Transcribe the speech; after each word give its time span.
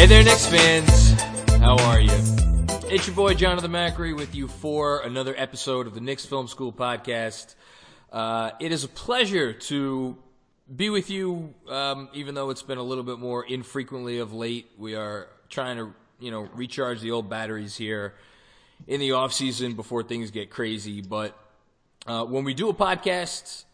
Hey 0.00 0.06
there, 0.06 0.22
Knicks 0.22 0.46
fans. 0.46 1.12
How 1.60 1.78
are 1.78 2.00
you? 2.00 2.10
It's 2.90 3.06
your 3.06 3.16
boy 3.16 3.32
Jonathan 3.32 3.70
Macri 3.70 4.14
with 4.14 4.34
you 4.34 4.48
for 4.48 5.00
another 5.00 5.34
episode 5.34 5.86
of 5.86 5.94
the 5.94 6.00
Knicks 6.02 6.26
Film 6.26 6.46
School 6.46 6.74
podcast. 6.74 7.54
Uh, 8.12 8.50
it 8.60 8.72
is 8.72 8.84
a 8.84 8.88
pleasure 8.88 9.54
to 9.54 10.18
be 10.74 10.90
with 10.90 11.10
you, 11.10 11.54
um, 11.68 12.08
even 12.12 12.34
though 12.34 12.50
it's 12.50 12.62
been 12.62 12.78
a 12.78 12.82
little 12.82 13.04
bit 13.04 13.18
more 13.18 13.44
infrequently 13.44 14.18
of 14.18 14.32
late. 14.32 14.70
We 14.78 14.94
are 14.94 15.28
trying 15.48 15.76
to, 15.78 15.92
you 16.20 16.30
know, 16.30 16.48
recharge 16.54 17.00
the 17.00 17.10
old 17.10 17.28
batteries 17.28 17.76
here 17.76 18.14
in 18.86 19.00
the 19.00 19.12
off 19.12 19.32
season 19.32 19.74
before 19.74 20.02
things 20.02 20.30
get 20.30 20.50
crazy. 20.50 21.00
But 21.00 21.36
uh, 22.06 22.24
when 22.24 22.44
we 22.44 22.54
do 22.54 22.68
a 22.68 22.74
podcast, 22.74 23.64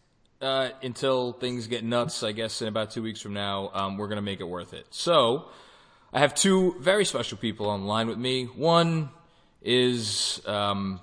uh, 0.41 0.69
until 0.83 1.33
things 1.33 1.67
get 1.67 1.83
nuts, 1.83 2.23
I 2.23 2.31
guess 2.31 2.61
in 2.61 2.67
about 2.67 2.91
two 2.91 3.01
weeks 3.01 3.21
from 3.21 3.33
now, 3.33 3.71
um, 3.73 3.97
we're 3.97 4.07
going 4.07 4.17
to 4.17 4.23
make 4.23 4.39
it 4.39 4.47
worth 4.47 4.73
it. 4.73 4.85
So, 4.91 5.49
I 6.13 6.19
have 6.19 6.33
two 6.35 6.75
very 6.79 7.05
special 7.05 7.37
people 7.37 7.69
on 7.69 7.85
line 7.85 8.07
with 8.07 8.17
me. 8.17 8.45
One 8.45 9.09
is 9.61 10.41
um, 10.45 11.01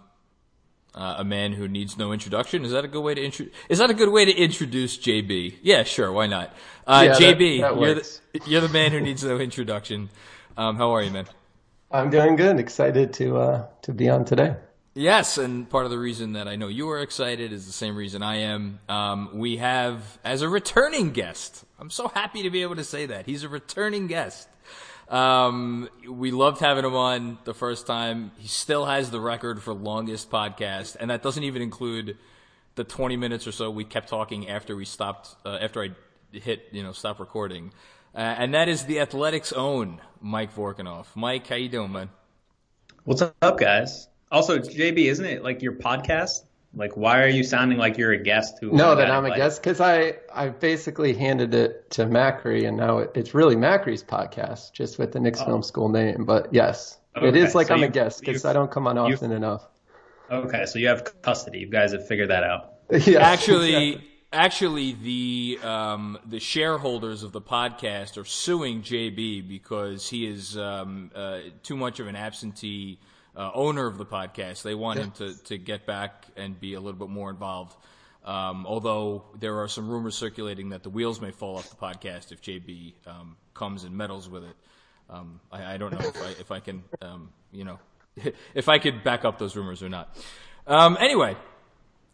uh, 0.94 1.16
a 1.18 1.24
man 1.24 1.52
who 1.52 1.66
needs 1.68 1.96
no 1.98 2.12
introduction. 2.12 2.64
Is 2.64 2.70
that 2.72 2.84
a 2.84 2.88
good 2.88 3.02
way 3.02 3.14
to 3.14 3.22
intro- 3.24 3.46
Is 3.68 3.78
that 3.78 3.90
a 3.90 3.94
good 3.94 4.10
way 4.10 4.24
to 4.24 4.32
introduce 4.32 4.96
JB? 4.98 5.56
Yeah, 5.62 5.82
sure. 5.82 6.12
Why 6.12 6.26
not? 6.26 6.54
Uh, 6.86 7.04
Yeah, 7.06 7.14
JB, 7.14 7.60
that- 7.60 7.74
that 7.74 7.80
you're 7.80 7.94
the 7.94 8.20
you're 8.46 8.60
the 8.60 8.68
man 8.68 8.92
who 8.92 9.00
needs 9.00 9.24
no 9.24 9.38
introduction. 9.38 10.10
Um, 10.56 10.76
how 10.76 10.90
are 10.92 11.02
you, 11.02 11.10
man? 11.10 11.26
I'm 11.90 12.10
doing 12.10 12.36
good. 12.36 12.58
Excited 12.60 13.12
to 13.14 13.36
uh, 13.38 13.66
to 13.82 13.92
be 13.92 14.08
on 14.08 14.24
today. 14.24 14.56
Yes, 14.96 15.38
and 15.38 15.68
part 15.68 15.86
of 15.86 15.90
the 15.90 15.98
reason 15.98 16.34
that 16.34 16.46
I 16.46 16.54
know 16.54 16.68
you 16.68 16.88
are 16.90 17.00
excited 17.00 17.52
is 17.52 17.66
the 17.66 17.72
same 17.72 17.96
reason 17.96 18.22
I 18.22 18.36
am. 18.36 18.78
Um, 18.88 19.30
we 19.34 19.56
have 19.56 20.18
as 20.24 20.40
a 20.42 20.48
returning 20.48 21.10
guest. 21.10 21.64
I'm 21.80 21.90
so 21.90 22.06
happy 22.08 22.44
to 22.44 22.50
be 22.50 22.62
able 22.62 22.76
to 22.76 22.84
say 22.84 23.06
that 23.06 23.26
he's 23.26 23.42
a 23.42 23.48
returning 23.48 24.06
guest. 24.06 24.48
Um, 25.08 25.88
we 26.08 26.30
loved 26.30 26.60
having 26.60 26.84
him 26.84 26.94
on 26.94 27.38
the 27.44 27.54
first 27.54 27.86
time. 27.86 28.32
He 28.38 28.48
still 28.48 28.86
has 28.86 29.10
the 29.10 29.20
record 29.20 29.62
for 29.62 29.74
longest 29.74 30.30
podcast, 30.30 30.96
and 30.98 31.10
that 31.10 31.22
doesn't 31.22 31.44
even 31.44 31.62
include 31.62 32.16
the 32.74 32.84
20 32.84 33.16
minutes 33.16 33.46
or 33.46 33.52
so 33.52 33.70
we 33.70 33.84
kept 33.84 34.08
talking 34.08 34.48
after 34.48 34.74
we 34.74 34.84
stopped, 34.84 35.36
uh, 35.44 35.58
after 35.60 35.82
I 35.82 35.90
hit, 36.32 36.68
you 36.72 36.82
know, 36.82 36.92
stop 36.92 37.20
recording. 37.20 37.72
Uh, 38.14 38.18
and 38.18 38.54
that 38.54 38.68
is 38.68 38.84
the 38.84 39.00
Athletics' 39.00 39.52
own 39.52 40.00
Mike 40.20 40.54
Vorkunov. 40.54 41.06
Mike, 41.14 41.46
how 41.46 41.56
you 41.56 41.68
doing, 41.68 41.92
man? 41.92 42.10
What's 43.04 43.22
up, 43.22 43.58
guys? 43.58 44.08
Also, 44.32 44.58
JB, 44.58 45.06
isn't 45.06 45.24
it 45.24 45.42
like 45.42 45.62
your 45.62 45.74
podcast? 45.74 46.44
Like, 46.74 46.96
why 46.96 47.22
are 47.22 47.28
you 47.28 47.44
sounding 47.44 47.78
like 47.78 47.96
you're 47.98 48.12
a 48.12 48.22
guest 48.22 48.58
who? 48.60 48.70
No, 48.70 48.94
got 48.94 48.96
that 48.96 49.10
I'm 49.10 49.24
a 49.24 49.30
invited? 49.30 49.36
guest 49.38 49.62
because 49.62 49.80
I 49.80 50.18
I 50.32 50.48
basically 50.50 51.14
handed 51.14 51.54
it 51.54 51.90
to 51.92 52.04
Macri, 52.06 52.66
and 52.68 52.76
now 52.76 52.98
it, 52.98 53.12
it's 53.14 53.32
really 53.34 53.56
Macri's 53.56 54.02
podcast, 54.02 54.72
just 54.72 54.98
with 54.98 55.12
the 55.12 55.20
Knicks 55.20 55.42
Film 55.42 55.62
School 55.62 55.88
name. 55.88 56.24
But 56.26 56.52
yes, 56.52 56.98
it 57.20 57.36
Okay, 57.36 57.36
is 57.36 57.54
like 57.54 57.70
so 57.70 57.74
I'm 57.74 57.82
a 57.84 57.88
guest 57.88 58.24
because 58.26 58.44
I 58.44 58.52
don't 58.52 58.70
come 58.70 58.86
on 58.86 58.98
often 58.98 59.32
enough. 59.32 59.66
Okay, 60.30 60.64
so 60.66 60.78
you 60.78 60.88
have 60.88 61.04
custody. 61.22 61.60
You 61.60 61.66
guys 61.68 61.92
have 61.92 62.06
figured 62.06 62.30
that 62.30 62.44
out. 62.44 62.72
yeah, 63.06 63.20
actually 63.20 63.62
exactly. 63.62 64.04
actually 64.32 64.92
the 64.92 65.58
um, 65.62 66.18
the 66.26 66.40
shareholders 66.40 67.22
of 67.22 67.32
the 67.32 67.40
podcast 67.40 68.16
are 68.16 68.24
suing 68.24 68.82
JB 68.82 69.46
because 69.46 70.08
he 70.08 70.26
is 70.26 70.56
um, 70.56 71.10
uh, 71.14 71.40
too 71.62 71.76
much 71.76 72.00
of 72.00 72.06
an 72.06 72.16
absentee 72.16 73.00
uh, 73.36 73.50
owner 73.54 73.86
of 73.86 73.98
the 73.98 74.06
podcast. 74.06 74.62
They 74.62 74.74
want 74.74 74.98
him 74.98 75.10
to, 75.12 75.34
to 75.44 75.58
get 75.58 75.86
back 75.86 76.26
and 76.36 76.58
be 76.58 76.74
a 76.74 76.80
little 76.80 76.98
bit 76.98 77.08
more 77.08 77.30
involved. 77.30 77.76
Um, 78.24 78.66
although 78.66 79.24
there 79.38 79.58
are 79.58 79.68
some 79.68 79.88
rumors 79.88 80.14
circulating 80.14 80.70
that 80.70 80.82
the 80.82 80.88
wheels 80.88 81.20
may 81.20 81.30
fall 81.30 81.56
off 81.56 81.68
the 81.68 81.76
podcast 81.76 82.32
if 82.32 82.40
JB 82.40 82.94
um, 83.06 83.36
comes 83.52 83.84
and 83.84 83.96
meddles 83.96 84.28
with 84.28 84.44
it. 84.44 84.56
Um, 85.10 85.40
I, 85.52 85.74
I 85.74 85.76
don't 85.76 85.92
know 85.92 86.08
if 86.08 86.16
I, 86.16 86.28
if 86.40 86.50
I 86.50 86.60
can, 86.60 86.82
um, 87.02 87.30
you 87.52 87.64
know, 87.64 87.78
if 88.54 88.68
I 88.68 88.78
could 88.78 89.04
back 89.04 89.24
up 89.24 89.38
those 89.38 89.56
rumors 89.56 89.82
or 89.82 89.90
not. 89.90 90.16
Um, 90.66 90.96
anyway, 90.98 91.36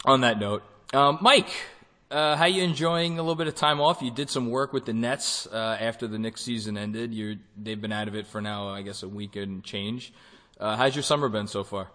on 0.05 0.23
that 0.23 0.41
note, 0.41 0.65
um, 0.93 1.19
Mike, 1.21 1.51
uh, 2.11 2.35
how 2.35 2.47
you 2.47 2.65
enjoying 2.65 3.21
a 3.21 3.23
little 3.23 3.37
bit 3.37 3.47
of 3.47 3.55
time 3.55 3.81
off? 3.81 4.03
You 4.03 4.11
did 4.11 4.29
some 4.29 4.51
work 4.51 4.73
with 4.73 4.87
the 4.87 4.93
Nets 4.93 5.47
uh, 5.47 5.77
after 5.81 6.09
the 6.09 6.19
Knicks 6.19 6.43
season 6.43 6.77
ended. 6.77 7.15
You 7.15 7.39
they've 7.57 7.81
been 7.81 7.93
out 7.93 8.09
of 8.09 8.17
it 8.17 8.27
for 8.27 8.41
now, 8.41 8.71
I 8.71 8.83
guess, 8.83 9.05
a 9.05 9.09
week 9.09 9.37
and 9.37 9.63
change. 9.63 10.13
Uh, 10.61 10.77
how's 10.77 10.95
your 10.95 11.03
summer 11.03 11.31
been 11.31 11.47
so 11.47 11.65
far? 11.65 11.91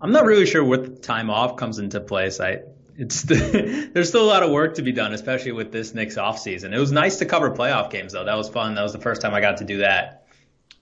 I'm 0.00 0.12
not 0.12 0.24
really 0.24 0.46
sure 0.46 0.64
what 0.64 1.02
time 1.02 1.28
off 1.28 1.56
comes 1.56 1.78
into 1.78 2.00
place. 2.00 2.40
I 2.40 2.62
it's 2.96 3.22
there's 3.22 4.08
still 4.08 4.24
a 4.24 4.26
lot 4.26 4.42
of 4.42 4.50
work 4.50 4.76
to 4.76 4.82
be 4.82 4.92
done, 4.92 5.12
especially 5.12 5.52
with 5.52 5.72
this 5.72 5.94
Knicks 5.94 6.16
off 6.16 6.38
season. 6.38 6.72
It 6.72 6.78
was 6.78 6.90
nice 6.90 7.18
to 7.18 7.26
cover 7.26 7.50
playoff 7.50 7.90
games 7.90 8.14
though. 8.14 8.24
That 8.24 8.36
was 8.36 8.48
fun. 8.48 8.74
That 8.74 8.82
was 8.82 8.94
the 8.94 8.98
first 8.98 9.20
time 9.20 9.34
I 9.34 9.40
got 9.40 9.58
to 9.58 9.64
do 9.64 9.78
that. 9.78 10.26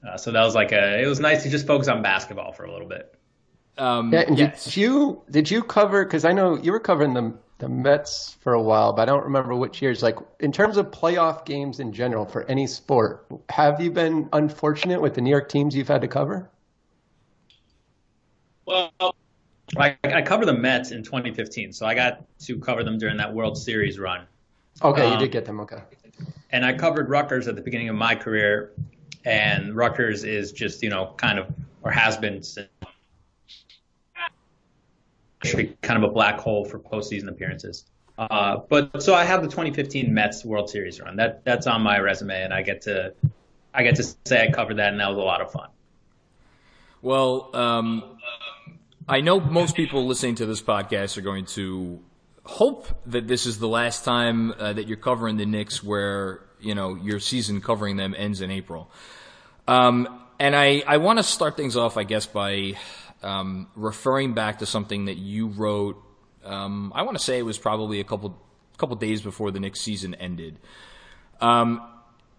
Uh, 0.07 0.17
so 0.17 0.31
that 0.31 0.43
was 0.45 0.55
like 0.55 0.71
a 0.71 1.03
it 1.03 1.07
was 1.07 1.19
nice 1.19 1.43
to 1.43 1.51
just 1.51 1.67
focus 1.67 1.89
on 1.89 2.01
basketball 2.01 2.53
for 2.53 2.65
a 2.65 2.73
little 2.73 2.89
bit. 2.89 3.13
Um, 3.77 4.13
Yeah, 4.13 4.21
and 4.21 4.39
yes. 4.39 4.65
did 4.65 4.77
you 4.77 5.23
did 5.31 5.51
you 5.51 5.65
cover? 5.65 6.05
Because 6.05 6.25
I 6.25 6.33
know 6.33 6.57
you 6.57 6.71
were 6.71 6.81
covering 6.81 7.15
the 7.15 7.35
the 7.59 7.69
Mets 7.69 8.37
for 8.41 8.55
a 8.55 8.63
while, 8.63 8.93
but 8.93 9.03
I 9.03 9.05
don't 9.07 9.25
remember 9.25 9.55
which 9.57 9.83
years. 9.83 10.01
Like 10.01 10.17
in 10.39 10.53
terms 10.53 10.77
of 10.77 10.93
playoff 10.93 11.45
games 11.45 11.81
in 11.81 11.93
general 11.93 12.25
for 12.25 12.45
any 12.45 12.69
sport, 12.69 13.27
have 13.49 13.81
you 13.81 13.91
been 13.91 14.29
unfortunate 14.33 15.03
with 15.03 15.15
the 15.15 15.21
New 15.21 15.31
York 15.31 15.49
teams 15.49 15.75
you've 15.75 15.89
had 15.89 16.03
to 16.03 16.09
cover? 16.09 16.49
Well, 18.71 19.15
I, 19.77 19.97
I 20.05 20.23
covered 20.23 20.47
the 20.47 20.53
Mets 20.55 20.91
in 20.93 21.03
2015, 21.03 21.73
so 21.73 21.87
I 21.87 21.95
got 21.95 22.25
to 22.41 22.59
cover 22.59 22.85
them 22.85 22.99
during 22.99 23.17
that 23.17 23.33
World 23.35 23.59
Series 23.59 23.99
run. 23.99 24.27
Okay, 24.83 25.07
you 25.07 25.15
Um, 25.15 25.19
did 25.19 25.33
get 25.33 25.45
them. 25.45 25.61
Okay. 25.61 25.83
and 26.51 26.65
I 26.65 26.73
covered 26.73 27.09
Rutgers 27.09 27.49
at 27.49 27.57
the 27.57 27.63
beginning 27.63 27.89
of 27.89 27.97
my 27.97 28.15
career, 28.15 28.73
and 29.25 29.75
Rutgers 29.77 30.25
is 30.25 30.53
just 30.53 30.83
you 30.83 30.91
know 30.91 31.15
kind 31.17 31.39
of 31.39 31.49
or 31.83 31.91
has 31.91 32.17
been 32.17 32.43
since- 32.43 32.69
kind 35.83 35.97
of 35.97 36.03
a 36.03 36.13
black 36.13 36.39
hole 36.39 36.65
for 36.65 36.79
postseason 36.79 37.29
appearances. 37.29 37.87
Uh, 38.19 38.59
but 38.69 39.03
so 39.03 39.15
I 39.15 39.25
have 39.25 39.41
the 39.43 39.49
2015 39.49 40.13
Mets 40.13 40.45
World 40.45 40.69
Series 40.69 41.01
run. 41.01 41.17
That 41.17 41.43
that's 41.45 41.67
on 41.67 41.81
my 41.81 41.99
resume, 41.99 42.43
and 42.43 42.53
I 42.53 42.61
get 42.63 42.83
to 42.83 43.15
I 43.75 43.83
get 43.83 43.97
to 43.97 44.03
say 44.27 44.47
I 44.47 44.51
covered 44.51 44.77
that, 44.77 44.93
and 44.93 45.01
that 45.01 45.09
was 45.09 45.17
a 45.17 45.23
lot 45.23 45.41
of 45.41 45.51
fun. 45.51 45.69
Well, 47.03 47.49
um, 47.55 48.19
I 49.11 49.23
know 49.23 49.41
most 49.41 49.75
people 49.75 50.07
listening 50.07 50.37
to 50.37 50.47
this 50.47 50.63
podcast 50.63 51.19
are 51.19 51.23
going 51.23 51.47
to 51.47 52.01
hope 52.45 52.87
that 53.07 53.27
this 53.27 53.45
is 53.45 53.59
the 53.59 53.67
last 53.67 54.05
time 54.05 54.53
uh, 54.53 54.73
that 54.73 54.87
you're 54.87 54.99
covering 54.99 55.37
the 55.37 55.47
Knicks, 55.47 55.83
where 55.83 56.43
you 56.61 56.77
know 56.77 56.95
your 56.95 57.19
season 57.19 57.61
covering 57.61 57.97
them 57.97 58.15
ends 58.17 58.41
in 58.41 58.53
April. 58.53 58.89
Um, 59.67 60.23
and 60.39 60.55
I, 60.55 60.85
I 60.87 60.99
want 60.99 61.19
to 61.19 61.25
start 61.25 61.57
things 61.57 61.77
off, 61.77 61.97
I 61.97 62.05
guess, 62.05 62.27
by 62.27 62.75
um, 63.25 63.67
referring 63.75 64.35
back 64.35 64.61
to 64.61 64.67
something 64.67 65.07
that 65.07 65.17
you 65.17 65.49
wrote. 65.49 66.01
Um, 66.45 66.93
I 66.95 67.03
want 67.03 67.19
to 67.19 67.23
say 67.23 67.37
it 67.37 67.45
was 67.45 67.59
probably 67.59 67.99
a 67.99 68.05
couple 68.05 68.41
couple 68.79 68.95
days 68.95 69.23
before 69.23 69.51
the 69.51 69.59
Knicks 69.59 69.81
season 69.81 70.15
ended. 70.15 70.57
Um, 71.41 71.83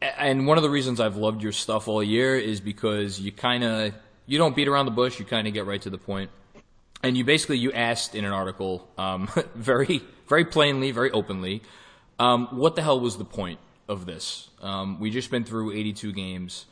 and 0.01 0.47
one 0.47 0.55
of 0.55 0.63
the 0.63 0.69
reasons 0.69 1.01
I've 1.01 1.17
loved 1.17 1.43
your 1.43 1.51
stuff 1.51 1.89
all 1.89 2.01
year 2.01 2.37
is 2.37 2.61
because 2.61 3.19
you 3.19 3.33
kind 3.33 3.65
of 3.65 3.93
you 4.25 4.37
don't 4.37 4.55
beat 4.55 4.69
around 4.69 4.85
the 4.85 4.91
bush. 4.91 5.19
You 5.19 5.25
kind 5.25 5.49
of 5.49 5.53
get 5.53 5.65
right 5.65 5.81
to 5.81 5.89
the 5.89 5.97
point. 5.97 6.29
And 7.03 7.17
you 7.17 7.23
basically 7.23 7.57
you 7.57 7.71
asked 7.71 8.15
in 8.15 8.25
an 8.25 8.31
article, 8.31 8.87
um, 8.97 9.29
very 9.55 10.01
very 10.31 10.45
plainly, 10.45 10.91
very 10.91 11.11
openly, 11.11 11.61
um, 12.17 12.47
what 12.51 12.77
the 12.77 12.81
hell 12.81 13.01
was 13.01 13.17
the 13.17 13.25
point 13.25 13.59
of 13.89 14.05
this? 14.05 14.49
Um, 14.61 14.97
we 14.97 15.09
just 15.09 15.29
been 15.29 15.43
through 15.43 15.73
82 15.73 16.13
games 16.13 16.67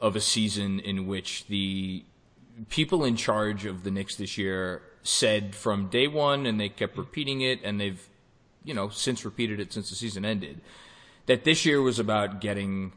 of 0.00 0.16
a 0.16 0.20
season 0.20 0.80
in 0.80 1.06
which 1.06 1.46
the 1.48 2.02
people 2.70 3.04
in 3.04 3.16
charge 3.16 3.66
of 3.66 3.84
the 3.84 3.90
Knicks 3.90 4.16
this 4.16 4.38
year 4.38 4.80
said 5.02 5.54
from 5.54 5.88
day 5.88 6.06
one, 6.06 6.46
and 6.46 6.58
they 6.58 6.70
kept 6.70 6.96
repeating 6.96 7.42
it, 7.42 7.60
and 7.62 7.78
they've, 7.78 8.08
you 8.64 8.72
know, 8.72 8.88
since 8.88 9.24
repeated 9.24 9.60
it 9.60 9.70
since 9.70 9.90
the 9.90 9.96
season 9.96 10.24
ended, 10.24 10.62
that 11.26 11.44
this 11.44 11.66
year 11.66 11.82
was 11.82 11.98
about 11.98 12.40
getting 12.40 12.92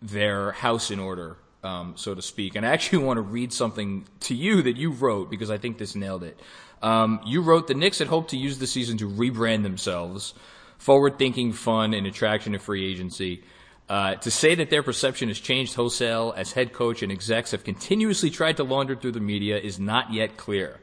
their 0.00 0.52
house 0.52 0.90
in 0.90 0.98
order, 0.98 1.36
um, 1.64 1.94
so 1.96 2.14
to 2.14 2.22
speak. 2.22 2.54
And 2.54 2.64
I 2.64 2.70
actually 2.70 2.98
want 3.04 3.16
to 3.16 3.22
read 3.22 3.52
something 3.52 4.06
to 4.20 4.34
you 4.34 4.62
that 4.62 4.76
you 4.76 4.90
wrote 4.90 5.30
because 5.30 5.50
I 5.50 5.58
think 5.58 5.78
this 5.78 5.94
nailed 5.94 6.22
it. 6.22 6.38
Um, 6.82 7.20
you 7.24 7.40
wrote 7.40 7.66
the 7.66 7.74
Knicks 7.74 7.98
had 7.98 8.08
hoped 8.08 8.30
to 8.30 8.36
use 8.36 8.58
the 8.58 8.66
season 8.66 8.98
to 8.98 9.08
rebrand 9.08 9.62
themselves, 9.62 10.34
forward 10.76 11.18
thinking, 11.18 11.52
fun, 11.52 11.94
and 11.94 12.06
attraction 12.06 12.52
to 12.52 12.58
free 12.58 12.90
agency. 12.90 13.42
Uh, 13.88 14.14
to 14.16 14.30
say 14.30 14.54
that 14.54 14.70
their 14.70 14.82
perception 14.82 15.28
has 15.28 15.38
changed 15.38 15.74
wholesale 15.74 16.32
as 16.36 16.52
head 16.52 16.72
coach 16.72 17.02
and 17.02 17.12
execs 17.12 17.50
have 17.50 17.64
continuously 17.64 18.30
tried 18.30 18.56
to 18.56 18.64
launder 18.64 18.96
through 18.96 19.12
the 19.12 19.20
media 19.20 19.58
is 19.58 19.78
not 19.78 20.12
yet 20.12 20.36
clear. 20.36 20.80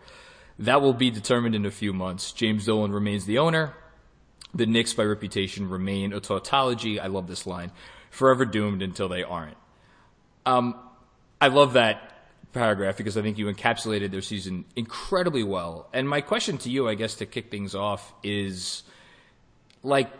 That 0.59 0.81
will 0.81 0.93
be 0.93 1.09
determined 1.09 1.55
in 1.55 1.65
a 1.65 1.71
few 1.71 1.93
months. 1.93 2.31
James 2.31 2.65
Dolan 2.65 2.91
remains 2.91 3.25
the 3.25 3.39
owner. 3.39 3.73
The 4.53 4.67
Knicks, 4.67 4.93
by 4.93 5.03
reputation, 5.03 5.69
remain 5.69 6.13
a 6.13 6.19
tautology. 6.19 6.99
I 6.99 7.07
love 7.07 7.27
this 7.27 7.47
line. 7.47 7.71
Forever 8.11 8.45
doomed 8.45 8.83
until 8.83 9.09
they 9.09 9.23
aren't. 9.23 9.57
Um, 10.45 10.75
I 11.39 11.47
love 11.47 11.73
that 11.73 12.11
paragraph 12.53 12.97
because 12.97 13.17
I 13.17 13.21
think 13.21 13.37
you 13.37 13.45
encapsulated 13.47 14.11
their 14.11 14.21
season 14.21 14.65
incredibly 14.75 15.43
well. 15.43 15.87
And 15.93 16.07
my 16.07 16.21
question 16.21 16.57
to 16.59 16.69
you, 16.69 16.87
I 16.87 16.95
guess, 16.95 17.15
to 17.15 17.25
kick 17.25 17.49
things 17.49 17.75
off 17.75 18.13
is 18.23 18.83
like, 19.83 20.11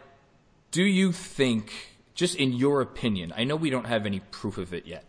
do 0.72 0.84
you 0.84 1.12
think, 1.12 1.72
just 2.16 2.36
in 2.36 2.54
your 2.54 2.82
opinion, 2.82 3.34
I 3.36 3.44
know 3.44 3.56
we 3.56 3.70
don't 3.70 3.88
have 3.88 4.06
any 4.06 4.20
proof 4.20 4.58
of 4.58 4.74
it 4.74 4.86
yet, 4.86 5.04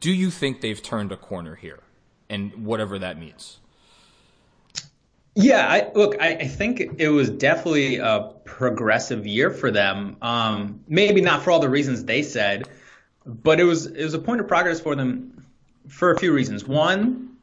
do 0.00 0.12
you 0.12 0.30
think 0.30 0.60
they've 0.60 0.82
turned 0.82 1.12
a 1.12 1.16
corner 1.16 1.54
here? 1.54 1.80
And 2.28 2.66
whatever 2.66 2.98
that 2.98 3.18
means. 3.18 3.58
Yeah, 5.34 5.66
I, 5.66 5.90
look, 5.94 6.20
I, 6.20 6.28
I, 6.36 6.46
think 6.46 6.80
it 6.98 7.08
was 7.08 7.28
definitely 7.28 7.96
a 7.96 8.30
progressive 8.44 9.26
year 9.26 9.50
for 9.50 9.70
them. 9.70 10.16
Um, 10.22 10.80
maybe 10.86 11.20
not 11.20 11.42
for 11.42 11.50
all 11.50 11.58
the 11.58 11.68
reasons 11.68 12.04
they 12.04 12.22
said, 12.22 12.68
but 13.26 13.60
it 13.60 13.64
was 13.64 13.86
it 13.86 14.02
was 14.02 14.14
a 14.14 14.18
point 14.18 14.40
of 14.40 14.48
progress 14.48 14.80
for 14.80 14.94
them 14.94 15.44
for 15.88 16.10
a 16.10 16.18
few 16.18 16.32
reasons. 16.32 16.66
One, 16.66 17.36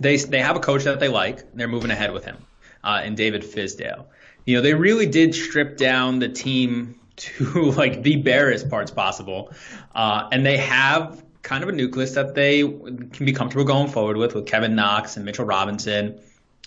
they 0.00 0.16
they 0.16 0.40
have 0.40 0.56
a 0.56 0.60
coach 0.60 0.84
that 0.84 1.00
they 1.00 1.08
like. 1.08 1.52
They're 1.54 1.68
moving 1.68 1.90
ahead 1.90 2.12
with 2.12 2.24
him, 2.24 2.36
uh, 2.84 3.00
and 3.02 3.16
David 3.16 3.42
Fizdale. 3.42 4.04
You 4.44 4.56
know, 4.56 4.62
they 4.62 4.74
really 4.74 5.06
did 5.06 5.34
strip 5.34 5.76
down 5.76 6.18
the 6.18 6.28
team 6.28 6.98
to 7.16 7.72
like 7.72 8.02
the 8.02 8.16
barest 8.16 8.68
parts 8.68 8.90
possible, 8.90 9.52
uh, 9.94 10.28
and 10.32 10.44
they 10.44 10.58
have 10.58 11.22
kind 11.42 11.62
of 11.62 11.68
a 11.68 11.72
nucleus 11.72 12.12
that 12.12 12.34
they 12.34 12.60
can 12.60 13.26
be 13.26 13.32
comfortable 13.32 13.64
going 13.64 13.88
forward 13.88 14.16
with, 14.16 14.32
with 14.32 14.46
Kevin 14.46 14.76
Knox 14.76 15.16
and 15.16 15.24
Mitchell 15.24 15.44
Robinson 15.44 16.20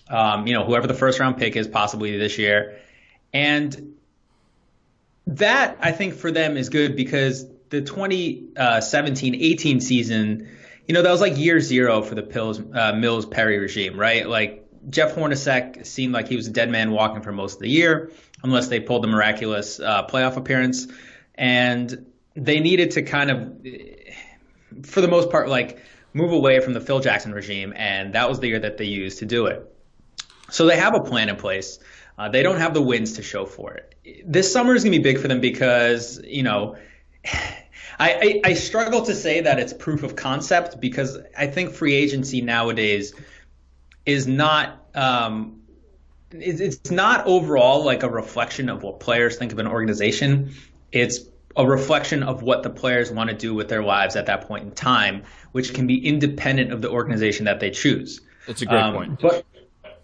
um, 0.10 0.48
you 0.48 0.54
know, 0.54 0.64
whoever 0.64 0.88
the 0.88 0.94
first 0.94 1.20
round 1.20 1.38
pick 1.38 1.56
is 1.56 1.68
possibly 1.68 2.18
this 2.18 2.38
year. 2.38 2.80
And 3.34 3.96
that 5.28 5.78
I 5.82 5.92
think 5.92 6.14
for 6.14 6.32
them 6.32 6.58
is 6.58 6.70
good 6.70 6.96
because 6.96 7.46
the 7.70 7.82
2017-18 7.82 9.82
season, 9.82 10.50
you 10.88 10.94
know, 10.94 11.02
that 11.02 11.12
was 11.12 11.22
like 11.22 11.38
year 11.38 11.60
zero 11.60 12.02
for 12.02 12.16
the 12.16 12.24
Pills, 12.24 12.62
uh, 12.74 12.94
Mills 12.94 13.26
Perry 13.26 13.58
regime, 13.58 14.00
right? 14.00 14.28
Like 14.28 14.68
Jeff 14.90 15.16
Hornacek 15.16 15.86
seemed 15.86 16.14
like 16.14 16.28
he 16.28 16.36
was 16.36 16.48
a 16.48 16.52
dead 16.52 16.70
man 16.70 16.92
walking 16.92 17.22
for 17.22 17.32
most 17.32 17.56
of 17.56 17.60
the 17.60 17.70
year, 17.70 18.12
unless 18.44 18.68
they 18.68 18.80
pulled 18.80 19.04
the 19.04 19.08
miraculous 19.08 19.80
uh, 19.80 20.06
playoff 20.08 20.38
appearance, 20.38 20.88
and 21.34 22.06
they 22.36 22.60
needed 22.60 22.92
to 22.92 23.02
kind 23.02 23.32
of, 23.32 24.86
for 24.86 25.02
the 25.02 25.08
most 25.08 25.32
part, 25.32 25.50
like 25.50 25.80
move 26.14 26.32
away 26.32 26.60
from 26.60 26.74
the 26.74 26.82
Phil 26.82 27.00
Jackson 27.00 27.34
regime, 27.34 27.74
and 27.76 28.14
that 28.14 28.30
was 28.30 28.40
the 28.40 28.48
year 28.48 28.60
that 28.60 28.78
they 28.78 28.86
used 28.86 29.20
to 29.20 29.26
do 29.26 29.48
it. 29.48 29.72
So 30.50 30.66
they 30.66 30.78
have 30.78 30.96
a 30.96 31.02
plan 31.02 31.30
in 31.30 31.36
place. 31.36 31.80
Uh, 32.18 32.30
they 32.30 32.44
don't 32.44 32.58
have 32.58 32.74
the 32.74 32.82
wins 32.82 33.14
to 33.14 33.24
show 33.24 33.46
for 33.46 33.74
it. 33.74 33.96
This 34.26 34.54
summer 34.54 34.76
is 34.76 34.84
going 34.84 34.94
to 34.94 35.00
be 35.00 35.04
big 35.04 35.20
for 35.20 35.28
them 35.28 35.42
because, 35.42 36.22
you 36.24 36.44
know, 36.44 36.78
I, 38.00 38.42
I, 38.46 38.50
I, 38.50 38.54
struggle 38.54 39.04
to 39.04 39.16
say 39.16 39.42
that 39.42 39.58
it's 39.60 39.72
proof 39.72 40.04
of 40.04 40.16
concept 40.16 40.82
because 40.82 41.18
I 41.38 41.48
think 41.48 41.74
free 41.74 41.96
agency 41.96 42.42
nowadays 42.42 43.14
is 44.06 44.28
not 44.28 44.86
um, 44.94 45.62
it's 46.32 46.92
not 46.92 47.26
overall 47.26 47.84
like 47.84 48.04
a 48.04 48.10
reflection 48.10 48.70
of 48.70 48.84
what 48.84 49.00
players 49.00 49.38
think 49.38 49.52
of 49.52 49.60
an 49.60 49.68
organization. 49.68 50.54
It's 50.92 51.20
a 51.56 51.66
reflection 51.66 52.24
of 52.24 52.42
what 52.42 52.64
the 52.64 52.70
players 52.70 53.12
want 53.12 53.30
to 53.30 53.36
do 53.36 53.54
with 53.54 53.70
their 53.70 53.84
lives 53.84 54.16
at 54.16 54.26
that 54.26 54.48
point 54.48 54.66
in 54.66 54.72
time, 54.72 55.24
which 55.54 55.74
can 55.74 55.88
be 55.88 56.06
independent 56.06 56.74
of 56.74 56.82
the 56.82 56.90
organization 56.90 57.46
that 57.46 57.60
they 57.60 57.72
choose. 57.72 58.22
That's 58.46 58.62
a 58.62 58.66
great 58.66 58.82
um, 58.82 58.94
point. 58.94 59.22
But 59.22 59.46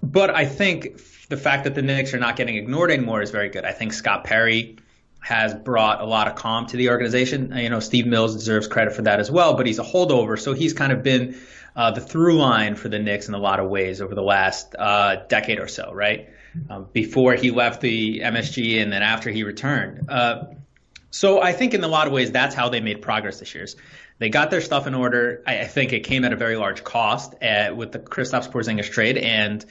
but 0.02 0.30
I 0.34 0.46
think 0.46 1.02
the 1.28 1.38
fact 1.38 1.66
that 1.66 1.76
the 1.76 1.82
Knicks 1.82 2.14
are 2.14 2.20
not 2.20 2.36
getting 2.36 2.56
ignored 2.56 2.92
anymore 2.92 3.22
is 3.22 3.32
very 3.32 3.50
good. 3.50 3.66
I 3.66 3.72
think 3.72 3.94
Scott 3.94 4.24
Perry 4.24 4.78
has 5.22 5.54
brought 5.54 6.02
a 6.02 6.06
lot 6.06 6.28
of 6.28 6.36
calm 6.36 6.66
to 6.66 6.78
the 6.78 6.90
organization. 6.90 7.56
You 7.56 7.70
know, 7.70 7.80
Steve 7.80 8.08
Mills 8.08 8.34
deserves 8.34 8.68
credit 8.68 8.96
for 8.96 9.04
that 9.04 9.20
as 9.20 9.32
well, 9.32 9.56
but 9.56 9.68
he's 9.68 9.80
a 9.80 9.84
holdover, 9.84 10.38
so 10.38 10.54
he's 10.54 10.74
kind 10.74 10.92
of 10.92 11.04
been 11.04 11.40
uh, 11.76 11.92
the 11.92 12.02
through 12.02 12.38
line 12.38 12.76
for 12.76 12.90
the 12.90 13.00
Knicks 13.00 13.28
in 13.28 13.34
a 13.34 13.40
lot 13.40 13.60
of 13.60 13.70
ways 13.70 14.02
over 14.02 14.16
the 14.16 14.24
last 14.24 14.76
uh, 14.78 15.18
decade 15.28 15.60
or 15.60 15.68
so, 15.68 15.94
right? 15.94 16.30
Um, 16.70 16.88
before 16.92 17.36
he 17.36 17.52
left 17.52 17.80
the 17.80 18.20
MSG 18.20 18.82
and 18.82 18.92
then 18.92 19.04
after 19.04 19.30
he 19.30 19.44
returned. 19.44 20.10
Uh, 20.10 20.46
so 21.12 21.42
I 21.42 21.54
think 21.54 21.74
in 21.74 21.84
a 21.84 21.88
lot 21.88 22.08
of 22.08 22.14
ways 22.14 22.32
that's 22.32 22.56
how 22.56 22.70
they 22.70 22.82
made 22.82 23.02
progress 23.02 23.40
this 23.40 23.56
year. 23.56 23.68
They 24.18 24.30
got 24.30 24.52
their 24.52 24.62
stuff 24.62 24.86
in 24.86 24.94
order. 24.94 25.44
I, 25.48 25.62
I 25.62 25.68
think 25.68 25.94
it 25.94 26.02
came 26.02 26.26
at 26.26 26.34
a 26.34 26.36
very 26.36 26.58
large 26.58 26.84
cost 26.84 27.36
at, 27.42 27.72
uh, 27.72 27.76
with 27.76 27.92
the 27.92 28.00
Kristaps 28.00 28.52
Porzingis 28.52 28.90
trade, 28.90 29.18
and 29.18 29.66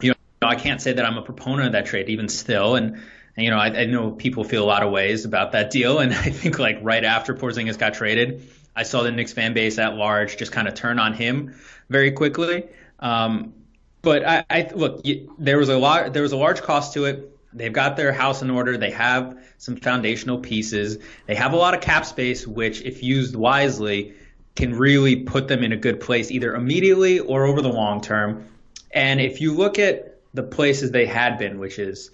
you 0.00 0.10
know 0.10 0.48
I 0.48 0.56
can't 0.56 0.82
say 0.82 0.92
that 0.92 1.04
I'm 1.04 1.18
a 1.18 1.22
proponent 1.22 1.68
of 1.68 1.72
that 1.72 1.86
trade 1.86 2.08
even 2.08 2.28
still. 2.28 2.76
And, 2.76 3.02
and 3.36 3.44
you 3.44 3.50
know, 3.50 3.58
I, 3.58 3.68
I, 3.68 3.84
know 3.86 4.10
people 4.10 4.44
feel 4.44 4.62
a 4.62 4.66
lot 4.66 4.82
of 4.82 4.92
ways 4.92 5.24
about 5.24 5.52
that 5.52 5.70
deal. 5.70 5.98
And 5.98 6.12
I 6.14 6.30
think 6.30 6.58
like 6.58 6.78
right 6.82 7.04
after 7.04 7.34
Porzingis 7.34 7.78
got 7.78 7.94
traded, 7.94 8.48
I 8.74 8.82
saw 8.82 9.02
the 9.02 9.10
Knicks 9.10 9.32
fan 9.32 9.54
base 9.54 9.78
at 9.78 9.94
large 9.94 10.36
just 10.36 10.52
kind 10.52 10.68
of 10.68 10.74
turn 10.74 10.98
on 10.98 11.14
him 11.14 11.54
very 11.88 12.12
quickly. 12.12 12.68
Um, 12.98 13.54
but 14.02 14.26
I, 14.26 14.44
I 14.50 14.70
look, 14.74 15.04
there 15.38 15.58
was 15.58 15.68
a 15.68 15.78
lot, 15.78 16.12
there 16.12 16.22
was 16.22 16.32
a 16.32 16.36
large 16.36 16.62
cost 16.62 16.94
to 16.94 17.04
it. 17.04 17.28
They've 17.54 17.72
got 17.72 17.96
their 17.96 18.12
house 18.12 18.40
in 18.40 18.50
order. 18.50 18.78
They 18.78 18.90
have 18.92 19.38
some 19.58 19.76
foundational 19.76 20.38
pieces. 20.38 20.98
They 21.26 21.34
have 21.34 21.52
a 21.52 21.56
lot 21.56 21.74
of 21.74 21.82
cap 21.82 22.06
space, 22.06 22.46
which 22.46 22.80
if 22.82 23.02
used 23.02 23.36
wisely, 23.36 24.14
can 24.56 24.74
really 24.74 25.16
put 25.16 25.48
them 25.48 25.62
in 25.62 25.72
a 25.72 25.76
good 25.76 26.00
place 26.00 26.30
either 26.30 26.54
immediately 26.54 27.20
or 27.20 27.44
over 27.44 27.62
the 27.62 27.72
long 27.72 28.00
term. 28.00 28.48
And 28.90 29.20
if 29.20 29.40
you 29.40 29.54
look 29.54 29.78
at 29.78 30.20
the 30.34 30.42
places 30.42 30.90
they 30.90 31.06
had 31.06 31.38
been, 31.38 31.58
which 31.58 31.78
is 31.78 32.10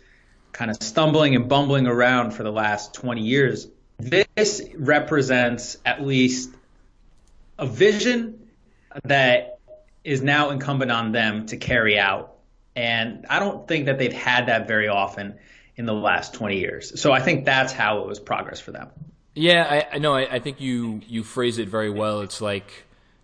kind 0.53 0.71
of 0.71 0.83
stumbling 0.83 1.37
and 1.37 1.49
bumbling 1.49 1.87
around 1.87 2.33
for 2.33 2.43
the 2.43 2.53
last 2.53 2.95
20 2.95 3.23
years. 3.23 3.69
This 3.99 4.63
represents 4.77 5.77
at 5.85 6.07
least 6.07 6.51
a 7.59 7.67
vision 7.67 8.49
that 9.05 9.59
is 10.05 10.23
now 10.23 10.51
incumbent 10.51 10.91
on 10.91 11.13
them 11.13 11.47
to 11.47 11.57
carry 11.57 11.99
out. 11.99 12.35
And 12.77 13.27
I 13.29 13.41
don't 13.41 13.67
think 13.67 13.87
that 13.87 13.99
they've 13.99 14.13
had 14.13 14.47
that 14.47 14.69
very 14.69 14.89
often 14.89 15.39
in 15.77 15.87
the 15.87 15.95
last 15.95 16.35
20 16.35 16.59
years. 16.59 17.01
So 17.01 17.13
I 17.13 17.21
think 17.21 17.45
that's 17.45 17.73
how 17.73 18.01
it 18.01 18.07
was 18.07 18.19
progress 18.21 18.61
for 18.61 18.73
them. 18.73 18.89
Yeah, 19.35 19.85
I, 19.93 19.99
know. 19.99 20.15
I, 20.15 20.35
I 20.35 20.39
think 20.41 20.61
you 20.61 21.01
you 21.07 21.23
phrase 21.23 21.59
it 21.59 21.69
very 21.69 21.91
well. 21.91 22.23
It's 22.23 22.41
like 22.41 22.73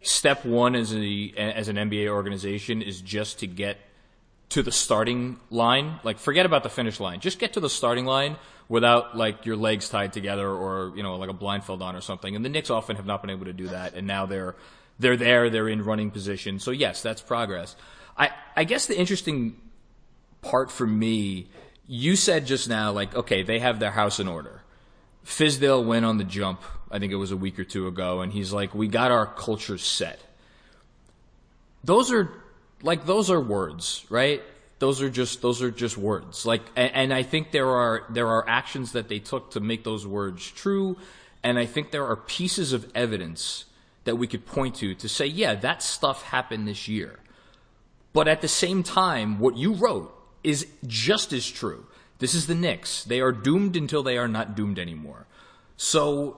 step 0.02 0.44
one 0.44 0.76
as 0.76 0.94
a 0.94 1.32
as 1.36 1.68
an 1.68 1.74
NBA 1.74 2.08
organization 2.08 2.82
is 2.82 3.00
just 3.00 3.40
to 3.40 3.48
get 3.48 3.78
to 4.50 4.62
the 4.62 4.72
starting 4.72 5.38
line. 5.50 5.98
Like, 6.04 6.18
forget 6.18 6.46
about 6.46 6.62
the 6.62 6.68
finish 6.68 7.00
line. 7.00 7.20
Just 7.20 7.38
get 7.38 7.54
to 7.54 7.60
the 7.60 7.70
starting 7.70 8.04
line 8.04 8.36
without 8.68 9.16
like 9.16 9.44
your 9.46 9.56
legs 9.56 9.88
tied 9.88 10.12
together 10.12 10.48
or 10.48 10.92
you 10.96 11.02
know 11.02 11.16
like 11.16 11.30
a 11.30 11.34
blindfold 11.34 11.82
on 11.82 11.96
or 11.96 12.00
something. 12.00 12.34
And 12.34 12.44
the 12.44 12.48
Knicks 12.48 12.70
often 12.70 12.96
have 12.96 13.06
not 13.06 13.20
been 13.20 13.30
able 13.30 13.46
to 13.46 13.52
do 13.52 13.68
that, 13.68 13.94
and 13.94 14.06
now 14.06 14.26
they're 14.26 14.56
they're 14.98 15.16
there. 15.16 15.50
They're 15.50 15.68
in 15.68 15.84
running 15.84 16.10
position. 16.10 16.58
So 16.58 16.70
yes, 16.70 17.02
that's 17.02 17.20
progress. 17.20 17.76
I 18.16 18.30
I 18.56 18.64
guess 18.64 18.86
the 18.86 18.98
interesting 18.98 19.56
part 20.42 20.70
for 20.70 20.86
me, 20.86 21.48
you 21.86 22.16
said 22.16 22.46
just 22.46 22.68
now, 22.68 22.92
like, 22.92 23.14
okay, 23.14 23.42
they 23.42 23.58
have 23.58 23.80
their 23.80 23.90
house 23.90 24.20
in 24.20 24.28
order. 24.28 24.62
Fizdale 25.24 25.84
went 25.84 26.04
on 26.04 26.18
the 26.18 26.24
jump. 26.24 26.62
I 26.90 26.98
think 26.98 27.12
it 27.12 27.16
was 27.16 27.32
a 27.32 27.36
week 27.36 27.58
or 27.58 27.64
two 27.64 27.88
ago, 27.88 28.20
and 28.20 28.32
he's 28.32 28.52
like, 28.52 28.74
we 28.74 28.88
got 28.88 29.10
our 29.10 29.26
culture 29.26 29.78
set. 29.78 30.20
Those 31.82 32.12
are 32.12 32.30
like 32.84 33.06
those 33.06 33.30
are 33.30 33.40
words, 33.40 34.04
right? 34.08 34.42
Those 34.78 35.02
are 35.02 35.10
just 35.10 35.42
those 35.42 35.62
are 35.62 35.70
just 35.70 35.98
words. 35.98 36.46
Like, 36.46 36.62
and, 36.76 36.92
and 36.94 37.14
I 37.14 37.22
think 37.24 37.50
there 37.50 37.68
are 37.68 38.04
there 38.10 38.28
are 38.28 38.48
actions 38.48 38.92
that 38.92 39.08
they 39.08 39.18
took 39.18 39.50
to 39.52 39.60
make 39.60 39.82
those 39.82 40.06
words 40.06 40.48
true, 40.48 40.96
and 41.42 41.58
I 41.58 41.66
think 41.66 41.90
there 41.90 42.06
are 42.06 42.16
pieces 42.16 42.72
of 42.72 42.90
evidence 42.94 43.64
that 44.04 44.16
we 44.16 44.26
could 44.26 44.46
point 44.46 44.76
to 44.76 44.94
to 44.94 45.08
say, 45.08 45.26
yeah, 45.26 45.54
that 45.56 45.82
stuff 45.82 46.22
happened 46.22 46.68
this 46.68 46.86
year. 46.86 47.18
But 48.12 48.28
at 48.28 48.42
the 48.42 48.48
same 48.48 48.84
time, 48.84 49.40
what 49.40 49.56
you 49.56 49.72
wrote 49.72 50.14
is 50.44 50.66
just 50.86 51.32
as 51.32 51.50
true. 51.50 51.86
This 52.18 52.34
is 52.34 52.46
the 52.46 52.54
Knicks. 52.54 53.02
They 53.02 53.20
are 53.20 53.32
doomed 53.32 53.76
until 53.76 54.02
they 54.02 54.18
are 54.18 54.28
not 54.28 54.54
doomed 54.54 54.78
anymore. 54.78 55.26
So 55.76 56.36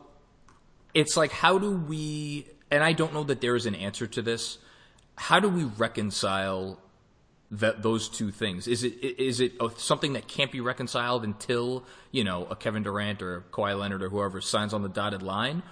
it's 0.94 1.16
like, 1.16 1.32
how 1.32 1.58
do 1.58 1.70
we, 1.72 2.46
and 2.70 2.82
I 2.82 2.92
don't 2.92 3.12
know 3.12 3.24
that 3.24 3.42
there 3.42 3.56
is 3.56 3.66
an 3.66 3.74
answer 3.74 4.06
to 4.06 4.22
this, 4.22 4.56
how 5.16 5.40
do 5.40 5.48
we 5.48 5.64
reconcile 5.64 6.78
that 7.50 7.82
those 7.82 8.08
two 8.08 8.30
things? 8.30 8.66
Is 8.66 8.84
it 8.84 8.94
is 9.02 9.40
it 9.40 9.52
something 9.78 10.14
that 10.14 10.28
can't 10.28 10.50
be 10.50 10.60
reconciled 10.60 11.24
until 11.24 11.84
you 12.10 12.24
know 12.24 12.46
a 12.46 12.56
Kevin 12.56 12.82
Durant 12.82 13.22
or 13.22 13.44
Kawhi 13.50 13.78
Leonard 13.78 14.02
or 14.02 14.08
whoever 14.08 14.40
signs 14.40 14.74
on 14.74 14.82
the 14.82 14.88
dotted 14.88 15.22
line, 15.22 15.62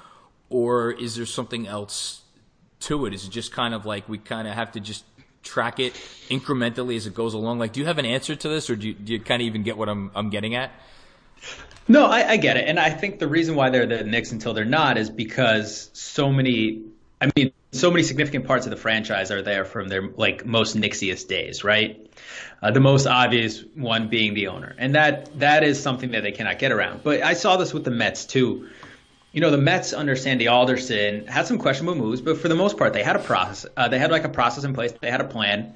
or 0.49 0.93
is 0.93 1.17
there 1.17 1.27
something 1.27 1.67
else 1.67 2.23
to 2.81 3.07
it? 3.07 3.15
Is 3.15 3.27
it 3.27 3.31
just 3.31 3.53
kind 3.53 3.75
of 3.75 3.87
like 3.87 4.09
we 4.09 4.19
kind 4.19 4.47
of 4.49 4.55
have 4.55 4.73
to 4.73 4.81
just 4.81 5.05
track 5.43 5.79
it 5.79 5.93
incrementally 6.31 6.97
as 6.97 7.07
it 7.07 7.15
goes 7.15 7.35
along? 7.35 7.59
Like, 7.59 7.73
do 7.73 7.81
you 7.81 7.87
have 7.87 7.99
an 7.99 8.07
answer 8.07 8.35
to 8.35 8.49
this, 8.49 8.71
or 8.71 8.77
do 8.77 8.89
you, 8.89 8.95
do 8.95 9.13
you 9.13 9.21
kind 9.21 9.43
of 9.43 9.47
even 9.47 9.63
get 9.63 9.77
what 9.77 9.89
I'm 9.89 10.11
I'm 10.15 10.31
getting 10.31 10.55
at? 10.55 10.71
No, 11.87 12.07
I, 12.07 12.31
I 12.31 12.37
get 12.39 12.57
it, 12.57 12.67
and 12.67 12.79
I 12.79 12.91
think 12.91 13.19
the 13.19 13.29
reason 13.29 13.57
why 13.57 13.71
they're 13.71 13.87
the 13.87 14.05
Knicks 14.05 14.33
until 14.33 14.55
they're 14.55 14.65
not 14.65 14.97
is 14.97 15.11
because 15.11 15.91
so 15.93 16.33
many. 16.33 16.85
I 17.21 17.31
mean, 17.37 17.53
so 17.75 17.91
many 17.91 18.03
significant 18.03 18.47
parts 18.47 18.67
of 18.67 18.71
the 18.71 18.77
franchise 18.77 19.31
are 19.31 19.43
there 19.43 19.65
from 19.65 19.89
their 19.89 20.09
like 20.17 20.47
most 20.47 20.77
nixiest 20.77 21.29
days, 21.29 21.65
right? 21.65 22.11
Uh, 22.63 22.71
the 22.71 22.81
most 22.81 23.07
obvious 23.07 23.63
one 23.75 24.09
being 24.09 24.35
the 24.35 24.49
owner, 24.49 24.75
and 24.79 24.95
that 24.95 25.39
that 25.39 25.65
is 25.65 25.83
something 25.83 26.13
that 26.13 26.23
they 26.23 26.33
cannot 26.33 26.59
get 26.59 26.73
around. 26.73 27.03
But 27.03 27.23
I 27.23 27.35
saw 27.35 27.57
this 27.57 27.75
with 27.75 27.85
the 27.85 27.91
Mets 27.91 28.25
too. 28.25 28.69
You 29.33 29.41
know, 29.41 29.51
the 29.51 29.59
Mets 29.59 29.93
under 29.93 30.15
Sandy 30.15 30.47
Alderson 30.47 31.27
had 31.27 31.47
some 31.47 31.59
questionable 31.59 31.97
moves, 31.97 32.21
but 32.21 32.39
for 32.39 32.49
the 32.49 32.55
most 32.55 32.79
part, 32.79 32.93
they 32.93 33.03
had 33.03 33.17
a 33.17 33.19
process. 33.19 33.67
Uh, 33.77 33.89
they 33.89 33.99
had 33.99 34.13
like 34.13 34.25
a 34.25 34.29
process 34.29 34.63
in 34.65 34.75
place. 34.75 34.93
They 35.01 35.11
had 35.11 35.21
a 35.21 35.29
plan 35.29 35.75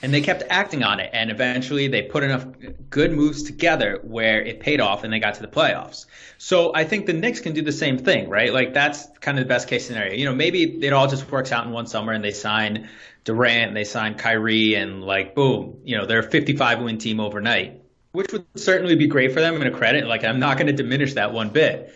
and 0.00 0.12
they 0.12 0.20
kept 0.20 0.42
acting 0.48 0.82
on 0.82 1.00
it. 1.00 1.10
And 1.12 1.30
eventually 1.30 1.88
they 1.88 2.02
put 2.02 2.22
enough 2.24 2.46
good 2.90 3.12
moves 3.12 3.42
together 3.42 4.00
where 4.02 4.42
it 4.42 4.60
paid 4.60 4.80
off 4.80 5.04
and 5.04 5.12
they 5.12 5.20
got 5.20 5.34
to 5.34 5.42
the 5.42 5.48
playoffs. 5.48 6.06
So 6.38 6.74
I 6.74 6.84
think 6.84 7.06
the 7.06 7.12
Knicks 7.12 7.40
can 7.40 7.52
do 7.52 7.62
the 7.62 7.72
same 7.72 7.98
thing, 7.98 8.28
right? 8.28 8.52
Like 8.52 8.74
that's 8.74 9.06
kind 9.20 9.38
of 9.38 9.44
the 9.44 9.48
best 9.48 9.68
case 9.68 9.86
scenario. 9.86 10.14
You 10.14 10.24
know, 10.24 10.34
maybe 10.34 10.62
it 10.84 10.92
all 10.92 11.06
just 11.06 11.30
works 11.30 11.52
out 11.52 11.66
in 11.66 11.72
one 11.72 11.86
summer 11.86 12.12
and 12.12 12.24
they 12.24 12.32
sign 12.32 12.88
Durant 13.24 13.68
and 13.68 13.76
they 13.76 13.84
sign 13.84 14.14
Kyrie 14.14 14.74
and 14.74 15.02
like 15.02 15.34
boom, 15.34 15.78
you 15.84 15.96
know, 15.96 16.06
they're 16.06 16.20
a 16.20 16.30
55 16.30 16.82
win 16.82 16.98
team 16.98 17.20
overnight, 17.20 17.82
which 18.10 18.32
would 18.32 18.46
certainly 18.56 18.96
be 18.96 19.06
great 19.06 19.32
for 19.32 19.40
them 19.40 19.54
and 19.54 19.64
a 19.64 19.70
credit. 19.70 20.06
Like 20.06 20.24
I'm 20.24 20.40
not 20.40 20.56
going 20.56 20.66
to 20.66 20.72
diminish 20.72 21.14
that 21.14 21.32
one 21.32 21.50
bit. 21.50 21.94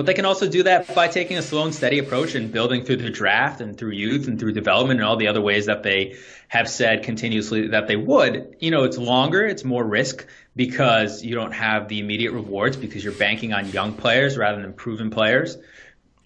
But 0.00 0.06
they 0.06 0.14
can 0.14 0.24
also 0.24 0.48
do 0.48 0.62
that 0.62 0.94
by 0.94 1.08
taking 1.08 1.36
a 1.36 1.42
slow 1.42 1.62
and 1.66 1.74
steady 1.74 1.98
approach 1.98 2.34
and 2.34 2.50
building 2.50 2.84
through 2.84 2.96
the 2.96 3.10
draft 3.10 3.60
and 3.60 3.76
through 3.76 3.90
youth 3.90 4.28
and 4.28 4.40
through 4.40 4.52
development 4.52 4.98
and 4.98 5.06
all 5.06 5.16
the 5.16 5.28
other 5.28 5.42
ways 5.42 5.66
that 5.66 5.82
they 5.82 6.16
have 6.48 6.70
said 6.70 7.02
continuously 7.02 7.68
that 7.68 7.86
they 7.86 7.96
would. 7.96 8.56
You 8.60 8.70
know, 8.70 8.84
it's 8.84 8.96
longer, 8.96 9.44
it's 9.44 9.62
more 9.62 9.84
risk 9.84 10.26
because 10.56 11.22
you 11.22 11.34
don't 11.34 11.52
have 11.52 11.88
the 11.88 12.00
immediate 12.00 12.32
rewards 12.32 12.78
because 12.78 13.04
you're 13.04 13.12
banking 13.12 13.52
on 13.52 13.68
young 13.72 13.92
players 13.92 14.38
rather 14.38 14.62
than 14.62 14.72
proven 14.72 15.10
players. 15.10 15.58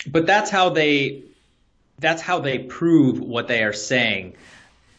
But 0.06 0.24
that's 0.24 0.50
how 0.52 0.68
they 0.68 1.24
that's 1.98 2.22
how 2.22 2.38
they 2.38 2.60
prove 2.60 3.18
what 3.18 3.48
they 3.48 3.64
are 3.64 3.72
saying 3.72 4.36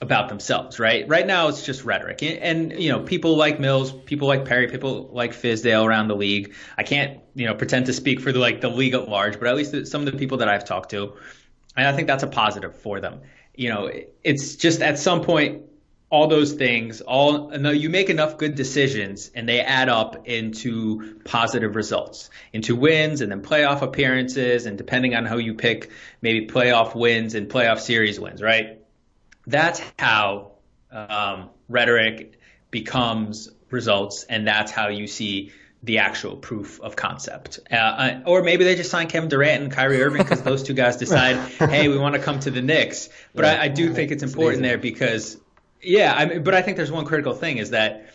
about 0.02 0.30
themselves, 0.30 0.80
right? 0.80 1.08
Right 1.08 1.26
now 1.26 1.48
it's 1.48 1.66
just 1.66 1.86
rhetoric. 1.86 2.22
And, 2.22 2.38
and, 2.72 2.84
you 2.84 2.90
know, 2.90 3.00
people 3.00 3.38
like 3.38 3.60
Mills, 3.60 3.92
people 3.92 4.28
like 4.28 4.46
Perry, 4.46 4.68
people 4.68 5.10
like 5.12 5.32
Fizdale 5.32 5.86
around 5.86 6.10
the 6.10 6.16
league. 6.16 6.54
I 6.78 6.84
can't, 6.84 7.22
you 7.34 7.46
know, 7.46 7.56
pretend 7.56 7.86
to 7.88 7.94
speak 7.94 8.20
for 8.20 8.32
the 8.32 8.40
like 8.40 8.62
the 8.62 8.70
league 8.70 8.94
at 8.94 9.08
large, 9.08 9.40
but 9.40 9.48
at 9.48 9.56
least 9.56 9.88
some 9.88 10.06
of 10.06 10.12
the 10.12 10.18
people 10.18 10.40
that 10.40 10.50
I've 10.50 10.66
talked 10.66 10.92
to, 10.92 11.14
and 11.78 11.88
I 11.88 11.94
think 11.94 12.08
that's 12.08 12.24
a 12.24 12.28
positive 12.28 12.78
for 12.78 13.00
them. 13.00 13.22
You 13.56 13.70
know, 13.70 13.92
it's 14.24 14.56
just 14.58 14.82
at 14.82 15.00
some 15.00 15.22
point 15.22 15.64
all 16.10 16.28
those 16.28 16.54
things, 16.54 17.02
all 17.02 17.54
you 17.74 17.90
make 17.90 18.10
enough 18.10 18.38
good 18.38 18.56
decisions 18.56 19.32
and 19.34 19.50
they 19.50 19.60
add 19.60 19.90
up 19.90 20.28
into 20.28 21.20
positive 21.26 21.76
results, 21.76 22.30
into 22.54 22.76
wins 22.76 23.22
and 23.22 23.32
then 23.32 23.42
playoff 23.42 23.82
appearances 23.82 24.66
and 24.66 24.78
depending 24.78 25.16
on 25.16 25.26
how 25.26 25.38
you 25.38 25.56
pick, 25.56 25.90
maybe 26.22 26.48
playoff 26.48 26.96
wins 26.96 27.34
and 27.34 27.50
playoff 27.50 27.80
series 27.80 28.20
wins, 28.20 28.42
right? 28.42 28.80
That's 29.48 29.82
how 30.00 30.52
um, 30.92 31.50
rhetoric 31.70 32.40
becomes 32.72 33.50
results, 33.70 34.24
and 34.24 34.48
that's 34.48 34.72
how 34.72 34.88
you 34.88 35.08
see 35.08 35.52
the 35.84 36.00
actual 36.00 36.36
proof 36.36 36.82
of 36.82 36.96
concept. 36.96 37.60
Uh, 37.72 37.76
uh 37.76 38.22
or 38.26 38.42
maybe 38.42 38.64
they 38.64 38.76
just 38.76 38.90
sign 38.90 39.08
Kevin 39.08 39.30
Durant 39.30 39.64
and 39.64 39.72
Kyrie 39.72 40.02
Irving 40.02 40.24
because 40.24 40.42
those 40.42 40.64
two 40.64 40.74
guys 40.74 40.98
decide, 40.98 41.36
hey, 41.60 41.88
we 41.88 41.98
want 41.98 42.16
to 42.16 42.22
come 42.22 42.40
to 42.40 42.52
the 42.52 42.62
Knicks. 42.62 43.10
But 43.34 43.46
yeah, 43.46 43.62
I, 43.62 43.64
I, 43.66 43.68
do 43.68 43.94
think 43.94 44.12
it's 44.12 44.24
important 44.24 44.64
there 44.64 44.80
because, 44.80 45.38
yeah, 45.82 46.14
I 46.16 46.26
mean, 46.26 46.44
but 46.44 46.56
I 46.56 46.64
think 46.64 46.78
there's 46.78 46.92
one 46.92 47.06
critical 47.06 47.34
thing 47.34 47.58
is 47.58 47.70
that, 47.70 48.10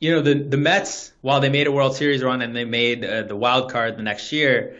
you 0.00 0.10
know, 0.10 0.22
the 0.22 0.34
the 0.34 0.56
Mets, 0.56 1.12
while 1.20 1.40
they 1.40 1.50
made 1.50 1.66
a 1.68 1.72
World 1.72 1.94
Series 1.94 2.22
run 2.22 2.42
and 2.42 2.54
they 2.54 2.64
made 2.64 3.04
uh, 3.04 3.22
the 3.22 3.36
wild 3.36 3.70
card 3.70 3.96
the 3.96 4.02
next 4.02 4.32
year, 4.32 4.76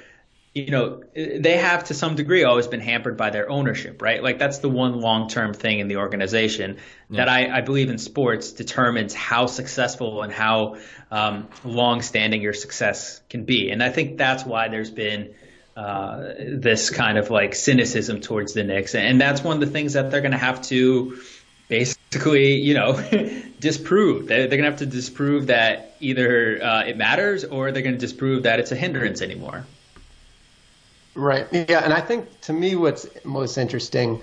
you 0.55 0.71
know, 0.71 1.03
they 1.15 1.57
have 1.57 1.85
to 1.85 1.95
some 1.95 2.15
degree 2.15 2.45
always 2.45 2.69
been 2.69 2.81
hampered 2.81 3.17
by 3.17 3.31
their 3.31 3.51
ownership, 3.51 4.01
right? 4.01 4.23
Like 4.23 4.39
that's 4.39 4.59
the 4.59 4.69
one 4.69 5.01
long 5.01 5.29
term 5.29 5.53
thing 5.53 5.81
in 5.81 5.89
the 5.89 5.97
organization 5.97 6.79
yeah. 7.11 7.17
that 7.17 7.29
I, 7.29 7.59
I, 7.59 7.61
believe 7.61 7.91
in 7.91 7.99
sports 7.99 8.53
determines 8.53 9.15
how 9.15 9.47
successful 9.47 10.23
and 10.23 10.33
how 10.33 10.77
um, 11.11 11.49
long 11.65 12.03
standing 12.03 12.41
your 12.41 12.53
success 12.53 13.21
can 13.29 13.45
be. 13.45 13.71
And 13.71 13.83
I 13.83 13.91
think 13.91 14.17
that's 14.17 14.45
why 14.45 14.69
there's 14.69 14.93
been 14.93 15.35
uh, 15.77 16.35
this 16.39 16.89
kind 16.89 17.19
of 17.19 17.31
like 17.31 17.57
cynicism 17.57 18.21
towards 18.21 18.53
the 18.53 18.63
Knicks. 18.63 18.95
And 18.95 19.21
that's 19.21 19.43
one 19.43 19.61
of 19.61 19.61
the 19.61 19.73
things 19.73 19.95
that 19.95 20.13
they're 20.13 20.21
going 20.21 20.33
to 20.33 20.39
have 20.39 20.63
to 20.69 21.19
basically, 21.67 22.61
you 22.61 22.75
know, 22.75 22.93
disprove. 23.59 24.29
They're, 24.29 24.47
they're 24.47 24.59
going 24.59 24.63
to 24.63 24.71
have 24.71 24.79
to 24.79 24.87
disprove 24.87 25.49
that 25.49 25.97
either 25.99 26.63
uh, 26.63 26.85
it 26.85 26.97
matters 26.97 27.43
or 27.43 27.73
they're 27.73 27.83
going 27.83 27.97
to 27.97 28.01
disprove 28.01 28.45
that 28.45 28.61
it's 28.61 28.71
a 28.71 28.77
hindrance 28.77 29.21
anymore. 29.21 29.67
Right. 31.15 31.47
Yeah. 31.53 31.81
And 31.85 31.93
I 31.93 32.01
think 32.01 32.41
to 32.43 32.53
me, 32.53 32.75
what's 32.75 33.07
most 33.25 33.57
interesting 33.57 34.23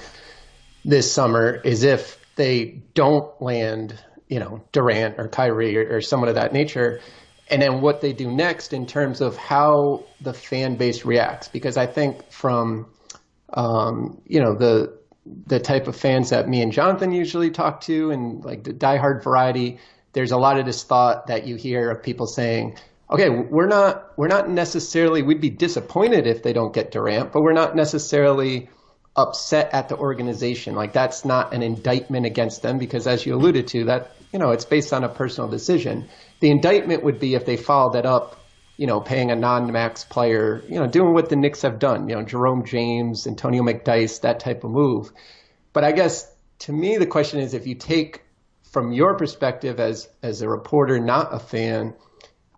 this 0.83 1.11
summer 1.11 1.55
is 1.55 1.83
if 1.83 2.19
they 2.35 2.81
don't 2.93 3.41
land, 3.41 3.97
you 4.27 4.39
know, 4.39 4.63
Durant 4.71 5.19
or 5.19 5.27
Kyrie 5.27 5.77
or, 5.77 5.97
or 5.97 6.01
someone 6.01 6.29
of 6.29 6.35
that 6.35 6.53
nature, 6.53 6.99
and 7.49 7.61
then 7.61 7.81
what 7.81 8.01
they 8.01 8.13
do 8.13 8.31
next 8.31 8.73
in 8.73 8.85
terms 8.85 9.21
of 9.21 9.37
how 9.37 10.05
the 10.21 10.33
fan 10.33 10.75
base 10.75 11.05
reacts. 11.05 11.47
Because 11.47 11.77
I 11.77 11.85
think 11.85 12.31
from, 12.31 12.87
um, 13.53 14.21
you 14.25 14.41
know, 14.41 14.55
the 14.55 14.97
the 15.45 15.59
type 15.59 15.87
of 15.87 15.95
fans 15.95 16.31
that 16.31 16.49
me 16.49 16.61
and 16.61 16.71
Jonathan 16.71 17.11
usually 17.11 17.51
talk 17.51 17.81
to, 17.81 18.11
and 18.11 18.43
like 18.43 18.63
the 18.63 18.73
diehard 18.73 19.23
variety, 19.23 19.79
there's 20.13 20.31
a 20.31 20.37
lot 20.37 20.59
of 20.59 20.65
this 20.65 20.83
thought 20.83 21.27
that 21.27 21.45
you 21.45 21.55
hear 21.55 21.91
of 21.91 22.03
people 22.03 22.25
saying, 22.25 22.77
okay, 23.11 23.29
we're 23.29 23.67
not 23.67 24.17
we're 24.17 24.27
not 24.27 24.49
necessarily 24.49 25.21
we'd 25.21 25.41
be 25.41 25.49
disappointed 25.49 26.27
if 26.27 26.43
they 26.43 26.53
don't 26.53 26.73
get 26.73 26.91
Durant, 26.91 27.31
but 27.31 27.41
we're 27.41 27.53
not 27.53 27.75
necessarily 27.75 28.69
upset 29.15 29.73
at 29.73 29.89
the 29.89 29.97
organization. 29.97 30.75
Like 30.75 30.93
that's 30.93 31.25
not 31.25 31.53
an 31.53 31.61
indictment 31.61 32.25
against 32.25 32.61
them 32.61 32.77
because 32.77 33.07
as 33.07 33.25
you 33.25 33.35
alluded 33.35 33.67
to, 33.69 33.85
that 33.85 34.11
you 34.31 34.39
know, 34.39 34.51
it's 34.51 34.65
based 34.65 34.93
on 34.93 35.03
a 35.03 35.09
personal 35.09 35.49
decision. 35.49 36.07
The 36.39 36.49
indictment 36.49 37.03
would 37.03 37.19
be 37.19 37.35
if 37.35 37.45
they 37.45 37.57
followed 37.57 37.93
that 37.93 38.05
up, 38.05 38.39
you 38.77 38.87
know, 38.87 39.01
paying 39.01 39.29
a 39.29 39.35
non-max 39.35 40.05
player, 40.05 40.63
you 40.69 40.79
know, 40.79 40.87
doing 40.87 41.13
what 41.13 41.29
the 41.29 41.35
Knicks 41.35 41.63
have 41.63 41.79
done, 41.79 42.07
you 42.07 42.15
know, 42.15 42.23
Jerome 42.23 42.65
James, 42.65 43.27
Antonio 43.27 43.61
McDyess, 43.61 44.21
that 44.21 44.39
type 44.39 44.63
of 44.63 44.71
move. 44.71 45.11
But 45.73 45.83
I 45.83 45.91
guess 45.91 46.33
to 46.59 46.71
me 46.71 46.97
the 46.97 47.05
question 47.05 47.39
is 47.39 47.53
if 47.53 47.67
you 47.67 47.75
take 47.75 48.21
from 48.71 48.93
your 48.93 49.17
perspective 49.17 49.81
as 49.81 50.07
as 50.23 50.41
a 50.41 50.47
reporter, 50.47 50.99
not 50.99 51.33
a 51.33 51.39
fan, 51.39 51.93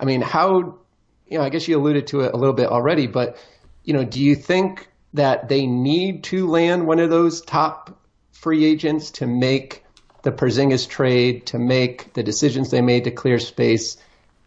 I 0.04 0.06
mean, 0.06 0.20
how, 0.20 0.80
you 1.28 1.38
know, 1.38 1.46
I 1.46 1.50
guess 1.50 1.66
you 1.66 1.80
alluded 1.80 2.08
to 2.08 2.22
it 2.22 2.34
a 2.34 2.38
little 2.38 2.54
bit 2.54 2.68
already, 2.68 3.08
but, 3.08 3.38
you 3.86 3.94
know, 3.94 4.04
do 4.04 4.22
you 4.22 4.36
think 4.36 4.90
that 5.14 5.48
they 5.48 5.66
need 5.66 6.26
to 6.26 6.46
land 6.46 6.86
one 6.86 7.00
of 7.00 7.10
those 7.10 7.40
top 7.42 7.98
free 8.34 8.66
agents 8.66 9.12
to 9.12 9.28
make 9.28 9.86
the 10.24 10.32
Porzingis 10.34 10.90
trade, 10.90 11.46
to 11.46 11.58
make 11.58 12.12
the 12.16 12.22
decisions 12.22 12.70
they 12.70 12.82
made 12.82 13.06
to 13.06 13.12
clear 13.12 13.40
space, 13.40 13.96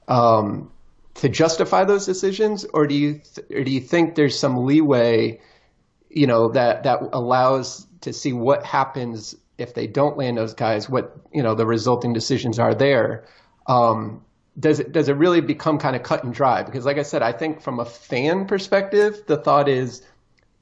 um, 0.08 0.70
to 1.14 1.30
justify 1.30 1.84
those 1.84 2.04
decisions, 2.04 2.66
or 2.74 2.86
do 2.86 2.94
you 2.94 3.14
th- 3.14 3.46
or 3.50 3.64
do 3.64 3.70
you 3.70 3.80
think 3.80 4.14
there's 4.14 4.38
some 4.38 4.66
leeway, 4.66 5.40
you 6.10 6.26
know, 6.26 6.50
that 6.50 6.82
that 6.82 7.00
allows 7.14 7.86
to 8.02 8.12
see 8.12 8.34
what 8.34 8.62
happens 8.62 9.34
if 9.56 9.72
they 9.72 9.86
don't 9.86 10.18
land 10.18 10.36
those 10.36 10.52
guys, 10.52 10.86
what 10.86 11.16
you 11.32 11.42
know 11.42 11.54
the 11.54 11.64
resulting 11.64 12.12
decisions 12.12 12.58
are 12.58 12.74
there, 12.74 13.24
um, 13.66 14.22
does 14.58 14.80
it 14.80 14.92
does 14.92 15.08
it 15.08 15.14
really 15.14 15.40
become 15.40 15.78
kind 15.78 15.96
of 15.96 16.02
cut 16.02 16.24
and 16.24 16.32
dry? 16.32 16.62
Because 16.62 16.84
like 16.84 16.98
I 16.98 17.02
said, 17.02 17.22
I 17.22 17.32
think 17.32 17.60
from 17.60 17.78
a 17.78 17.84
fan 17.84 18.46
perspective, 18.46 19.24
the 19.26 19.36
thought 19.36 19.68
is, 19.68 20.02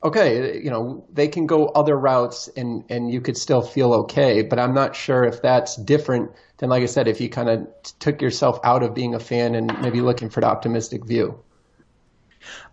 okay, 0.03 0.61
you 0.63 0.71
know, 0.71 1.05
they 1.13 1.29
can 1.29 1.47
go 1.47 1.67
other 1.67 1.97
routes 1.97 2.49
and 2.49 2.85
and 2.89 3.11
you 3.13 3.21
could 3.21 3.37
still 3.37 3.63
feel 3.63 3.93
okay. 3.95 4.43
But 4.43 4.59
I'm 4.59 4.75
not 4.75 4.97
sure 4.97 5.25
if 5.25 5.43
that's 5.43 5.77
different 5.77 6.33
than 6.59 6.71
like 6.71 6.83
I 6.83 6.87
said, 6.87 7.09
if 7.09 7.21
you 7.21 7.29
kind 7.29 7.49
of 7.49 7.69
took 8.01 8.21
yourself 8.21 8.59
out 8.65 8.83
of 8.83 8.95
being 8.95 9.15
a 9.15 9.21
fan 9.21 9.55
and 9.55 9.81
maybe 9.81 10.01
looking 10.01 10.31
for 10.31 10.41
the 10.41 10.47
optimistic 10.47 11.05
view. 11.05 11.41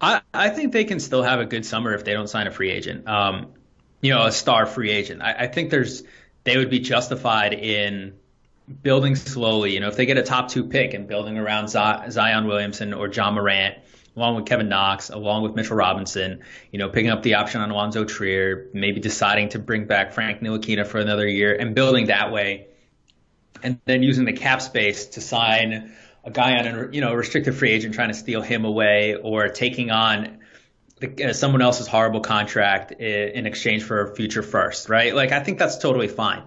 I 0.02 0.22
I 0.34 0.50
think 0.50 0.74
they 0.74 0.86
can 0.86 1.00
still 1.00 1.24
have 1.24 1.40
a 1.40 1.46
good 1.46 1.66
summer 1.66 1.94
if 1.94 2.04
they 2.04 2.14
don't 2.14 2.28
sign 2.28 2.48
a 2.48 2.52
free 2.52 2.72
agent. 2.72 3.08
Um, 3.08 3.54
you 4.02 4.12
know, 4.12 4.26
a 4.26 4.32
star 4.32 4.66
free 4.66 4.90
agent. 4.90 5.22
I, 5.22 5.34
I 5.34 5.48
think 5.48 5.70
there's 5.70 6.04
they 6.44 6.58
would 6.58 6.72
be 6.72 6.80
justified 6.80 7.54
in 7.54 8.16
building 8.72 9.16
slowly. 9.16 9.74
You 9.74 9.80
know, 9.80 9.88
if 9.88 9.96
they 9.96 10.06
get 10.06 10.18
a 10.18 10.24
top 10.24 10.50
two 10.50 10.64
pick 10.64 10.94
and 10.94 11.08
building 11.08 11.38
around 11.38 11.70
Zion 11.70 12.48
Williamson 12.48 12.94
or 12.94 13.08
Ja 13.08 13.32
Morant, 13.32 13.76
along 14.16 14.36
with 14.36 14.46
Kevin 14.46 14.70
Knox, 14.70 15.10
along 15.10 15.44
with 15.44 15.56
Mitchell 15.56 15.78
Robinson, 15.78 16.42
you 16.72 16.80
know, 16.80 16.90
picking 16.90 17.10
up 17.10 17.24
the 17.24 17.36
option 17.36 17.62
on 17.62 17.72
Alonzo 17.72 18.04
Trier, 18.04 18.70
maybe 18.74 19.00
deciding 19.00 19.50
to 19.50 19.60
bring 19.60 19.86
back 19.86 20.14
Frank 20.14 20.42
Ntilikina 20.42 20.86
for 20.86 21.00
another 21.00 21.28
year 21.28 21.56
and 21.56 21.74
building 21.74 22.08
that 22.08 22.32
way, 22.32 22.68
and 23.64 23.80
then 23.86 24.04
using 24.04 24.26
the 24.26 24.34
cap 24.34 24.62
space 24.62 25.06
to 25.08 25.22
sign 25.22 25.94
a 26.24 26.32
guy 26.32 26.60
on 26.60 26.68
a 26.68 26.90
you 26.92 27.02
know 27.02 27.14
restricted 27.14 27.56
free 27.56 27.72
agent 27.72 27.94
trying 27.94 28.10
to 28.10 28.14
steal 28.14 28.42
him 28.42 28.66
away 28.66 29.16
or 29.16 29.48
taking 29.50 29.92
on 29.92 30.40
uh, 31.02 31.34
someone 31.34 31.62
else's 31.62 31.88
horrible 31.88 32.20
contract 32.20 32.92
in 32.92 33.46
exchange 33.46 33.84
for 33.84 34.02
a 34.02 34.16
future 34.16 34.44
first, 34.44 34.90
right? 34.90 35.16
Like 35.16 35.32
I 35.32 35.40
think 35.40 35.58
that's 35.58 35.78
totally 35.78 36.08
fine 36.08 36.44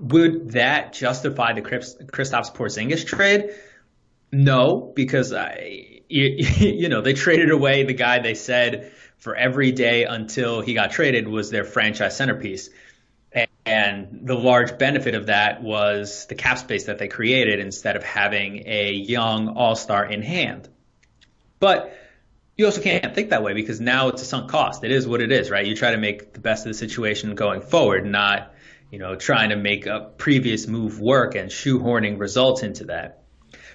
would 0.00 0.52
that 0.52 0.92
justify 0.92 1.52
the 1.52 1.62
Kristaps 1.62 2.54
Porzingis 2.54 3.06
trade? 3.06 3.50
No, 4.30 4.92
because 4.94 5.32
I, 5.32 6.02
you, 6.08 6.24
you 6.58 6.88
know, 6.88 7.00
they 7.00 7.14
traded 7.14 7.50
away 7.50 7.84
the 7.84 7.94
guy 7.94 8.18
they 8.20 8.34
said 8.34 8.92
for 9.16 9.34
every 9.34 9.72
day 9.72 10.04
until 10.04 10.60
he 10.60 10.74
got 10.74 10.90
traded 10.90 11.26
was 11.26 11.50
their 11.50 11.64
franchise 11.64 12.16
centerpiece. 12.16 12.70
And 13.66 14.20
the 14.22 14.34
large 14.34 14.78
benefit 14.78 15.14
of 15.14 15.26
that 15.26 15.62
was 15.62 16.24
the 16.26 16.34
cap 16.34 16.56
space 16.56 16.84
that 16.84 16.98
they 16.98 17.08
created 17.08 17.60
instead 17.60 17.96
of 17.96 18.02
having 18.02 18.62
a 18.66 18.92
young 18.92 19.48
all 19.48 19.76
star 19.76 20.06
in 20.06 20.22
hand. 20.22 20.68
But 21.60 21.94
you 22.56 22.64
also 22.64 22.80
can't 22.80 23.14
think 23.14 23.30
that 23.30 23.42
way 23.42 23.52
because 23.52 23.78
now 23.78 24.08
it's 24.08 24.22
a 24.22 24.24
sunk 24.24 24.50
cost. 24.50 24.84
It 24.84 24.90
is 24.90 25.06
what 25.06 25.20
it 25.20 25.30
is, 25.30 25.50
right? 25.50 25.66
You 25.66 25.76
try 25.76 25.90
to 25.90 25.98
make 25.98 26.32
the 26.32 26.40
best 26.40 26.64
of 26.64 26.70
the 26.72 26.78
situation 26.78 27.34
going 27.34 27.60
forward, 27.60 28.06
not, 28.06 28.54
you 28.90 28.98
know, 28.98 29.16
trying 29.16 29.50
to 29.50 29.56
make 29.56 29.86
a 29.86 30.10
previous 30.16 30.66
move 30.66 31.00
work 31.00 31.34
and 31.34 31.50
shoehorning 31.50 32.18
results 32.18 32.62
into 32.62 32.84
that. 32.84 33.22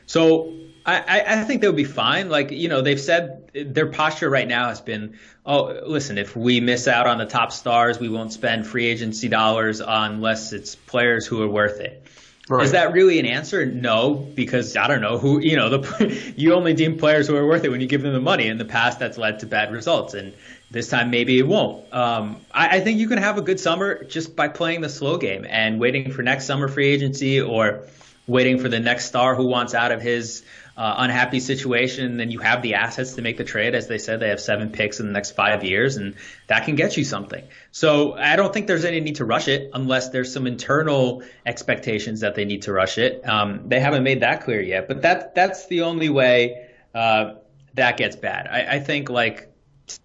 So 0.06 0.54
I, 0.86 1.24
I 1.26 1.44
think 1.44 1.62
they 1.62 1.68
would 1.68 1.78
be 1.78 1.84
fine. 1.86 2.30
Like, 2.30 2.52
you 2.52 2.68
know, 2.68 2.82
they've 2.82 3.00
said 3.00 3.52
their 3.54 3.88
posture 3.88 4.30
right 4.30 4.48
now 4.48 4.68
has 4.68 4.82
been, 4.82 5.18
oh, 5.46 5.82
listen, 5.86 6.18
if 6.18 6.36
we 6.36 6.60
miss 6.60 6.88
out 6.88 7.08
on 7.08 7.20
the 7.20 7.26
top 7.26 7.52
stars, 7.52 8.00
we 8.00 8.10
won't 8.10 8.34
spend 8.34 8.68
free 8.68 8.88
agency 8.88 9.30
dollars 9.30 9.82
unless 9.86 10.52
it's 10.52 10.76
players 10.76 11.26
who 11.26 11.42
are 11.42 11.48
worth 11.48 11.80
it. 11.80 12.06
Right. 12.50 12.66
Is 12.66 12.72
that 12.72 12.92
really 12.92 13.20
an 13.20 13.26
answer? 13.26 13.66
No, 13.66 14.16
because 14.16 14.76
I 14.76 14.88
don't 14.88 15.00
know 15.00 15.18
who, 15.18 15.40
you 15.40 15.56
know, 15.56 15.78
the, 15.78 16.34
you 16.36 16.54
only 16.54 16.74
deem 16.74 16.98
players 16.98 17.28
who 17.28 17.38
are 17.38 17.48
worth 17.48 17.64
it 17.64 17.70
when 17.70 17.80
you 17.80 17.88
give 17.88 18.02
them 18.02 18.12
the 18.12 18.20
money. 18.20 18.48
In 18.48 18.58
the 18.58 18.66
past, 18.66 19.00
that's 19.00 19.18
led 19.18 19.40
to 19.40 19.46
bad 19.46 19.72
results. 19.72 20.14
And 20.14 20.34
this 20.74 20.90
time, 20.90 21.12
maybe 21.12 21.38
it 21.38 21.48
won't. 21.48 21.94
Um, 21.94 22.42
I, 22.52 22.78
I 22.78 22.80
think 22.82 23.00
you 23.00 23.08
can 23.08 23.20
have 23.20 23.38
a 23.38 23.42
good 23.42 23.60
summer 23.60 24.04
just 24.04 24.36
by 24.36 24.48
playing 24.48 24.82
the 24.82 24.90
slow 24.90 25.18
game 25.18 25.46
and 25.48 25.80
waiting 25.80 26.12
for 26.12 26.24
next 26.24 26.46
summer 26.46 26.68
free 26.68 26.88
agency 26.88 27.40
or 27.40 27.88
waiting 28.26 28.58
for 28.58 28.70
the 28.70 28.80
next 28.80 29.06
star 29.06 29.36
who 29.36 29.46
wants 29.46 29.76
out 29.76 29.92
of 29.92 30.02
his 30.02 30.44
uh, 30.76 30.96
unhappy 30.98 31.40
situation, 31.40 32.18
then 32.18 32.32
you 32.32 32.40
have 32.40 32.64
the 32.64 32.74
assets 32.74 33.14
to 33.14 33.22
make 33.22 33.38
the 33.38 33.44
trade. 33.44 33.76
As 33.76 33.88
they 33.88 34.00
said, 34.00 34.20
they 34.20 34.30
have 34.30 34.40
seven 34.40 34.72
picks 34.72 35.00
in 35.00 35.06
the 35.06 35.12
next 35.12 35.36
five 35.36 35.64
years, 35.64 35.98
and 35.98 36.16
that 36.48 36.66
can 36.66 36.76
get 36.76 36.98
you 36.98 37.04
something. 37.04 37.44
So 37.72 38.14
I 38.14 38.36
don't 38.36 38.52
think 38.52 38.66
there's 38.66 38.86
any 38.86 39.00
need 39.00 39.18
to 39.18 39.26
rush 39.26 39.48
it 39.48 39.70
unless 39.76 40.10
there's 40.10 40.34
some 40.34 40.48
internal 40.48 41.22
expectations 41.46 42.22
that 42.22 42.34
they 42.34 42.46
need 42.46 42.64
to 42.64 42.74
rush 42.74 42.98
it. 42.98 43.28
Um, 43.30 43.70
they 43.70 43.80
haven't 43.80 44.02
made 44.02 44.22
that 44.22 44.44
clear 44.44 44.62
yet, 44.62 44.88
but 44.88 45.04
that 45.04 45.36
that's 45.36 45.68
the 45.68 45.84
only 45.84 46.10
way 46.10 46.70
uh, 46.96 47.36
that 47.76 47.98
gets 47.98 48.16
bad. 48.16 48.48
I, 48.48 48.78
I 48.78 48.80
think 48.80 49.12
like 49.12 49.53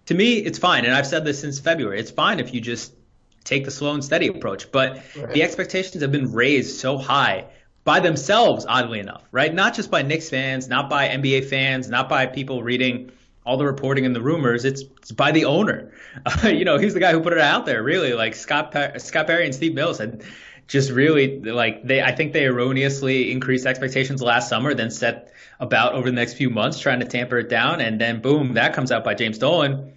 to 0.05 0.13
me, 0.13 0.37
it's 0.37 0.57
fine, 0.57 0.85
and 0.85 0.93
I've 0.93 1.07
said 1.07 1.25
this 1.25 1.39
since 1.39 1.59
February. 1.59 1.99
It's 1.99 2.11
fine 2.11 2.39
if 2.39 2.53
you 2.53 2.61
just 2.61 2.93
take 3.43 3.65
the 3.65 3.71
slow 3.71 3.93
and 3.93 4.03
steady 4.03 4.27
approach, 4.27 4.71
but 4.71 5.01
right. 5.15 5.31
the 5.31 5.43
expectations 5.43 6.01
have 6.01 6.11
been 6.11 6.31
raised 6.33 6.79
so 6.79 6.97
high 6.97 7.45
by 7.83 7.99
themselves, 7.99 8.65
oddly 8.67 8.99
enough, 8.99 9.23
right? 9.31 9.53
Not 9.53 9.73
just 9.73 9.89
by 9.89 10.01
Knicks 10.01 10.29
fans, 10.29 10.67
not 10.67 10.89
by 10.89 11.07
NBA 11.07 11.49
fans, 11.49 11.89
not 11.89 12.09
by 12.09 12.25
people 12.27 12.61
reading 12.61 13.11
all 13.45 13.57
the 13.57 13.65
reporting 13.65 14.05
and 14.05 14.15
the 14.15 14.21
rumors. 14.21 14.65
It's, 14.65 14.83
it's 14.97 15.11
by 15.11 15.31
the 15.31 15.45
owner. 15.45 15.91
Uh, 16.25 16.47
you 16.49 16.65
know, 16.65 16.77
he's 16.77 16.93
the 16.93 16.99
guy 16.99 17.11
who 17.11 17.21
put 17.21 17.33
it 17.33 17.39
out 17.39 17.65
there. 17.65 17.81
Really, 17.81 18.13
like 18.13 18.35
Scott 18.35 18.75
Scott 18.97 19.27
Perry 19.27 19.45
and 19.45 19.55
Steve 19.55 19.73
Mills 19.73 19.97
had 19.97 20.23
just 20.67 20.91
really 20.91 21.39
like 21.39 21.83
they. 21.83 22.01
I 22.01 22.11
think 22.11 22.33
they 22.33 22.45
erroneously 22.45 23.31
increased 23.31 23.65
expectations 23.65 24.21
last 24.21 24.49
summer, 24.49 24.73
then 24.73 24.91
set 24.91 25.33
about 25.59 25.93
over 25.93 26.09
the 26.09 26.15
next 26.15 26.33
few 26.35 26.49
months 26.49 26.79
trying 26.79 26.99
to 26.99 27.05
tamper 27.05 27.37
it 27.37 27.49
down, 27.49 27.81
and 27.81 27.99
then 27.99 28.21
boom, 28.21 28.53
that 28.53 28.73
comes 28.73 28.91
out 28.91 29.03
by 29.03 29.13
James 29.13 29.37
Dolan. 29.37 29.93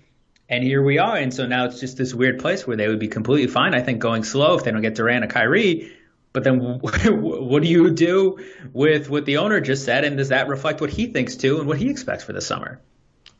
And 0.48 0.62
here 0.62 0.82
we 0.82 0.98
are. 0.98 1.16
And 1.16 1.32
so 1.32 1.46
now 1.46 1.64
it's 1.64 1.80
just 1.80 1.96
this 1.96 2.12
weird 2.12 2.38
place 2.38 2.66
where 2.66 2.76
they 2.76 2.86
would 2.86 2.98
be 2.98 3.08
completely 3.08 3.46
fine, 3.46 3.74
I 3.74 3.80
think, 3.80 4.00
going 4.00 4.22
slow 4.22 4.58
if 4.58 4.64
they 4.64 4.70
don't 4.70 4.82
get 4.82 4.96
Durant 4.96 5.24
and 5.24 5.32
Kyrie 5.32 5.92
but 6.32 6.44
then 6.44 6.58
what 6.80 7.62
do 7.62 7.68
you 7.68 7.90
do 7.90 8.38
with 8.72 9.10
what 9.10 9.24
the 9.24 9.38
owner 9.38 9.60
just 9.60 9.84
said? 9.84 10.04
And 10.04 10.16
does 10.16 10.28
that 10.28 10.48
reflect 10.48 10.80
what 10.80 10.90
he 10.90 11.06
thinks 11.06 11.36
too 11.36 11.58
and 11.58 11.66
what 11.66 11.78
he 11.78 11.90
expects 11.90 12.24
for 12.24 12.32
the 12.32 12.40
summer? 12.40 12.80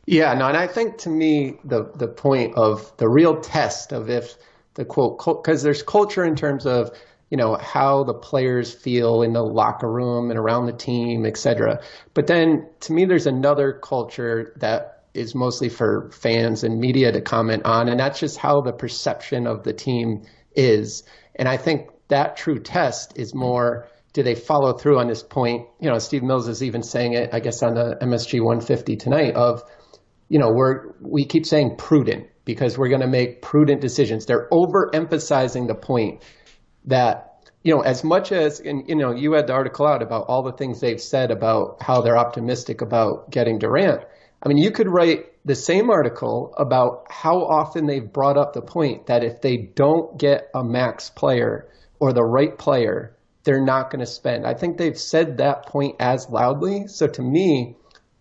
Yeah, 0.05 0.33
no, 0.33 0.47
and 0.47 0.57
I 0.57 0.67
think 0.67 0.97
to 0.99 1.09
me, 1.09 1.57
the, 1.63 1.89
the 1.95 2.09
point 2.09 2.55
of 2.55 2.95
the 2.97 3.07
real 3.07 3.39
test 3.39 3.93
of 3.93 4.09
if 4.09 4.35
the 4.73 4.83
quote, 4.83 5.17
because 5.17 5.63
there's 5.63 5.81
culture 5.81 6.25
in 6.25 6.35
terms 6.35 6.65
of, 6.65 6.91
you 7.33 7.37
know, 7.37 7.57
how 7.59 8.03
the 8.03 8.13
players 8.13 8.71
feel 8.71 9.23
in 9.23 9.33
the 9.33 9.41
locker 9.41 9.91
room 9.91 10.29
and 10.29 10.37
around 10.37 10.67
the 10.67 10.71
team, 10.71 11.25
et 11.25 11.35
cetera. 11.35 11.81
But 12.13 12.27
then 12.27 12.69
to 12.81 12.93
me, 12.93 13.05
there's 13.05 13.25
another 13.25 13.73
culture 13.73 14.53
that 14.57 15.05
is 15.15 15.33
mostly 15.33 15.67
for 15.67 16.11
fans 16.11 16.63
and 16.63 16.79
media 16.79 17.11
to 17.11 17.21
comment 17.21 17.63
on, 17.65 17.89
and 17.89 17.99
that's 17.99 18.19
just 18.19 18.37
how 18.37 18.61
the 18.61 18.71
perception 18.71 19.47
of 19.47 19.63
the 19.63 19.73
team 19.73 20.21
is. 20.55 21.05
And 21.33 21.47
I 21.47 21.57
think 21.57 21.89
that 22.09 22.37
true 22.37 22.59
test 22.59 23.13
is 23.17 23.33
more 23.33 23.87
do 24.13 24.21
they 24.21 24.35
follow 24.35 24.77
through 24.77 24.99
on 24.99 25.07
this 25.07 25.23
point? 25.23 25.65
You 25.79 25.89
know, 25.89 25.97
Steve 25.97 26.21
Mills 26.21 26.47
is 26.47 26.61
even 26.61 26.83
saying 26.83 27.13
it, 27.13 27.31
I 27.33 27.39
guess, 27.39 27.63
on 27.63 27.73
the 27.73 27.97
MSG 27.99 28.43
150 28.43 28.95
tonight 28.97 29.33
of, 29.33 29.63
you 30.29 30.37
know, 30.37 30.51
we're, 30.53 30.93
we 31.01 31.25
keep 31.25 31.47
saying 31.47 31.77
prudent 31.79 32.27
because 32.45 32.77
we're 32.77 32.89
going 32.89 33.01
to 33.01 33.07
make 33.07 33.41
prudent 33.41 33.81
decisions. 33.81 34.27
They're 34.27 34.47
overemphasizing 34.51 35.65
the 35.65 35.73
point 35.73 36.21
that, 36.85 37.49
you 37.63 37.73
know, 37.75 37.81
as 37.81 38.03
much 38.03 38.31
as, 38.31 38.59
and, 38.59 38.87
you 38.87 38.95
know, 38.95 39.11
you 39.11 39.33
had 39.33 39.47
the 39.47 39.53
article 39.53 39.87
out 39.87 40.01
about 40.01 40.25
all 40.27 40.43
the 40.43 40.51
things 40.51 40.79
they've 40.79 41.01
said 41.01 41.31
about 41.31 41.81
how 41.81 42.01
they're 42.01 42.17
optimistic 42.17 42.81
about 42.81 43.31
getting 43.31 43.59
Durant. 43.59 44.01
I 44.41 44.49
mean, 44.49 44.57
you 44.57 44.71
could 44.71 44.89
write 44.89 45.25
the 45.45 45.55
same 45.55 45.89
article 45.89 46.53
about 46.57 47.07
how 47.09 47.43
often 47.45 47.85
they've 47.85 48.11
brought 48.11 48.37
up 48.37 48.53
the 48.53 48.61
point 48.61 49.07
that 49.07 49.23
if 49.23 49.41
they 49.41 49.57
don't 49.57 50.17
get 50.19 50.49
a 50.53 50.63
max 50.63 51.09
player, 51.09 51.69
or 52.03 52.11
the 52.11 52.21
right 52.21 52.57
player, 52.57 53.15
they're 53.45 53.63
not 53.63 53.89
going 53.89 54.01
to 54.01 54.05
spend. 54.05 54.45
I 54.45 54.55
think 54.55 54.77
they've 54.77 54.99
said 54.99 55.37
that 55.37 55.67
point 55.67 55.95
as 56.01 56.29
loudly. 56.29 56.87
So 56.87 57.07
to 57.07 57.21
me, 57.21 57.77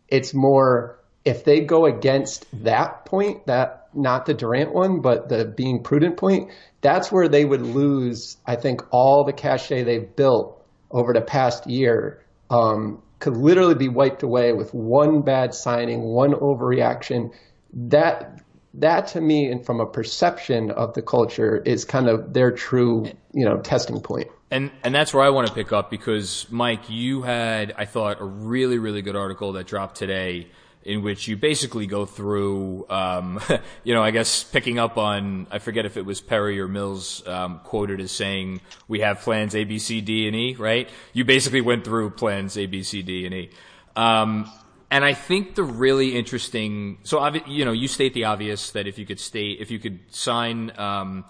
it's 0.07 0.33
more 0.33 1.01
if 1.25 1.45
they 1.45 1.63
go 1.63 1.87
against 1.87 2.47
that 2.63 3.07
point, 3.07 3.47
that 3.47 3.82
not 3.95 4.27
the 4.27 4.35
Durant 4.35 4.75
one, 4.75 5.01
but 5.01 5.29
the 5.29 5.45
being 5.45 5.83
prudent 5.83 6.17
point, 6.17 6.51
that's 6.81 7.11
where 7.13 7.29
they 7.29 7.45
would 7.45 7.63
lose, 7.63 8.37
I 8.47 8.57
think, 8.57 8.83
all 8.91 9.25
the 9.25 9.33
cachet 9.33 9.85
they've 9.85 10.15
built 10.17 10.65
over 10.91 11.13
the 11.13 11.21
past 11.21 11.67
year 11.67 12.23
um, 12.51 13.03
could 13.19 13.37
literally 13.37 13.75
be 13.75 13.89
wiped 13.89 14.23
away 14.23 14.53
with 14.53 14.75
one 14.75 15.23
bad 15.23 15.55
signing, 15.55 16.03
one 16.03 16.33
overreaction. 16.33 17.33
That 17.73 18.43
that 18.75 19.09
to 19.09 19.21
me 19.21 19.51
and 19.51 19.65
from 19.65 19.81
a 19.81 19.87
perception 19.87 20.71
of 20.71 20.95
the 20.95 21.03
culture 21.03 21.57
is 21.65 21.85
kind 21.85 22.09
of 22.09 22.33
their 22.33 22.51
true 22.51 23.05
you 23.33 23.45
know 23.45 23.59
testing 23.61 24.01
point. 24.01 24.29
and 24.51 24.71
and 24.83 24.95
that's 24.95 25.15
where 25.15 25.23
I 25.23 25.31
want 25.31 25.49
to 25.49 25.55
pick 25.55 25.73
up 25.73 25.91
because 25.91 26.47
Mike 26.51 26.89
you 26.89 27.23
had 27.23 27.73
I 27.77 27.85
thought 27.85 28.21
a 28.21 28.25
really 28.25 28.79
really 28.79 29.03
good 29.03 29.17
article 29.17 29.53
that 29.53 29.67
dropped 29.67 29.97
today 29.97 30.49
in 30.85 31.03
which 31.03 31.29
you 31.29 31.37
basically 31.37 31.87
go 31.87 32.07
through 32.07 32.87
um, 32.91 33.41
you 33.85 33.95
know 33.95 34.03
I 34.03 34.11
guess 34.11 34.43
picking 34.45 34.79
up 34.79 34.99
on 34.99 35.47
I 35.51 35.59
forget 35.59 35.87
if 35.87 35.97
it 35.97 36.05
was 36.05 36.21
Perry 36.21 36.61
or 36.61 36.69
Mills 36.69 37.27
um, 37.27 37.61
quoted 37.65 38.01
as 38.01 38.11
saying 38.11 38.61
we 38.89 39.01
have 39.01 39.21
plans 39.21 39.55
A 39.55 39.65
B 39.65 39.79
C 39.79 40.01
D 40.01 40.27
and 40.27 40.37
E 40.37 40.55
right 40.55 40.89
you 41.13 41.25
basically 41.25 41.61
went 41.61 41.85
through 41.85 42.11
plans 42.11 42.57
A 42.57 42.67
B 42.67 42.83
C 42.83 43.03
D 43.03 43.27
and 43.27 43.35
E 43.35 43.51
um, 43.97 44.51
and 44.93 45.07
I 45.07 45.15
think 45.15 45.55
the 45.55 45.65
really 45.65 46.15
interesting, 46.15 46.99
so 47.03 47.27
you 47.47 47.65
know, 47.65 47.73
you 47.73 47.89
state 47.89 48.13
the 48.13 48.27
obvious 48.27 48.73
that 48.73 48.87
if 48.87 48.99
you 48.99 49.07
could 49.07 49.19
state, 49.19 49.59
if 49.59 49.71
you 49.71 49.79
could 49.79 50.01
sign 50.15 50.71
um, 50.79 51.25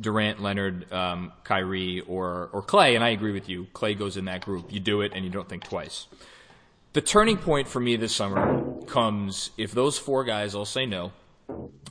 Durant, 0.00 0.42
Leonard, 0.42 0.92
um, 0.92 1.32
Kyrie, 1.44 2.00
or 2.00 2.50
or 2.52 2.60
Klay, 2.60 2.96
and 2.96 3.04
I 3.04 3.10
agree 3.10 3.30
with 3.30 3.48
you, 3.48 3.68
Klay 3.72 3.96
goes 3.96 4.16
in 4.16 4.24
that 4.24 4.44
group. 4.44 4.72
You 4.72 4.80
do 4.80 5.00
it, 5.02 5.12
and 5.14 5.24
you 5.24 5.30
don't 5.30 5.48
think 5.48 5.62
twice. 5.62 6.08
The 6.92 7.00
turning 7.00 7.36
point 7.36 7.68
for 7.68 7.78
me 7.78 7.94
this 7.94 8.12
summer 8.12 8.63
comes 8.86 9.50
if 9.56 9.72
those 9.72 9.98
four 9.98 10.24
guys 10.24 10.54
all 10.54 10.64
say 10.64 10.86
no, 10.86 11.12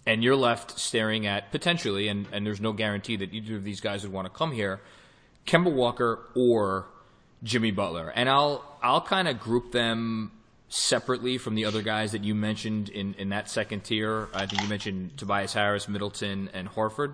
and 0.06 0.24
you're 0.24 0.36
left 0.36 0.80
staring 0.80 1.28
at 1.28 1.52
potentially, 1.52 2.08
and, 2.08 2.28
and 2.32 2.46
there's 2.46 2.62
no 2.62 2.74
guarantee 2.74 3.16
that 3.18 3.34
either 3.34 3.56
of 3.56 3.64
these 3.64 3.82
guys 3.82 4.04
would 4.04 4.12
want 4.12 4.26
to 4.26 4.34
come 4.34 4.52
here, 4.52 4.82
Kemba 5.46 5.72
Walker 5.72 6.20
or 6.36 6.88
Jimmy 7.44 7.72
Butler, 7.72 8.12
and 8.16 8.30
I'll 8.30 8.64
I'll 8.82 9.02
kind 9.02 9.28
of 9.28 9.40
group 9.40 9.72
them 9.72 10.32
separately 10.70 11.38
from 11.38 11.56
the 11.56 11.66
other 11.66 11.82
guys 11.82 12.14
that 12.14 12.24
you 12.24 12.34
mentioned 12.34 12.90
in, 12.90 13.14
in 13.16 13.30
that 13.30 13.50
second 13.50 13.84
tier. 13.84 14.28
I 14.34 14.46
think 14.48 14.62
you 14.62 14.68
mentioned 14.68 15.18
Tobias 15.18 15.54
Harris, 15.54 15.88
Middleton, 15.88 16.50
and 16.54 16.68
Horford. 16.68 17.14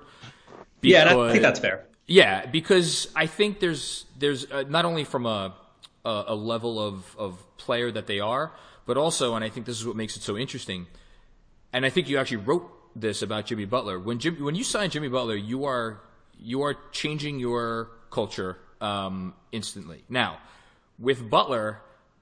Because, 0.80 1.12
yeah, 1.12 1.20
I 1.20 1.32
think 1.32 1.42
that's 1.42 1.60
fair. 1.60 1.86
Yeah, 2.08 2.46
because 2.46 3.10
I 3.16 3.26
think 3.28 3.60
there's 3.60 4.06
there's 4.18 4.50
uh, 4.50 4.64
not 4.68 4.86
only 4.86 5.04
from 5.04 5.26
a, 5.26 5.54
a, 6.06 6.24
a 6.28 6.36
level 6.36 6.80
of 6.80 7.16
of 7.18 7.58
player 7.58 7.92
that 7.92 8.08
they 8.08 8.20
are, 8.20 8.52
but 8.90 8.98
also, 8.98 9.36
and 9.36 9.46
I 9.46 9.50
think 9.50 9.68
this 9.68 9.80
is 9.80 9.86
what 9.86 9.96
makes 9.96 10.18
it 10.18 10.24
so 10.24 10.36
interesting. 10.36 10.88
And 11.72 11.86
I 11.86 11.92
think 11.92 12.10
you 12.10 12.18
actually 12.18 12.38
wrote 12.38 12.66
this 12.96 13.22
about 13.22 13.46
Jimmy 13.46 13.66
Butler. 13.66 14.00
When 14.00 14.18
Jim, 14.18 14.44
when 14.44 14.56
you 14.56 14.64
sign 14.64 14.90
Jimmy 14.90 15.10
Butler, 15.10 15.36
you 15.36 15.66
are 15.66 16.02
you 16.40 16.64
are 16.64 16.76
changing 16.92 17.38
your 17.40 17.92
culture 18.10 18.58
um, 18.82 19.36
instantly. 19.52 20.06
Now, 20.10 20.40
with 20.98 21.30
Butler, 21.30 21.82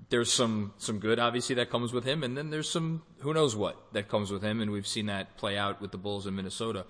there's 0.10 0.30
some 0.30 0.74
some 0.78 1.00
good 1.00 1.20
obviously 1.20 1.56
that 1.56 1.70
comes 1.70 1.94
with 1.94 2.04
him, 2.04 2.22
and 2.22 2.36
then 2.36 2.50
there's 2.50 2.70
some 2.70 3.02
who 3.20 3.34
knows 3.34 3.56
what 3.56 3.78
that 3.94 4.10
comes 4.10 4.30
with 4.30 4.42
him, 4.42 4.60
and 4.60 4.70
we've 4.70 4.86
seen 4.86 5.06
that 5.06 5.38
play 5.38 5.58
out 5.58 5.80
with 5.80 5.92
the 5.94 5.98
Bulls 5.98 6.28
in 6.28 6.36
Minnesota. 6.36 6.86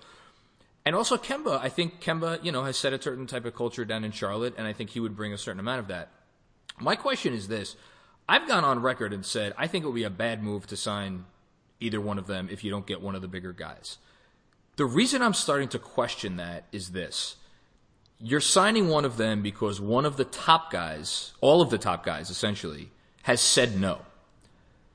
And 0.84 0.96
also 0.96 1.16
Kemba, 1.16 1.60
I 1.62 1.68
think 1.68 2.00
Kemba, 2.00 2.42
you 2.42 2.50
know, 2.50 2.64
has 2.64 2.76
set 2.76 2.92
a 2.92 3.00
certain 3.00 3.28
type 3.28 3.44
of 3.44 3.54
culture 3.54 3.84
down 3.84 4.02
in 4.02 4.10
Charlotte, 4.10 4.54
and 4.58 4.66
I 4.66 4.72
think 4.72 4.90
he 4.90 4.98
would 4.98 5.14
bring 5.14 5.32
a 5.32 5.38
certain 5.38 5.60
amount 5.60 5.78
of 5.78 5.86
that. 5.86 6.08
My 6.80 6.96
question 6.96 7.32
is 7.32 7.46
this: 7.46 7.76
I've 8.28 8.46
gone 8.46 8.64
on 8.64 8.82
record 8.82 9.12
and 9.12 9.24
said 9.24 9.54
I 9.56 9.66
think 9.66 9.84
it 9.84 9.88
would 9.88 9.94
be 9.94 10.04
a 10.04 10.10
bad 10.10 10.42
move 10.42 10.66
to 10.68 10.76
sign 10.76 11.24
either 11.80 12.00
one 12.00 12.18
of 12.18 12.26
them 12.26 12.48
if 12.50 12.62
you 12.62 12.70
don't 12.70 12.86
get 12.86 13.00
one 13.00 13.14
of 13.14 13.22
the 13.22 13.28
bigger 13.28 13.52
guys. 13.52 13.98
The 14.76 14.84
reason 14.84 15.22
I'm 15.22 15.34
starting 15.34 15.68
to 15.68 15.78
question 15.78 16.36
that 16.36 16.64
is 16.70 16.90
this: 16.90 17.36
you're 18.20 18.40
signing 18.40 18.88
one 18.88 19.04
of 19.04 19.16
them 19.16 19.42
because 19.42 19.80
one 19.80 20.04
of 20.04 20.16
the 20.16 20.24
top 20.24 20.70
guys, 20.70 21.32
all 21.40 21.62
of 21.62 21.70
the 21.70 21.78
top 21.78 22.04
guys 22.04 22.30
essentially, 22.30 22.90
has 23.22 23.40
said 23.40 23.80
no. 23.80 24.02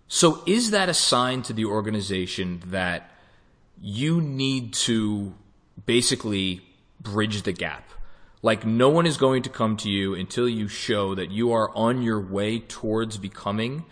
So 0.07 0.43
is 0.45 0.71
that 0.71 0.89
a 0.89 0.93
sign 0.93 1.41
to 1.43 1.53
the 1.53 1.65
organization 1.65 2.61
that 2.67 3.09
you 3.81 4.21
need 4.21 4.73
to 4.73 5.33
basically 5.85 6.61
bridge 7.01 7.41
the 7.41 7.51
gap? 7.51 7.89
Like 8.43 8.65
no 8.65 8.89
one 8.89 9.07
is 9.07 9.15
going 9.17 9.41
to 9.43 9.49
come 9.49 9.77
to 9.77 9.89
you 9.89 10.13
until 10.13 10.49
you 10.49 10.67
show 10.67 11.15
that 11.15 11.31
you 11.31 11.53
are 11.53 11.75
on 11.75 12.01
your 12.01 12.19
way 12.19 12.59
towards 12.59 13.17
becoming 13.17 13.85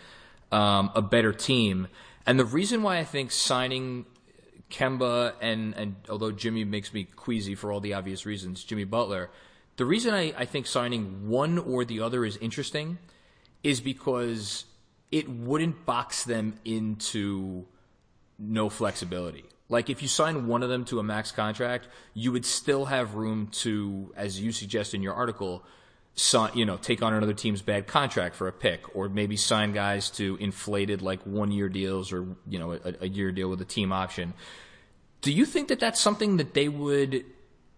um, 0.51 0.91
a 0.93 1.01
better 1.01 1.31
team. 1.31 1.87
And 2.27 2.37
the 2.37 2.45
reason 2.45 2.83
why 2.83 2.99
I 2.99 3.05
think 3.05 3.31
signing 3.31 4.05
Kemba 4.69 5.33
and 5.41 5.73
and 5.75 5.95
although 6.09 6.31
Jimmy 6.31 6.65
makes 6.65 6.93
me 6.93 7.05
queasy 7.05 7.55
for 7.55 7.71
all 7.71 7.79
the 7.79 7.93
obvious 7.93 8.25
reasons, 8.25 8.63
Jimmy 8.63 8.83
Butler, 8.83 9.29
the 9.77 9.85
reason 9.85 10.13
I, 10.13 10.33
I 10.37 10.45
think 10.45 10.67
signing 10.67 11.29
one 11.29 11.57
or 11.57 11.85
the 11.85 12.01
other 12.01 12.25
is 12.25 12.35
interesting 12.37 12.97
is 13.63 13.79
because 13.79 14.65
it 15.11 15.29
wouldn't 15.29 15.85
box 15.85 16.25
them 16.25 16.59
into 16.65 17.65
no 18.37 18.69
flexibility. 18.69 19.45
Like 19.71 19.89
if 19.89 20.01
you 20.01 20.09
sign 20.09 20.47
one 20.47 20.63
of 20.63 20.69
them 20.69 20.83
to 20.85 20.99
a 20.99 21.03
max 21.03 21.31
contract, 21.31 21.87
you 22.13 22.33
would 22.33 22.45
still 22.45 22.85
have 22.85 23.15
room 23.15 23.47
to, 23.63 24.13
as 24.17 24.39
you 24.39 24.51
suggest 24.51 24.93
in 24.93 25.01
your 25.01 25.13
article, 25.13 25.63
sign, 26.13 26.51
you 26.55 26.65
know, 26.65 26.75
take 26.75 27.01
on 27.01 27.13
another 27.13 27.33
team's 27.33 27.61
bad 27.61 27.87
contract 27.87 28.35
for 28.35 28.49
a 28.49 28.51
pick, 28.51 28.95
or 28.95 29.07
maybe 29.07 29.37
sign 29.37 29.71
guys 29.71 30.09
to 30.11 30.37
inflated 30.41 31.01
like 31.01 31.21
one 31.21 31.51
year 31.51 31.69
deals 31.69 32.11
or 32.11 32.27
you 32.49 32.59
know 32.59 32.73
a, 32.73 32.95
a 32.99 33.07
year 33.07 33.31
deal 33.31 33.49
with 33.49 33.61
a 33.61 33.65
team 33.65 33.93
option. 33.93 34.33
Do 35.21 35.31
you 35.31 35.45
think 35.45 35.69
that 35.69 35.79
that's 35.79 36.01
something 36.01 36.35
that 36.35 36.53
they 36.53 36.67
would 36.67 37.23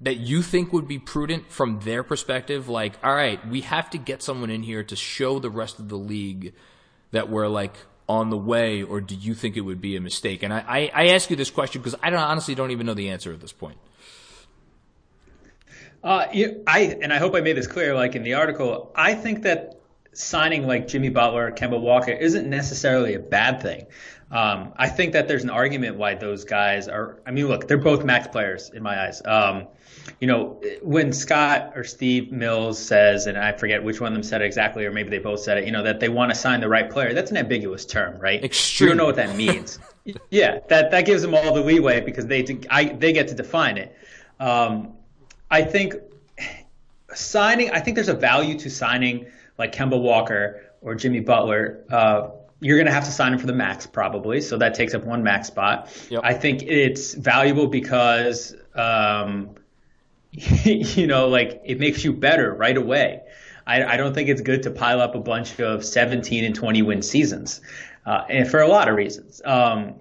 that 0.02 0.18
you 0.18 0.42
think 0.42 0.74
would 0.74 0.88
be 0.88 0.98
prudent 0.98 1.52
from 1.52 1.80
their 1.82 2.02
perspective? 2.02 2.68
Like, 2.68 2.96
all 3.04 3.14
right, 3.14 3.46
we 3.48 3.62
have 3.62 3.92
to 3.92 4.00
get 4.00 4.24
someone 4.24 4.50
in 4.50 4.64
here 4.64 4.84
to 4.84 4.96
show 4.96 5.38
the 5.38 5.52
rest 5.52 5.78
of 5.78 5.90
the 5.90 5.98
league 5.98 6.56
that 7.12 7.30
we're 7.30 7.48
like 7.48 7.76
on 8.08 8.30
the 8.30 8.38
way, 8.38 8.84
or 8.84 9.02
do 9.02 9.16
you 9.16 9.34
think 9.34 9.58
it 9.58 9.62
would 9.62 9.82
be 9.82 9.96
a 9.96 10.02
mistake? 10.02 10.44
And 10.44 10.54
I, 10.54 10.64
I, 10.68 10.92
I 10.94 11.08
ask 11.10 11.30
you 11.30 11.36
this 11.36 11.50
question 11.50 11.82
because 11.82 11.98
I 12.04 12.10
don't 12.10 12.20
honestly 12.20 12.56
don't 12.56 12.72
even 12.72 12.86
know 12.86 12.94
the 12.94 13.10
answer 13.10 13.32
at 13.32 13.40
this 13.40 13.54
point. 13.54 13.78
Uh, 16.04 16.28
you, 16.34 16.64
I 16.68 16.98
and 17.02 17.14
I 17.14 17.18
hope 17.18 17.34
I 17.34 17.42
made 17.42 17.56
this 17.56 17.68
clear. 17.68 17.96
Like 17.96 18.16
in 18.16 18.24
the 18.24 18.34
article, 18.34 18.92
I 18.94 19.16
think 19.16 19.44
that 19.44 19.80
signing 20.12 20.68
like 20.68 20.88
Jimmy 20.88 21.10
Butler, 21.10 21.48
or 21.48 21.52
Kemba 21.52 21.80
Walker 21.80 22.12
isn't 22.12 22.50
necessarily 22.50 23.14
a 23.14 23.20
bad 23.20 23.62
thing. 23.62 23.86
Um, 24.30 24.74
I 24.76 24.90
think 24.90 25.14
that 25.14 25.28
there's 25.28 25.44
an 25.44 25.50
argument 25.50 25.96
why 25.96 26.16
those 26.16 26.44
guys 26.44 26.90
are. 26.90 27.20
I 27.26 27.32
mean, 27.32 27.48
look, 27.48 27.68
they're 27.68 27.78
both 27.78 28.04
max 28.04 28.28
players 28.28 28.70
in 28.70 28.84
my 28.84 29.08
eyes. 29.08 29.22
Um, 29.24 29.68
you 30.20 30.28
know, 30.28 30.62
when 30.82 31.14
Scott 31.14 31.74
or 31.76 31.84
Steve 31.84 32.32
Mills 32.32 32.80
says, 32.80 33.28
and 33.28 33.38
I 33.38 33.52
forget 33.52 33.84
which 33.84 34.00
one 34.02 34.12
of 34.12 34.14
them 34.14 34.24
said 34.24 34.42
it 34.42 34.46
exactly, 34.46 34.86
or 34.86 34.92
maybe 34.92 35.10
they 35.10 35.20
both 35.20 35.40
said 35.40 35.58
it, 35.58 35.66
you 35.66 35.72
know, 35.72 35.84
that 35.84 36.00
they 36.00 36.10
want 36.10 36.32
to 36.32 36.36
sign 36.36 36.62
the 36.62 36.70
right 36.70 36.90
player, 36.90 37.14
that's 37.14 37.32
an 37.32 37.38
ambiguous 37.38 37.86
term, 37.86 38.20
right? 38.20 38.44
Extreme. 38.44 38.88
You 38.88 38.90
don't 38.92 38.98
know 38.98 39.06
what 39.06 39.16
that 39.16 39.36
means. 39.36 39.80
yeah, 40.30 40.60
that, 40.70 40.92
that 40.92 41.06
gives 41.06 41.22
them 41.22 41.34
all 41.34 41.54
the 41.54 41.62
leeway 41.62 42.02
because 42.02 42.26
they, 42.28 42.46
I, 42.70 42.86
they 42.86 43.14
get 43.14 43.28
to 43.30 43.36
define 43.36 43.78
it. 43.78 43.96
Um, 44.40 44.94
I 45.50 45.64
think 45.64 45.96
signing, 47.14 47.72
I 47.72 47.80
think 47.80 47.96
there's 47.96 48.10
a 48.10 48.14
value 48.14 48.58
to 48.60 48.70
signing 48.70 49.28
like 49.58 49.74
Kemba 49.74 50.00
Walker 50.00 50.64
or 50.82 50.96
Jimmy 50.96 51.20
Butler. 51.20 51.84
Uh, 51.90 52.30
you're 52.60 52.78
going 52.78 52.88
to 52.88 52.94
have 52.94 53.06
to 53.06 53.12
sign 53.12 53.34
him 53.34 53.40
for 53.40 53.48
the 53.48 53.54
max 53.54 53.86
probably, 53.86 54.40
so 54.40 54.58
that 54.58 54.74
takes 54.74 54.94
up 54.94 55.04
one 55.04 55.22
max 55.22 55.48
spot. 55.48 55.90
Yep. 56.10 56.22
I 56.24 56.34
think 56.34 56.64
it's 56.64 57.14
valuable 57.14 57.68
because 57.68 58.56
um, 58.74 59.56
you 60.64 61.06
know, 61.06 61.28
like 61.28 61.62
it 61.64 61.80
makes 61.80 62.04
you 62.04 62.12
better 62.12 62.54
right 62.54 62.78
away. 62.78 63.22
I, 63.68 63.84
I, 63.84 63.98
don't 63.98 64.14
think 64.14 64.30
it's 64.30 64.42
good 64.42 64.64
to 64.64 64.72
pile 64.72 65.00
up 65.00 65.16
a 65.16 65.20
bunch 65.20 65.60
of 65.60 65.86
17 65.86 66.44
and 66.44 66.56
20 66.56 66.82
win 66.82 67.02
seasons, 67.02 67.62
uh, 68.06 68.24
and 68.28 68.50
for 68.50 68.60
a 68.60 68.68
lot 68.68 68.90
of 68.90 68.96
reasons. 68.96 69.42
Um, 69.46 69.96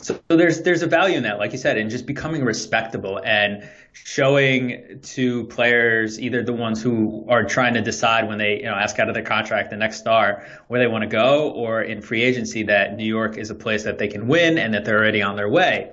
so, 0.00 0.18
so 0.28 0.36
there's 0.36 0.62
there's 0.62 0.82
a 0.82 0.86
value 0.86 1.16
in 1.16 1.22
that, 1.22 1.38
like 1.38 1.52
you 1.52 1.58
said, 1.58 1.78
in 1.78 1.88
just 1.88 2.04
becoming 2.04 2.44
respectable 2.44 3.20
and 3.24 3.68
showing 3.92 5.00
to 5.02 5.44
players, 5.44 6.20
either 6.20 6.42
the 6.42 6.52
ones 6.52 6.82
who 6.82 7.24
are 7.28 7.44
trying 7.44 7.74
to 7.74 7.80
decide 7.80 8.28
when 8.28 8.38
they 8.38 8.58
you 8.58 8.64
know 8.64 8.74
ask 8.74 8.98
out 8.98 9.08
of 9.08 9.14
their 9.14 9.24
contract 9.24 9.70
the 9.70 9.76
next 9.76 9.98
star 9.98 10.44
where 10.66 10.80
they 10.80 10.88
want 10.88 11.02
to 11.02 11.08
go, 11.08 11.50
or 11.50 11.80
in 11.82 12.02
free 12.02 12.22
agency 12.22 12.64
that 12.64 12.96
New 12.96 13.06
York 13.06 13.38
is 13.38 13.50
a 13.50 13.54
place 13.54 13.84
that 13.84 13.98
they 13.98 14.08
can 14.08 14.26
win 14.26 14.58
and 14.58 14.74
that 14.74 14.84
they're 14.84 14.98
already 14.98 15.22
on 15.22 15.36
their 15.36 15.48
way. 15.48 15.92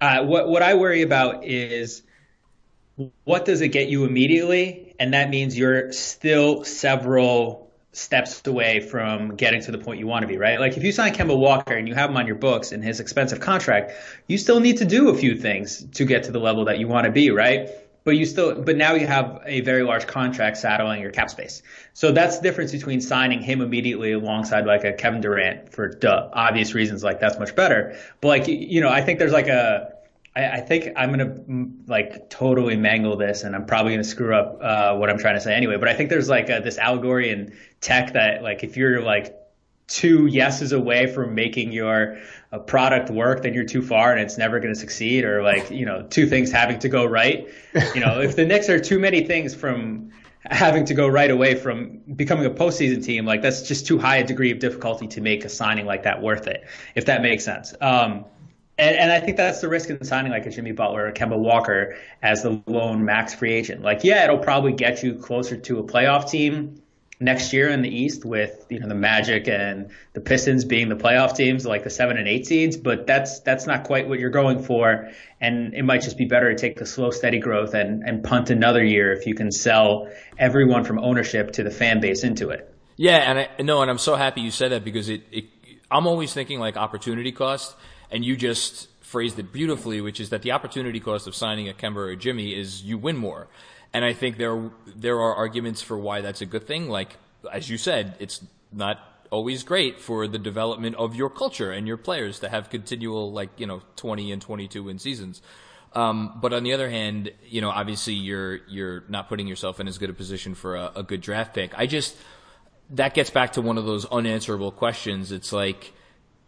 Uh, 0.00 0.22
what 0.22 0.48
what 0.48 0.62
I 0.62 0.74
worry 0.74 1.02
about 1.02 1.44
is 1.44 2.02
what 3.24 3.44
does 3.44 3.60
it 3.60 3.68
get 3.68 3.88
you 3.88 4.04
immediately? 4.04 4.94
And 4.98 5.14
that 5.14 5.30
means 5.30 5.58
you're 5.58 5.92
still 5.92 6.64
several 6.64 7.64
steps 7.92 8.44
away 8.46 8.80
from 8.80 9.36
getting 9.36 9.62
to 9.62 9.70
the 9.70 9.78
point 9.78 10.00
you 10.00 10.06
want 10.06 10.22
to 10.22 10.26
be, 10.26 10.36
right? 10.36 10.58
Like 10.58 10.76
if 10.76 10.82
you 10.82 10.92
sign 10.92 11.14
Kemba 11.14 11.36
Walker 11.36 11.74
and 11.74 11.88
you 11.88 11.94
have 11.94 12.10
him 12.10 12.16
on 12.16 12.26
your 12.26 12.36
books 12.36 12.72
and 12.72 12.82
his 12.82 13.00
expensive 13.00 13.40
contract, 13.40 13.92
you 14.26 14.36
still 14.36 14.60
need 14.60 14.78
to 14.78 14.84
do 14.84 15.10
a 15.10 15.14
few 15.14 15.36
things 15.36 15.84
to 15.94 16.04
get 16.04 16.24
to 16.24 16.32
the 16.32 16.40
level 16.40 16.64
that 16.66 16.78
you 16.78 16.88
want 16.88 17.04
to 17.06 17.12
be, 17.12 17.30
right? 17.30 17.70
But 18.02 18.16
you 18.16 18.26
still, 18.26 18.60
but 18.60 18.76
now 18.76 18.94
you 18.94 19.06
have 19.06 19.42
a 19.46 19.62
very 19.62 19.82
large 19.82 20.06
contract 20.06 20.58
saddling 20.58 21.00
your 21.00 21.10
cap 21.10 21.30
space. 21.30 21.62
So 21.94 22.12
that's 22.12 22.38
the 22.38 22.42
difference 22.42 22.72
between 22.72 23.00
signing 23.00 23.40
him 23.40 23.60
immediately 23.60 24.12
alongside 24.12 24.66
like 24.66 24.84
a 24.84 24.92
Kevin 24.92 25.20
Durant 25.20 25.72
for 25.72 25.88
duh, 25.88 26.28
obvious 26.32 26.74
reasons, 26.74 27.02
like 27.02 27.20
that's 27.20 27.38
much 27.38 27.56
better. 27.56 27.96
But 28.20 28.28
like, 28.28 28.48
you 28.48 28.80
know, 28.80 28.90
I 28.90 29.00
think 29.02 29.20
there's 29.20 29.32
like 29.32 29.48
a, 29.48 29.93
I, 30.36 30.46
I 30.48 30.60
think 30.60 30.88
I'm 30.96 31.10
gonna 31.10 31.26
mm, 31.26 31.88
like 31.88 32.28
totally 32.30 32.76
mangle 32.76 33.16
this, 33.16 33.44
and 33.44 33.54
I'm 33.54 33.66
probably 33.66 33.92
gonna 33.92 34.04
screw 34.04 34.34
up 34.34 34.58
uh, 34.60 34.96
what 34.96 35.10
I'm 35.10 35.18
trying 35.18 35.36
to 35.36 35.40
say 35.40 35.54
anyway. 35.54 35.76
But 35.76 35.88
I 35.88 35.94
think 35.94 36.10
there's 36.10 36.28
like 36.28 36.48
a, 36.48 36.60
this 36.60 36.78
allegory 36.78 37.30
in 37.30 37.56
tech 37.80 38.12
that 38.14 38.42
like 38.42 38.64
if 38.64 38.76
you're 38.76 39.00
like 39.00 39.36
two 39.86 40.26
yeses 40.26 40.72
away 40.72 41.06
from 41.06 41.34
making 41.34 41.70
your 41.70 42.18
uh, 42.52 42.58
product 42.58 43.10
work, 43.10 43.42
then 43.42 43.52
you're 43.52 43.64
too 43.64 43.82
far 43.82 44.12
and 44.12 44.20
it's 44.20 44.38
never 44.38 44.58
going 44.58 44.72
to 44.72 44.80
succeed. 44.80 45.24
Or 45.24 45.42
like 45.42 45.70
you 45.70 45.86
know 45.86 46.06
two 46.08 46.26
things 46.26 46.50
having 46.50 46.78
to 46.80 46.88
go 46.88 47.04
right. 47.04 47.48
You 47.94 48.00
know 48.00 48.20
if 48.20 48.36
the 48.36 48.44
Knicks 48.44 48.68
are 48.68 48.80
too 48.80 48.98
many 48.98 49.24
things 49.24 49.54
from 49.54 50.10
having 50.46 50.84
to 50.84 50.94
go 50.94 51.08
right 51.08 51.30
away 51.30 51.54
from 51.54 52.00
becoming 52.16 52.44
a 52.44 52.50
postseason 52.50 53.02
team, 53.04 53.24
like 53.24 53.40
that's 53.40 53.62
just 53.62 53.86
too 53.86 53.98
high 53.98 54.18
a 54.18 54.26
degree 54.26 54.50
of 54.50 54.58
difficulty 54.58 55.06
to 55.08 55.20
make 55.20 55.44
a 55.44 55.48
signing 55.48 55.86
like 55.86 56.02
that 56.02 56.20
worth 56.20 56.46
it. 56.46 56.66
If 56.94 57.06
that 57.06 57.22
makes 57.22 57.44
sense. 57.44 57.74
Um, 57.80 58.26
and, 58.76 58.96
and, 58.96 59.12
I 59.12 59.20
think 59.20 59.36
that's 59.36 59.60
the 59.60 59.68
risk 59.68 59.88
in 59.90 60.02
signing 60.04 60.32
like 60.32 60.46
a 60.46 60.50
Jimmy 60.50 60.72
Butler 60.72 61.06
or 61.06 61.12
Kemba 61.12 61.38
Walker 61.38 61.96
as 62.22 62.42
the 62.42 62.62
lone 62.66 63.04
max 63.04 63.34
free 63.34 63.52
agent. 63.52 63.82
Like, 63.82 64.02
yeah, 64.02 64.24
it'll 64.24 64.38
probably 64.38 64.72
get 64.72 65.02
you 65.02 65.14
closer 65.14 65.56
to 65.56 65.78
a 65.78 65.84
playoff 65.84 66.28
team 66.28 66.82
next 67.20 67.52
year 67.52 67.68
in 67.68 67.82
the 67.82 67.88
East 67.88 68.24
with 68.24 68.66
you 68.68 68.80
know 68.80 68.88
the 68.88 68.94
Magic 68.94 69.48
and 69.48 69.90
the 70.12 70.20
Pistons 70.20 70.64
being 70.64 70.88
the 70.88 70.96
playoff 70.96 71.36
teams, 71.36 71.64
like 71.64 71.84
the 71.84 71.90
seven 71.90 72.16
and 72.16 72.28
eight 72.28 72.46
seeds. 72.46 72.76
But 72.76 73.06
that's 73.06 73.40
that's 73.40 73.66
not 73.66 73.84
quite 73.84 74.08
what 74.08 74.18
you're 74.18 74.30
going 74.30 74.62
for, 74.62 75.10
and 75.40 75.74
it 75.74 75.84
might 75.84 76.02
just 76.02 76.18
be 76.18 76.24
better 76.24 76.52
to 76.52 76.58
take 76.60 76.76
the 76.76 76.86
slow, 76.86 77.10
steady 77.10 77.38
growth 77.38 77.74
and 77.74 78.02
and 78.02 78.22
punt 78.24 78.50
another 78.50 78.82
year 78.82 79.12
if 79.12 79.26
you 79.26 79.34
can 79.34 79.50
sell 79.50 80.08
everyone 80.38 80.84
from 80.84 80.98
ownership 80.98 81.52
to 81.52 81.62
the 81.62 81.70
fan 81.70 82.00
base 82.00 82.24
into 82.24 82.50
it. 82.50 82.70
Yeah, 82.96 83.18
and 83.18 83.38
I 83.38 83.48
no, 83.62 83.82
and 83.82 83.90
I'm 83.90 83.98
so 83.98 84.16
happy 84.16 84.40
you 84.40 84.50
said 84.50 84.72
that 84.72 84.84
because 84.84 85.08
it, 85.08 85.22
it 85.30 85.44
I'm 85.90 86.06
always 86.06 86.32
thinking 86.32 86.58
like 86.58 86.76
opportunity 86.76 87.32
cost 87.32 87.74
and 88.10 88.24
you 88.24 88.36
just 88.36 88.88
phrased 89.00 89.38
it 89.38 89.52
beautifully, 89.52 90.00
which 90.00 90.20
is 90.20 90.30
that 90.30 90.42
the 90.42 90.52
opportunity 90.52 91.00
cost 91.00 91.26
of 91.26 91.34
signing 91.34 91.68
a 91.68 91.72
Kemba 91.72 91.96
or 91.96 92.08
a 92.08 92.16
Jimmy 92.16 92.58
is 92.58 92.82
you 92.82 92.98
win 92.98 93.16
more. 93.16 93.48
And 93.92 94.04
I 94.04 94.12
think 94.12 94.38
there 94.38 94.70
there 94.84 95.20
are 95.20 95.34
arguments 95.34 95.80
for 95.82 95.96
why 95.96 96.20
that's 96.20 96.40
a 96.40 96.46
good 96.46 96.66
thing. 96.66 96.88
Like 96.88 97.16
as 97.52 97.70
you 97.70 97.78
said, 97.78 98.16
it's 98.18 98.42
not 98.72 98.98
always 99.30 99.62
great 99.62 100.00
for 100.00 100.26
the 100.26 100.38
development 100.38 100.96
of 100.96 101.14
your 101.14 101.30
culture 101.30 101.70
and 101.72 101.86
your 101.86 101.96
players 101.96 102.40
to 102.40 102.48
have 102.48 102.70
continual 102.70 103.32
like 103.32 103.50
you 103.56 103.66
know 103.66 103.82
20 103.96 104.32
and 104.32 104.42
22 104.42 104.82
win 104.82 104.98
seasons. 104.98 105.42
Um, 105.92 106.38
but 106.40 106.52
on 106.52 106.64
the 106.64 106.72
other 106.72 106.90
hand, 106.90 107.30
you 107.46 107.60
know, 107.60 107.70
obviously 107.70 108.14
you're 108.14 108.56
you're 108.68 109.04
not 109.08 109.28
putting 109.28 109.46
yourself 109.46 109.78
in 109.78 109.86
as 109.86 109.98
good 109.98 110.10
a 110.10 110.12
position 110.14 110.54
for 110.54 110.74
a, 110.74 110.92
a 110.96 111.02
good 111.04 111.20
draft 111.20 111.54
pick. 111.54 111.76
I 111.78 111.86
just 111.86 112.16
that 112.90 113.14
gets 113.14 113.30
back 113.30 113.52
to 113.52 113.62
one 113.62 113.78
of 113.78 113.86
those 113.86 114.04
unanswerable 114.06 114.72
questions. 114.72 115.30
It's 115.30 115.52
like 115.52 115.92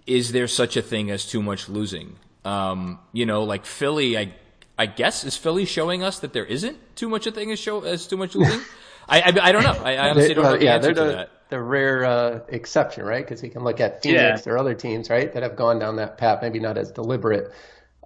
is 0.07 0.33
there 0.33 0.49
such 0.49 0.77
a 0.77 0.83
thing 0.83 1.11
as 1.11 1.27
too 1.27 1.43
much 1.43 1.69
losing? 1.69 2.17
Um, 2.45 3.01
you 3.13 3.27
know, 3.27 3.43
like 3.43 3.67
Philly, 3.67 4.17
I 4.17 4.35
I 4.79 4.87
guess 4.87 5.25
is 5.25 5.37
Philly 5.37 5.65
showing 5.65 6.03
us 6.03 6.21
that 6.21 6.33
there 6.33 6.45
isn't 6.45 6.79
too 6.97 7.09
much 7.09 7.27
a 7.27 7.33
thing 7.33 7.51
as 7.51 7.59
show 7.59 7.83
as 7.83 8.07
too 8.07 8.17
much 8.17 8.35
losing. 8.35 8.61
I, 9.09 9.21
I, 9.21 9.33
I 9.49 9.53
don't 9.53 9.63
know. 9.63 9.83
I, 9.85 9.95
I 9.95 10.11
honestly 10.11 10.35
don't 10.35 10.45
know 10.45 10.59
the 10.59 10.65
yeah, 10.65 10.75
answer 10.75 10.93
to 10.93 11.01
the, 11.01 11.13
that. 11.13 11.31
The 11.49 11.61
rare 11.61 12.05
uh, 12.05 12.41
exception, 12.49 13.05
right? 13.05 13.25
Because 13.25 13.43
you 13.43 13.51
can 13.51 13.63
look 13.63 13.81
at 13.81 14.03
Phoenix 14.03 14.47
yeah. 14.47 14.53
or 14.53 14.59
other 14.59 14.75
teams, 14.75 15.09
right, 15.09 15.33
that 15.33 15.45
have 15.45 15.55
gone 15.55 15.79
down 15.79 15.97
that 15.97 16.19
path, 16.19 16.43
maybe 16.43 16.59
not 16.59 16.77
as 16.77 16.91
deliberate, 16.91 17.53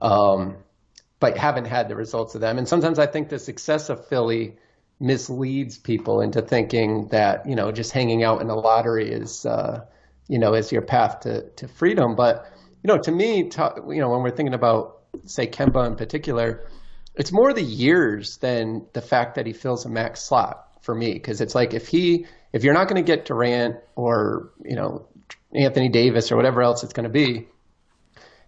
um, 0.02 0.56
but 1.20 1.38
haven't 1.38 1.64
had 1.64 1.88
the 1.88 1.96
results 1.96 2.34
of 2.34 2.42
them. 2.42 2.58
And 2.58 2.68
sometimes 2.68 2.98
I 2.98 3.06
think 3.06 3.30
the 3.30 3.38
success 3.38 3.88
of 3.88 4.06
Philly 4.08 4.58
misleads 5.00 5.78
people 5.78 6.20
into 6.20 6.42
thinking 6.42 7.08
that 7.08 7.46
you 7.46 7.56
know 7.56 7.72
just 7.72 7.92
hanging 7.92 8.22
out 8.22 8.40
in 8.40 8.48
the 8.48 8.56
lottery 8.56 9.10
is. 9.10 9.44
Uh, 9.44 9.84
you 10.30 10.38
know, 10.38 10.54
as 10.54 10.70
your 10.70 10.82
path 10.82 11.20
to, 11.20 11.50
to 11.56 11.66
freedom. 11.66 12.14
But, 12.14 12.46
you 12.84 12.88
know, 12.88 12.98
to 12.98 13.10
me, 13.10 13.48
to, 13.50 13.74
you 13.88 14.00
know, 14.00 14.10
when 14.10 14.22
we're 14.22 14.30
thinking 14.30 14.54
about, 14.54 15.00
say, 15.26 15.48
Kemba 15.48 15.88
in 15.88 15.96
particular, 15.96 16.68
it's 17.16 17.32
more 17.32 17.52
the 17.52 17.62
years 17.62 18.36
than 18.36 18.86
the 18.92 19.02
fact 19.02 19.34
that 19.34 19.44
he 19.44 19.52
fills 19.52 19.84
a 19.84 19.88
max 19.88 20.22
slot 20.22 20.68
for 20.82 20.94
me. 20.94 21.12
Because 21.14 21.40
it's 21.40 21.56
like 21.56 21.74
if 21.74 21.88
he 21.88 22.26
if 22.52 22.62
you're 22.62 22.74
not 22.74 22.88
going 22.88 23.04
to 23.04 23.06
get 23.06 23.24
Durant 23.24 23.76
or 23.96 24.52
you 24.64 24.76
know 24.76 25.08
Anthony 25.52 25.88
Davis 25.88 26.30
or 26.30 26.36
whatever 26.36 26.62
else 26.62 26.84
it's 26.84 26.92
going 26.92 27.04
to 27.04 27.10
be, 27.10 27.48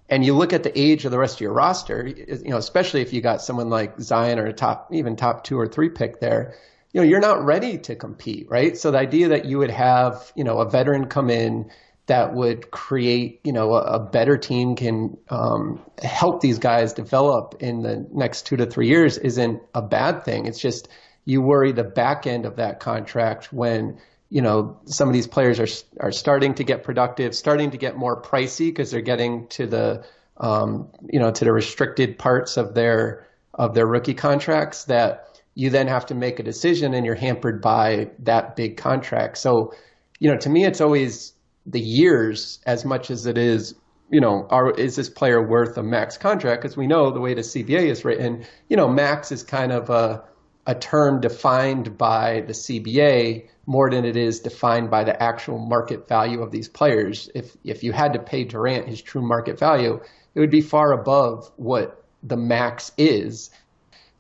and 0.09 0.25
you 0.25 0.35
look 0.35 0.53
at 0.53 0.63
the 0.63 0.79
age 0.79 1.05
of 1.05 1.11
the 1.11 1.19
rest 1.19 1.35
of 1.37 1.41
your 1.41 1.53
roster, 1.53 2.07
you 2.07 2.51
know, 2.51 2.59
especially 2.59 3.03
if 3.03 3.13
you 3.13 3.21
got 3.21 3.43
someone 3.43 3.71
like 3.71 4.01
Zion 4.01 4.39
or 4.39 4.47
a 4.47 4.53
top 4.53 4.89
even 4.93 5.17
top 5.17 5.43
two 5.43 5.59
or 5.59 5.67
three 5.67 5.91
pick 5.91 6.21
there, 6.21 6.55
you 6.93 7.01
know, 7.01 7.07
you're 7.07 7.21
not 7.21 7.45
ready 7.45 7.79
to 7.79 7.97
compete, 7.97 8.49
right? 8.51 8.77
So 8.77 8.91
the 8.91 8.99
idea 8.99 9.29
that 9.29 9.47
you 9.47 9.59
would 9.59 9.71
have 9.71 10.33
you 10.37 10.45
know 10.45 10.59
a 10.59 10.69
veteran 10.69 11.07
come 11.07 11.31
in 11.31 11.71
that 12.07 12.35
would 12.35 12.71
create, 12.71 13.41
you 13.45 13.53
know, 13.53 13.75
a, 13.75 13.81
a 13.83 13.99
better 14.01 14.37
team 14.37 14.75
can 14.75 15.17
um, 15.31 15.81
help 16.03 16.41
these 16.41 16.59
guys 16.59 16.93
develop 16.93 17.57
in 17.61 17.83
the 17.83 18.07
next 18.13 18.47
two 18.47 18.57
to 18.57 18.67
three 18.67 18.89
years 18.89 19.19
isn't 19.19 19.63
a 19.75 19.83
bad 19.83 20.25
thing. 20.25 20.47
It's 20.47 20.59
just 20.59 20.89
you 21.25 21.41
worry 21.41 21.73
the 21.73 21.85
back 21.85 22.27
end 22.27 22.45
of 22.45 22.57
that 22.57 22.81
contract 22.81 23.53
when 23.53 23.99
you 24.29 24.43
know 24.43 24.81
some 24.87 25.09
of 25.09 25.15
these 25.15 25.27
players 25.27 25.61
are 25.61 25.69
are 26.01 26.13
starting 26.13 26.55
to 26.55 26.65
get 26.65 26.83
productive, 26.83 27.35
starting 27.35 27.71
to 27.71 27.79
get 27.79 27.97
more 27.97 28.21
pricey 28.21 28.67
because 28.67 28.91
they're 28.91 29.01
getting 29.01 29.47
to 29.49 29.67
the 29.67 30.05
um, 30.39 30.89
you 31.09 31.21
know 31.21 31.31
to 31.31 31.45
the 31.45 31.53
restricted 31.53 32.19
parts 32.19 32.57
of 32.57 32.75
their 32.75 33.29
of 33.55 33.75
their 33.75 33.87
rookie 33.87 34.15
contracts 34.15 34.85
that 34.85 35.32
you 35.55 35.71
then 35.71 35.89
have 35.89 36.07
to 36.07 36.15
make 36.15 36.39
a 36.39 36.43
decision 36.43 36.95
and 36.95 37.05
you're 37.05 37.15
hampered 37.15 37.61
by 37.61 38.11
that 38.21 38.57
big 38.57 38.77
contract. 38.77 39.39
So, 39.39 39.75
you 40.19 40.31
know, 40.31 40.39
to 40.39 40.49
me, 40.49 40.65
it's 40.65 40.81
always 40.81 41.35
the 41.67 41.81
years 41.81 42.59
as 42.67 42.85
much 42.85 43.11
as 43.11 43.27
it 43.27 43.39
is 43.39 43.75
you 44.13 44.21
know, 44.21 44.47
are, 44.51 44.71
is 44.71 44.95
this 44.95 45.09
player 45.09 45.43
worth 45.43 45.79
a 45.79 45.83
max 45.83 46.19
contract? 46.19 46.61
Because 46.61 46.77
we 46.77 46.87
know 46.87 47.11
the 47.11 47.21
way 47.21 47.33
the 47.33 47.41
CBA 47.41 47.87
is 47.87 48.05
written, 48.05 48.45
you 48.69 48.77
know, 48.77 48.87
max 48.87 49.33
is 49.33 49.43
kind 49.43 49.73
of 49.73 49.89
a, 49.89 50.23
a 50.67 50.75
term 50.75 51.23
defined 51.23 51.97
by 51.97 52.43
the 52.43 52.53
CBA 52.53 53.49
more 53.65 53.91
than 53.91 54.05
it 54.05 54.17
is 54.17 54.41
defined 54.41 54.91
by 54.91 55.05
the 55.05 55.21
actual 55.21 55.59
market 55.59 56.09
value 56.09 56.43
of 56.43 56.51
these 56.51 56.69
players. 56.69 57.31
If 57.35 57.57
if 57.65 57.83
you 57.83 57.93
had 57.93 58.13
to 58.13 58.19
pay 58.19 58.45
Durant 58.45 58.87
his 58.87 59.01
true 59.01 59.27
market 59.27 59.59
value, 59.59 60.01
it 60.35 60.41
would 60.41 60.51
be 60.51 60.61
far 60.61 60.93
above 60.93 61.51
what 61.57 62.05
the 62.23 62.37
max 62.37 62.93
is. 62.99 63.51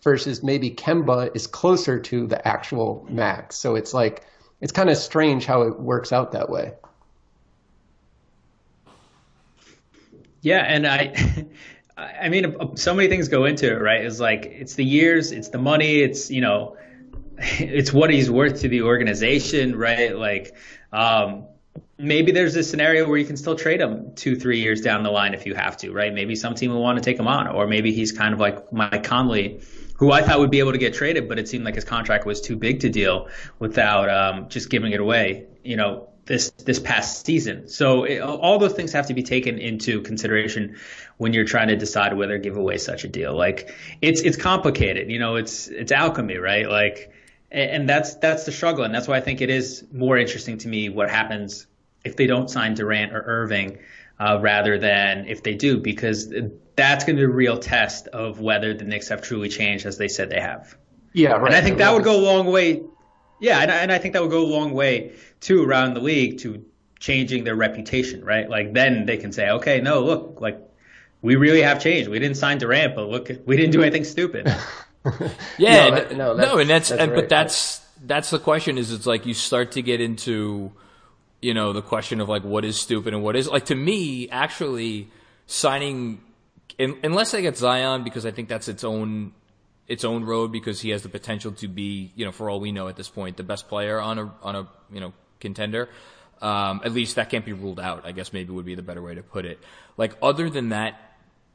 Versus 0.02 0.42
maybe 0.42 0.70
Kemba 0.70 1.34
is 1.34 1.46
closer 1.46 2.00
to 2.00 2.26
the 2.26 2.46
actual 2.46 3.06
max. 3.08 3.56
So 3.56 3.76
it's 3.76 3.94
like 3.94 4.24
it's 4.60 4.72
kind 4.72 4.90
of 4.90 4.96
strange 4.96 5.44
how 5.44 5.62
it 5.62 5.78
works 5.78 6.12
out 6.12 6.32
that 6.32 6.50
way. 6.50 6.72
Yeah, 10.40 10.58
and 10.58 10.86
I, 10.86 11.46
I 11.96 12.28
mean, 12.28 12.76
so 12.76 12.94
many 12.94 13.08
things 13.08 13.28
go 13.28 13.44
into 13.44 13.72
it, 13.72 13.80
right? 13.80 14.04
It's 14.04 14.20
like 14.20 14.46
it's 14.46 14.74
the 14.74 14.84
years, 14.84 15.32
it's 15.32 15.48
the 15.48 15.58
money, 15.58 16.00
it's 16.00 16.30
you 16.30 16.40
know, 16.40 16.76
it's 17.38 17.92
what 17.92 18.10
he's 18.10 18.30
worth 18.30 18.60
to 18.62 18.68
the 18.68 18.82
organization, 18.82 19.76
right? 19.76 20.16
Like, 20.16 20.54
um, 20.92 21.46
maybe 21.98 22.32
there's 22.32 22.56
a 22.56 22.62
scenario 22.62 23.08
where 23.08 23.18
you 23.18 23.24
can 23.24 23.36
still 23.36 23.54
trade 23.54 23.80
him 23.80 24.14
two, 24.14 24.36
three 24.36 24.60
years 24.60 24.80
down 24.80 25.02
the 25.02 25.10
line 25.10 25.34
if 25.34 25.46
you 25.46 25.54
have 25.54 25.76
to, 25.78 25.92
right? 25.92 26.12
Maybe 26.12 26.34
some 26.34 26.54
team 26.54 26.72
will 26.72 26.82
want 26.82 26.98
to 26.98 27.04
take 27.04 27.18
him 27.18 27.28
on, 27.28 27.46
or 27.46 27.66
maybe 27.66 27.92
he's 27.92 28.12
kind 28.12 28.34
of 28.34 28.40
like 28.40 28.72
Mike 28.72 29.04
Conley, 29.04 29.60
who 30.02 30.10
I 30.10 30.20
thought 30.20 30.40
would 30.40 30.50
be 30.50 30.58
able 30.58 30.72
to 30.72 30.78
get 30.78 30.94
traded, 30.94 31.28
but 31.28 31.38
it 31.38 31.48
seemed 31.48 31.64
like 31.64 31.76
his 31.76 31.84
contract 31.84 32.26
was 32.26 32.40
too 32.40 32.56
big 32.56 32.80
to 32.80 32.88
deal 32.88 33.28
without 33.60 34.10
um, 34.10 34.48
just 34.48 34.68
giving 34.68 34.90
it 34.90 34.98
away. 34.98 35.46
You 35.62 35.76
know, 35.76 36.08
this 36.24 36.50
this 36.50 36.80
past 36.80 37.24
season. 37.24 37.68
So 37.68 38.02
it, 38.02 38.18
all 38.18 38.58
those 38.58 38.72
things 38.72 38.90
have 38.94 39.06
to 39.06 39.14
be 39.14 39.22
taken 39.22 39.58
into 39.58 40.02
consideration 40.02 40.74
when 41.18 41.32
you're 41.32 41.44
trying 41.44 41.68
to 41.68 41.76
decide 41.76 42.16
whether 42.16 42.36
to 42.36 42.42
give 42.42 42.56
away 42.56 42.78
such 42.78 43.04
a 43.04 43.08
deal. 43.08 43.36
Like 43.36 43.72
it's 44.00 44.22
it's 44.22 44.36
complicated, 44.36 45.08
you 45.08 45.20
know. 45.20 45.36
It's 45.36 45.68
it's 45.68 45.92
alchemy, 45.92 46.38
right? 46.38 46.68
Like, 46.68 47.12
and 47.52 47.88
that's 47.88 48.16
that's 48.16 48.44
the 48.44 48.50
struggle, 48.50 48.82
and 48.82 48.92
that's 48.92 49.06
why 49.06 49.18
I 49.18 49.20
think 49.20 49.40
it 49.40 49.50
is 49.50 49.84
more 49.92 50.18
interesting 50.18 50.58
to 50.58 50.68
me 50.68 50.88
what 50.88 51.10
happens 51.10 51.68
if 52.04 52.16
they 52.16 52.26
don't 52.26 52.50
sign 52.50 52.74
Durant 52.74 53.12
or 53.12 53.22
Irving. 53.24 53.78
Uh, 54.20 54.38
rather 54.40 54.78
than 54.78 55.26
if 55.26 55.42
they 55.42 55.54
do, 55.54 55.78
because 55.78 56.32
that's 56.76 57.04
going 57.04 57.16
to 57.16 57.20
be 57.20 57.24
a 57.24 57.28
real 57.28 57.58
test 57.58 58.08
of 58.08 58.40
whether 58.40 58.74
the 58.74 58.84
Knicks 58.84 59.08
have 59.08 59.22
truly 59.22 59.48
changed 59.48 59.86
as 59.86 59.98
they 59.98 60.08
said 60.08 60.30
they 60.30 60.40
have. 60.40 60.76
Yeah, 61.12 61.32
right. 61.32 61.46
And 61.46 61.54
I 61.54 61.60
think 61.60 61.78
that 61.78 61.92
would 61.92 62.04
go 62.04 62.16
a 62.16 62.24
long 62.24 62.46
way. 62.46 62.82
Yeah, 63.40 63.60
and 63.60 63.70
I, 63.70 63.76
and 63.76 63.92
I 63.92 63.98
think 63.98 64.14
that 64.14 64.22
would 64.22 64.30
go 64.30 64.44
a 64.44 64.46
long 64.46 64.72
way 64.72 65.12
too 65.40 65.62
around 65.62 65.94
the 65.94 66.00
league 66.00 66.38
to 66.40 66.64
changing 67.00 67.44
their 67.44 67.56
reputation, 67.56 68.24
right? 68.24 68.48
Like 68.48 68.72
then 68.72 69.06
they 69.06 69.16
can 69.16 69.32
say, 69.32 69.50
okay, 69.50 69.80
no, 69.80 70.04
look, 70.04 70.40
like 70.40 70.60
we 71.20 71.36
really 71.36 71.62
have 71.62 71.82
changed. 71.82 72.08
We 72.08 72.18
didn't 72.18 72.36
sign 72.36 72.58
Durant, 72.58 72.94
but 72.94 73.08
look, 73.08 73.30
we 73.44 73.56
didn't 73.56 73.72
do 73.72 73.82
anything 73.82 74.04
stupid. 74.04 74.46
yeah, 75.58 75.88
no, 75.88 75.94
that, 75.94 76.16
no, 76.16 76.34
no, 76.34 76.58
and 76.58 76.70
that's, 76.70 76.88
that's 76.88 77.02
and, 77.02 77.12
right. 77.12 77.20
but 77.20 77.28
that's 77.28 77.80
that's 78.04 78.30
the 78.30 78.38
question. 78.38 78.78
Is 78.78 78.92
it's 78.92 79.06
like 79.06 79.26
you 79.26 79.34
start 79.34 79.72
to 79.72 79.82
get 79.82 80.00
into, 80.00 80.72
you 81.40 81.54
know, 81.54 81.72
the 81.72 81.82
question 81.82 82.20
of 82.20 82.28
like 82.28 82.44
what 82.44 82.64
is 82.64 82.78
stupid 82.78 83.14
and 83.14 83.22
what 83.22 83.36
is 83.36 83.48
like 83.48 83.66
to 83.66 83.74
me 83.74 84.28
actually 84.30 85.08
signing, 85.46 86.20
in, 86.78 86.98
unless 87.02 87.34
I 87.34 87.40
get 87.40 87.56
Zion 87.56 88.04
because 88.04 88.26
I 88.26 88.30
think 88.30 88.48
that's 88.48 88.68
its 88.68 88.84
own 88.84 89.32
its 89.88 90.04
own 90.04 90.24
road 90.24 90.52
because 90.52 90.80
he 90.80 90.90
has 90.90 91.02
the 91.02 91.08
potential 91.08 91.52
to 91.52 91.68
be, 91.68 92.12
you 92.14 92.24
know, 92.24 92.32
for 92.32 92.48
all 92.48 92.60
we 92.60 92.72
know 92.72 92.88
at 92.88 92.96
this 92.96 93.08
point, 93.08 93.36
the 93.36 93.42
best 93.42 93.68
player 93.68 94.00
on 94.00 94.18
a 94.18 94.34
on 94.42 94.56
a 94.56 94.68
you 94.92 95.00
know 95.00 95.12
contender. 95.40 95.88
Um, 96.40 96.80
at 96.84 96.92
least 96.92 97.16
that 97.16 97.30
can't 97.30 97.44
be 97.44 97.52
ruled 97.52 97.78
out. 97.78 98.04
I 98.04 98.10
guess 98.10 98.32
maybe 98.32 98.52
would 98.52 98.64
be 98.64 98.74
the 98.74 98.82
better 98.82 99.00
way 99.00 99.14
to 99.14 99.22
put 99.22 99.44
it. 99.44 99.60
Like 99.96 100.16
other 100.20 100.50
than 100.50 100.70
that, 100.70 100.98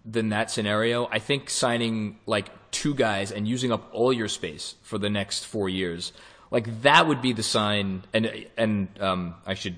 than 0.06 0.30
that 0.30 0.50
scenario, 0.50 1.08
I 1.12 1.20
think 1.20 1.50
signing 1.50 2.20
like 2.26 2.50
two 2.72 2.94
guys 2.94 3.34
and 3.34 3.46
using 3.46 3.74
up 3.74 3.90
all 3.92 4.14
your 4.14 4.30
space 4.30 4.76
for 4.84 4.98
the 4.98 5.10
next 5.10 5.46
four 5.46 5.68
years, 5.68 6.14
like 6.52 6.84
that 6.84 7.06
would 7.06 7.22
be 7.22 7.34
the 7.34 7.44
sign. 7.44 8.04
And 8.14 8.48
and 8.56 8.88
um, 9.02 9.36
I 9.46 9.56
should 9.56 9.76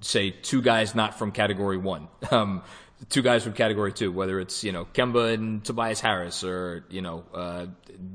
say 0.00 0.30
two 0.30 0.62
guys 0.62 0.94
not 0.94 1.18
from 1.18 1.32
category 1.32 1.78
one. 1.78 2.08
Um, 2.30 2.62
two 3.08 3.22
guys 3.22 3.42
from 3.42 3.52
category 3.52 3.92
two, 3.92 4.12
whether 4.12 4.40
it's 4.40 4.64
you 4.64 4.72
know 4.72 4.86
Kemba 4.86 5.34
and 5.34 5.64
Tobias 5.64 6.00
Harris 6.00 6.44
or 6.44 6.84
you 6.90 7.02
know 7.02 7.24
uh, 7.34 7.66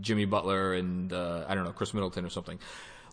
Jimmy 0.01 0.25
Butler 0.25 0.73
and 0.73 1.11
uh, 1.11 1.45
I 1.47 1.55
don't 1.55 1.63
know 1.63 1.71
Khris 1.71 1.93
Middleton 1.93 2.25
or 2.25 2.29
something. 2.29 2.59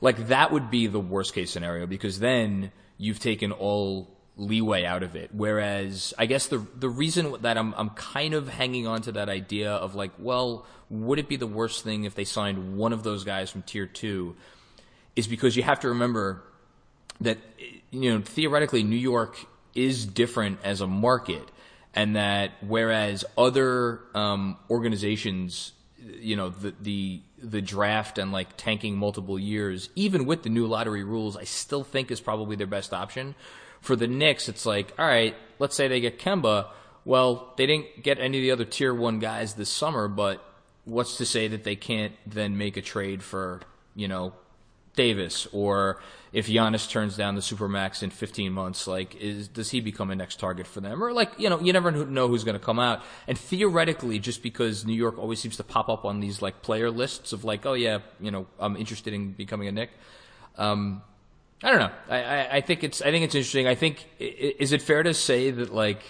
Like 0.01 0.29
that 0.29 0.53
would 0.53 0.71
be 0.71 0.87
the 0.87 1.01
worst 1.01 1.35
case 1.35 1.51
scenario 1.51 1.87
because 1.87 2.19
then 2.19 2.71
you've 2.99 3.19
taken 3.19 3.53
all 3.53 4.11
leeway 4.37 4.85
out 4.85 5.03
of 5.03 5.17
it. 5.17 5.31
Whereas 5.33 6.13
I 6.19 6.27
guess 6.27 6.47
the 6.47 6.67
the 6.79 6.89
reason 6.89 7.37
that 7.41 7.57
I'm 7.57 7.75
I'm 7.77 7.91
kind 7.91 8.35
of 8.35 8.49
hanging 8.49 8.87
on 8.87 9.03
to 9.03 9.13
that 9.13 9.29
idea 9.29 9.73
of 9.73 9.95
like, 9.95 10.13
well, 10.19 10.67
would 10.91 11.19
it 11.19 11.29
be 11.29 11.37
the 11.37 11.47
worst 11.47 11.85
thing 11.85 12.05
if 12.05 12.15
they 12.15 12.25
signed 12.25 12.77
one 12.77 12.93
of 12.93 13.03
those 13.03 13.25
guys 13.25 13.51
from 13.51 13.63
tier 13.63 13.87
two? 13.87 14.37
Is 15.15 15.27
because 15.27 15.57
you 15.57 15.63
have 15.63 15.81
to 15.81 15.89
remember 15.89 16.43
that 17.21 17.39
you 17.91 18.13
know 18.13 18.21
theoretically 18.21 18.83
New 18.83 18.97
York 18.97 19.39
is 19.75 20.07
different 20.07 20.59
as 20.63 20.81
a 20.81 20.87
market, 20.87 21.51
and 21.97 22.15
that 22.15 22.53
whereas 22.61 23.25
other 23.37 24.01
um, 24.15 24.59
organizations, 24.71 25.73
you 26.21 26.37
know, 26.37 26.51
the 26.51 26.75
the 26.81 27.23
the 27.43 27.63
draft 27.63 28.19
and 28.19 28.33
like 28.33 28.57
tanking 28.57 28.97
multiple 28.97 29.39
years, 29.39 29.89
even 29.97 30.27
with 30.27 30.43
the 30.43 30.51
new 30.51 30.67
lottery 30.67 31.03
rules, 31.03 31.37
I 31.37 31.45
still 31.45 31.83
think 31.83 32.11
is 32.11 32.21
probably 32.21 32.55
their 32.55 32.67
best 32.67 32.93
option. 32.93 33.35
For 33.81 33.97
the 33.97 34.07
Knicks, 34.07 34.49
it's 34.49 34.67
like, 34.67 34.93
all 34.99 35.07
right, 35.07 35.35
let's 35.59 35.75
say 35.75 35.89
they 35.89 36.01
get 36.01 36.19
Kemba. 36.19 36.69
Well, 37.05 37.55
they 37.57 37.67
didn't 37.67 38.03
get 38.03 38.19
any 38.19 38.39
of 38.39 38.43
the 38.43 38.51
other 38.51 38.65
tier 38.65 38.93
one 38.93 39.19
guys 39.19 39.55
this 39.55 39.69
summer, 39.69 40.09
but 40.09 40.45
what's 40.85 41.19
to 41.19 41.27
say 41.27 41.49
that 41.49 41.65
they 41.65 41.77
can't 41.77 42.15
then 42.27 42.59
make 42.59 42.77
a 42.77 42.83
trade 42.83 43.23
for, 43.23 43.61
you 43.95 44.09
know, 44.09 44.33
Davis 44.97 45.47
or 45.53 46.01
if 46.33 46.49
Giannis 46.49 46.91
turns 46.91 47.17
down 47.17 47.35
the 47.35 47.41
supermax 47.41 48.03
in 48.03 48.11
15 48.11 48.53
months, 48.53 48.87
like 48.87 49.15
is 49.17 49.49
does 49.49 49.71
he 49.71 49.81
become 49.81 50.11
a 50.11 50.15
next 50.15 50.41
target 50.41 50.67
for 50.67 50.81
them? 50.81 51.03
Or 51.03 51.13
like 51.13 51.39
you 51.39 51.49
know, 51.49 51.61
you 51.61 51.73
never 51.73 51.91
know 51.91 52.29
who's 52.29 52.45
going 52.45 52.59
to 52.59 52.65
come 52.65 52.79
out. 52.79 53.03
And 53.27 53.39
theoretically, 53.39 54.19
just 54.19 54.43
because 54.43 54.85
New 54.85 54.95
York 54.95 55.19
always 55.19 55.41
seems 55.41 55.57
to 55.59 55.65
pop 55.65 55.89
up 55.89 56.05
on 56.05 56.21
these 56.21 56.43
like 56.43 56.63
player 56.63 56.91
lists 56.91 57.33
of 57.33 57.45
like, 57.45 57.65
oh 57.65 57.75
yeah, 57.75 58.01
you 58.21 58.31
know, 58.31 58.47
I'm 58.59 58.77
interested 58.77 59.15
in 59.15 59.33
becoming 59.33 59.69
a 59.69 59.73
Knick. 59.73 59.91
Um, 60.59 61.03
I 61.63 61.71
don't 61.71 61.81
know. 61.81 61.93
I, 62.09 62.23
I, 62.23 62.57
I 62.57 62.61
think 62.61 62.85
it's 62.85 63.01
I 63.01 63.11
think 63.11 63.25
it's 63.25 63.35
interesting. 63.35 63.67
I 63.67 63.75
think 63.75 64.07
is 64.19 64.73
it 64.73 64.83
fair 64.83 65.03
to 65.03 65.15
say 65.15 65.51
that 65.51 65.73
like 65.73 66.03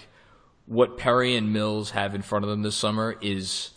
what 0.65 0.97
Perry 0.97 1.35
and 1.35 1.53
Mills 1.53 1.91
have 1.91 2.13
in 2.13 2.21
front 2.21 2.43
of 2.43 2.51
them 2.51 2.63
this 2.63 2.75
summer 2.75 3.15
is 3.21 3.71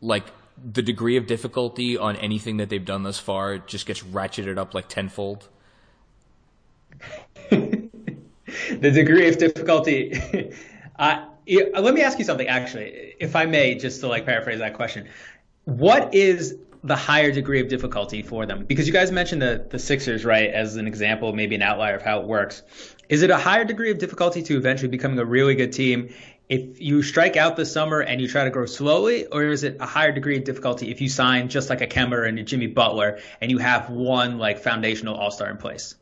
like 0.00 0.26
the 0.62 0.82
degree 0.82 1.16
of 1.16 1.26
difficulty 1.26 1.96
on 1.96 2.16
anything 2.16 2.56
that 2.58 2.68
they've 2.68 2.84
done 2.84 3.02
thus 3.02 3.18
far 3.18 3.58
just 3.58 3.86
gets 3.86 4.02
ratcheted 4.02 4.58
up 4.58 4.74
like 4.74 4.88
tenfold. 4.88 5.48
the 7.50 7.90
degree 8.80 9.28
of 9.28 9.38
difficulty. 9.38 10.52
uh, 10.98 11.26
let 11.46 11.94
me 11.94 12.02
ask 12.02 12.18
you 12.18 12.24
something, 12.24 12.48
actually, 12.48 13.14
if 13.20 13.36
I 13.36 13.46
may, 13.46 13.74
just 13.74 14.00
to 14.00 14.08
like 14.08 14.24
paraphrase 14.24 14.58
that 14.58 14.74
question. 14.74 15.08
What 15.64 16.14
is 16.14 16.56
the 16.84 16.96
higher 16.96 17.32
degree 17.32 17.60
of 17.60 17.68
difficulty 17.68 18.22
for 18.22 18.46
them? 18.46 18.64
Because 18.64 18.86
you 18.86 18.92
guys 18.92 19.12
mentioned 19.12 19.42
the 19.42 19.66
the 19.68 19.78
Sixers, 19.78 20.24
right, 20.24 20.50
as 20.50 20.76
an 20.76 20.86
example, 20.86 21.32
maybe 21.32 21.54
an 21.54 21.62
outlier 21.62 21.96
of 21.96 22.02
how 22.02 22.20
it 22.20 22.26
works. 22.26 22.62
Is 23.08 23.22
it 23.22 23.30
a 23.30 23.36
higher 23.36 23.64
degree 23.64 23.90
of 23.90 23.98
difficulty 23.98 24.42
to 24.42 24.56
eventually 24.56 24.88
becoming 24.88 25.18
a 25.18 25.24
really 25.24 25.54
good 25.54 25.72
team 25.72 26.12
if 26.48 26.80
you 26.80 27.02
strike 27.02 27.36
out 27.36 27.56
this 27.56 27.72
summer 27.72 28.00
and 28.00 28.20
you 28.20 28.28
try 28.28 28.44
to 28.44 28.50
grow 28.50 28.66
slowly, 28.66 29.26
or 29.26 29.44
is 29.44 29.64
it 29.64 29.78
a 29.80 29.86
higher 29.86 30.12
degree 30.12 30.36
of 30.36 30.44
difficulty 30.44 30.90
if 30.90 31.00
you 31.00 31.08
sign 31.08 31.48
just 31.48 31.70
like 31.70 31.80
a 31.80 31.86
Kemba 31.86 32.28
and 32.28 32.38
a 32.38 32.42
Jimmy 32.42 32.68
Butler 32.68 33.18
and 33.40 33.50
you 33.50 33.58
have 33.58 33.90
one 33.90 34.38
like 34.38 34.60
foundational 34.60 35.16
all 35.16 35.30
star 35.30 35.50
in 35.50 35.56
place? 35.56 35.96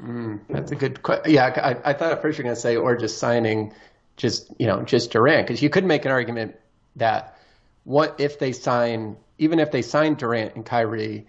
Mm, 0.00 0.40
that's 0.48 0.72
a 0.72 0.74
good 0.74 1.02
question. 1.02 1.32
Yeah, 1.32 1.78
I, 1.84 1.90
I, 1.90 1.92
thought 1.92 2.12
at 2.12 2.22
first 2.22 2.38
you 2.38 2.42
were 2.42 2.48
going 2.48 2.56
to 2.56 2.60
say, 2.60 2.76
or 2.76 2.96
just 2.96 3.18
signing 3.18 3.72
just, 4.16 4.52
you 4.58 4.66
know, 4.66 4.82
just 4.82 5.12
Durant, 5.12 5.46
because 5.46 5.62
you 5.62 5.70
could 5.70 5.84
make 5.84 6.04
an 6.04 6.10
argument 6.10 6.56
that 6.96 7.36
what 7.84 8.18
if 8.18 8.38
they 8.38 8.52
sign, 8.52 9.16
even 9.38 9.58
if 9.58 9.70
they 9.70 9.82
sign 9.82 10.14
Durant 10.14 10.54
and 10.56 10.64
Kyrie, 10.64 11.26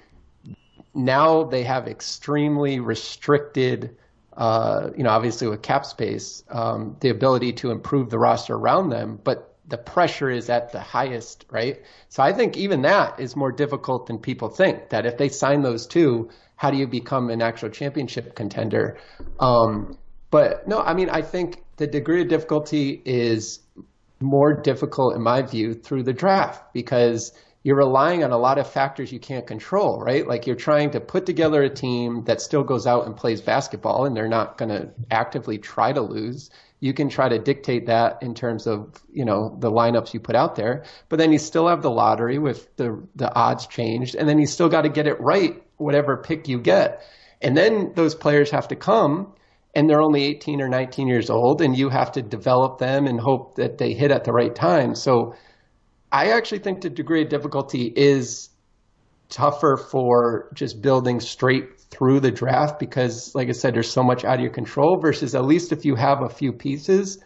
now 0.94 1.44
they 1.44 1.64
have 1.64 1.88
extremely 1.88 2.80
restricted 2.80 3.98
uh, 4.38 4.90
you 4.98 5.04
know, 5.04 5.10
obviously 5.10 5.48
with 5.48 5.62
cap 5.62 5.86
space, 5.86 6.44
um, 6.50 6.98
the 7.00 7.10
ability 7.10 7.54
to 7.54 7.72
improve 7.72 8.10
the 8.10 8.18
roster 8.18 8.56
around 8.56 8.90
them, 8.90 9.20
but 9.24 9.56
the 9.68 9.78
pressure 9.78 10.30
is 10.30 10.50
at 10.50 10.72
the 10.72 10.80
highest, 10.80 11.46
right? 11.50 11.82
So 12.10 12.22
I 12.22 12.34
think 12.34 12.58
even 12.58 12.82
that 12.82 13.20
is 13.20 13.36
more 13.36 13.52
difficult 13.52 14.08
than 14.08 14.18
people 14.18 14.50
think. 14.50 14.90
That 14.90 15.06
if 15.06 15.18
they 15.18 15.30
sign 15.30 15.62
those 15.62 15.88
two, 15.88 16.30
how 16.56 16.72
do 16.72 16.78
you 16.78 16.88
become 16.88 17.30
an 17.30 17.42
actual 17.42 17.70
championship 17.70 18.36
contender? 18.36 18.98
Um, 19.40 19.98
but 20.32 20.68
no, 20.68 20.82
I 20.82 20.94
mean, 20.94 21.10
I 21.10 21.22
think 21.22 21.64
the 21.78 21.88
degree 21.88 22.22
of 22.22 22.28
difficulty 22.28 23.02
is 23.06 23.60
more 24.20 24.54
difficult 24.54 25.16
in 25.16 25.22
my 25.22 25.42
view 25.42 25.74
through 25.74 26.04
the 26.04 26.14
draft 26.14 26.74
because 26.74 27.34
you're 27.64 27.78
relying 27.78 28.24
on 28.24 28.32
a 28.32 28.38
lot 28.38 28.58
of 28.58 28.70
factors 28.70 29.12
you 29.12 29.20
can't 29.20 29.48
control, 29.48 30.00
right? 30.00 30.28
Like 30.28 30.46
you're 30.46 30.56
trying 30.56 30.92
to 30.92 31.00
put 31.00 31.26
together 31.26 31.64
a 31.64 31.70
team 31.70 32.26
that 32.26 32.42
still 32.42 32.64
goes 32.64 32.86
out 32.86 33.06
and 33.06 33.16
plays 33.16 33.42
basketball 33.42 34.06
and 34.06 34.16
they're 34.16 34.28
not 34.28 34.58
going 34.58 34.70
to 34.70 34.90
actively 35.10 35.58
try 35.58 35.94
to 35.94 36.02
lose. 36.02 36.50
You 36.82 36.94
can 36.94 37.08
try 37.08 37.30
to 37.30 37.40
dictate 37.40 37.86
that 37.86 38.22
in 38.22 38.34
terms 38.34 38.68
of, 38.68 39.02
you 39.10 39.24
know, 39.24 39.56
the 39.60 39.72
lineups 39.72 40.14
you 40.14 40.20
put 40.20 40.36
out 40.36 40.56
there, 40.56 40.84
but 41.08 41.18
then 41.18 41.32
you 41.32 41.40
still 41.40 41.70
have 41.70 41.82
the 41.82 41.90
lottery 41.90 42.38
with 42.38 42.76
the 42.76 43.02
the 43.16 43.34
odds 43.34 43.66
changed 43.68 44.16
and 44.16 44.28
then 44.28 44.40
you 44.40 44.46
still 44.46 44.68
got 44.68 44.82
to 44.82 44.90
get 44.90 45.08
it 45.08 45.20
right 45.22 45.64
whatever 45.78 46.18
pick 46.18 46.50
you 46.50 46.60
get. 46.60 47.02
And 47.42 47.56
then 47.56 47.94
those 47.96 48.14
players 48.14 48.52
have 48.52 48.68
to 48.70 48.76
come 48.76 49.34
and 49.74 49.90
they're 49.90 50.02
only 50.02 50.26
18 50.26 50.62
or 50.62 50.68
19 50.68 51.08
years 51.08 51.30
old 51.30 51.62
and 51.62 51.78
you 51.78 51.88
have 51.88 52.12
to 52.14 52.22
develop 52.22 52.80
them 52.80 53.08
and 53.08 53.20
hope 53.22 53.56
that 53.56 53.78
they 53.78 53.94
hit 53.94 54.12
at 54.12 54.26
the 54.26 54.34
right 54.34 54.54
time. 54.54 54.96
So 54.96 55.36
I 56.14 56.30
actually 56.30 56.60
think 56.60 56.82
the 56.82 56.92
degree 56.92 57.24
of 57.24 57.30
difficulty 57.30 57.92
is 57.96 58.50
tougher 59.30 59.78
for 59.78 60.52
just 60.54 60.80
building 60.80 61.20
straight 61.20 61.80
through 61.80 62.20
the 62.20 62.30
draft 62.30 62.80
because, 62.80 63.34
like 63.34 63.50
I 63.50 63.52
said, 63.52 63.74
there's 63.74 63.90
so 63.90 64.04
much 64.04 64.24
out 64.24 64.36
of 64.36 64.42
your 64.42 64.52
control. 64.52 65.00
Versus 65.00 65.34
at 65.34 65.44
least 65.44 65.72
if 65.72 65.84
you 65.84 65.96
have 65.96 66.22
a 66.22 66.30
few 66.30 66.54
pieces, 66.54 67.18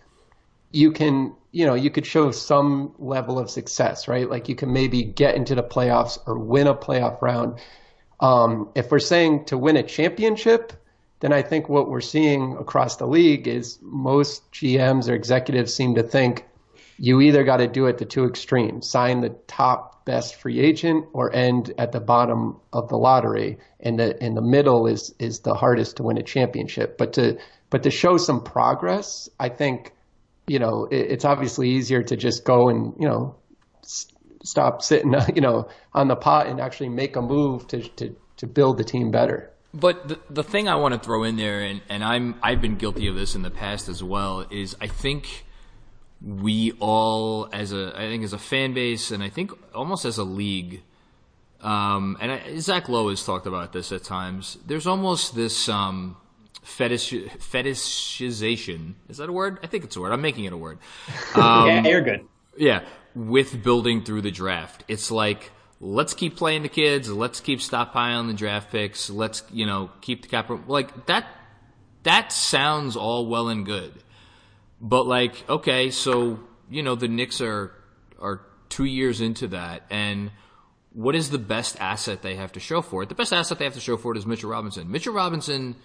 you 0.71 0.93
can, 0.93 1.35
you 1.51 1.65
know, 1.65 1.73
you 1.73 1.91
could 1.91 2.05
show 2.05 2.31
some 2.31 2.93
level 2.97 3.37
of 3.37 3.49
success, 3.49 4.07
right? 4.07 4.29
Like 4.29 4.47
you 4.47 4.55
can 4.55 4.71
maybe 4.71 5.03
get 5.03 5.35
into 5.35 5.53
the 5.53 5.63
playoffs 5.63 6.17
or 6.25 6.39
win 6.39 6.67
a 6.67 6.73
playoff 6.73 7.21
round. 7.21 7.59
Um, 8.21 8.69
if 8.73 8.89
we're 8.89 8.99
saying 8.99 9.45
to 9.45 9.57
win 9.57 9.75
a 9.75 9.83
championship, 9.83 10.71
then 11.19 11.33
I 11.33 11.41
think 11.41 11.67
what 11.67 11.89
we're 11.89 11.99
seeing 11.99 12.55
across 12.57 12.95
the 12.95 13.05
league 13.05 13.49
is 13.49 13.79
most 13.81 14.49
GMs 14.53 15.09
or 15.09 15.13
executives 15.13 15.73
seem 15.73 15.93
to 15.95 16.03
think 16.03 16.45
you 16.97 17.21
either 17.21 17.43
got 17.43 17.57
to 17.57 17.67
do 17.67 17.85
it 17.85 17.97
the 17.97 18.05
two 18.05 18.25
extremes 18.25 18.89
sign 18.89 19.21
the 19.21 19.29
top 19.47 20.05
best 20.05 20.35
free 20.35 20.59
agent 20.59 21.05
or 21.13 21.33
end 21.35 21.73
at 21.77 21.91
the 21.91 21.99
bottom 21.99 22.57
of 22.71 22.87
the 22.89 22.95
lottery 22.95 23.57
and 23.79 23.99
the 23.99 24.23
in 24.23 24.35
the 24.35 24.41
middle 24.41 24.87
is 24.87 25.13
is 25.19 25.41
the 25.41 25.53
hardest 25.53 25.97
to 25.97 26.03
win 26.03 26.17
a 26.17 26.23
championship. 26.23 26.97
But 26.97 27.13
to 27.13 27.37
but 27.69 27.83
to 27.83 27.91
show 27.91 28.15
some 28.17 28.41
progress 28.43 29.27
i 29.39 29.49
think 29.49 29.91
you 30.47 30.59
know 30.59 30.85
it, 30.85 31.11
it's 31.11 31.25
obviously 31.25 31.69
easier 31.71 32.01
to 32.01 32.15
just 32.15 32.45
go 32.45 32.69
and 32.69 32.93
you 32.97 33.07
know 33.07 33.35
s- 33.83 34.07
stop 34.43 34.81
sitting 34.81 35.13
you 35.35 35.41
know 35.41 35.67
on 35.93 36.07
the 36.07 36.15
pot 36.15 36.47
and 36.47 36.61
actually 36.61 36.89
make 36.89 37.15
a 37.15 37.21
move 37.21 37.67
to 37.67 37.81
to 37.81 38.15
to 38.37 38.47
build 38.47 38.77
the 38.77 38.83
team 38.83 39.11
better. 39.11 39.51
But 39.73 40.07
the, 40.07 40.19
the 40.29 40.43
thing 40.43 40.67
I 40.67 40.75
want 40.75 40.93
to 40.93 40.99
throw 40.99 41.23
in 41.23 41.35
there, 41.35 41.61
and, 41.61 41.81
and 41.89 42.03
I'm 42.03 42.35
I've 42.41 42.61
been 42.61 42.77
guilty 42.77 43.07
of 43.07 43.15
this 43.15 43.35
in 43.35 43.41
the 43.41 43.51
past 43.51 43.89
as 43.89 44.01
well, 44.01 44.45
is 44.49 44.75
I 44.79 44.87
think 44.87 45.45
we 46.21 46.71
all, 46.79 47.47
as 47.53 47.73
a, 47.73 47.93
I 47.95 48.07
think 48.07 48.23
as 48.23 48.33
a 48.33 48.37
fan 48.37 48.73
base, 48.73 49.11
and 49.11 49.21
I 49.21 49.29
think 49.29 49.51
almost 49.73 50.05
as 50.05 50.17
a 50.17 50.23
league, 50.23 50.81
um, 51.61 52.17
and 52.19 52.31
I, 52.31 52.57
Zach 52.59 52.89
Lowe 52.89 53.09
has 53.09 53.23
talked 53.23 53.47
about 53.47 53.73
this 53.73 53.91
at 53.91 54.03
times. 54.03 54.57
There's 54.65 54.87
almost 54.87 55.35
this 55.35 55.69
um, 55.69 56.17
fetish 56.63 57.11
fetishization. 57.11 58.95
Is 59.09 59.17
that 59.17 59.29
a 59.29 59.33
word? 59.33 59.59
I 59.63 59.67
think 59.67 59.83
it's 59.83 59.95
a 59.95 60.01
word. 60.01 60.11
I'm 60.11 60.21
making 60.21 60.45
it 60.45 60.53
a 60.53 60.57
word. 60.57 60.79
Um, 61.35 61.67
yeah, 61.67 61.87
you're 61.87 62.01
good. 62.01 62.25
Yeah, 62.57 62.83
with 63.13 63.61
building 63.63 64.03
through 64.03 64.21
the 64.21 64.31
draft, 64.31 64.83
it's 64.87 65.11
like 65.11 65.51
let's 65.79 66.13
keep 66.13 66.35
playing 66.35 66.63
the 66.63 66.69
kids. 66.69 67.11
Let's 67.11 67.39
keep 67.39 67.59
stockpiling 67.59 68.27
the 68.27 68.33
draft 68.33 68.71
picks. 68.71 69.09
Let's 69.09 69.43
you 69.51 69.67
know 69.67 69.91
keep 70.01 70.23
the 70.23 70.27
capital 70.27 70.63
like 70.67 71.05
that. 71.05 71.27
That 72.03 72.31
sounds 72.31 72.95
all 72.95 73.27
well 73.27 73.49
and 73.49 73.65
good 73.65 73.93
but 74.79 75.07
like, 75.07 75.47
okay, 75.49 75.91
so 75.91 76.39
you 76.69 76.83
know 76.83 76.95
the 76.95 77.07
Knicks 77.07 77.41
are 77.41 77.73
are 78.19 78.41
two 78.69 78.85
years 78.85 79.21
into 79.21 79.47
that, 79.49 79.83
and 79.89 80.31
what 80.91 81.15
is 81.15 81.29
the 81.29 81.37
best 81.37 81.79
asset 81.79 82.21
they 82.21 82.35
have 82.35 82.51
to 82.53 82.59
show 82.59 82.81
for 82.81 83.03
it? 83.03 83.09
The 83.09 83.15
best 83.15 83.31
asset 83.31 83.59
they 83.59 83.65
have 83.65 83.75
to 83.75 83.79
show 83.79 83.97
for 83.97 84.13
it 84.13 84.17
is 84.17 84.25
Mitchell 84.25 84.49
Robinson. 84.49 84.89
Mitchell 84.89 85.13
Robinson 85.13 85.75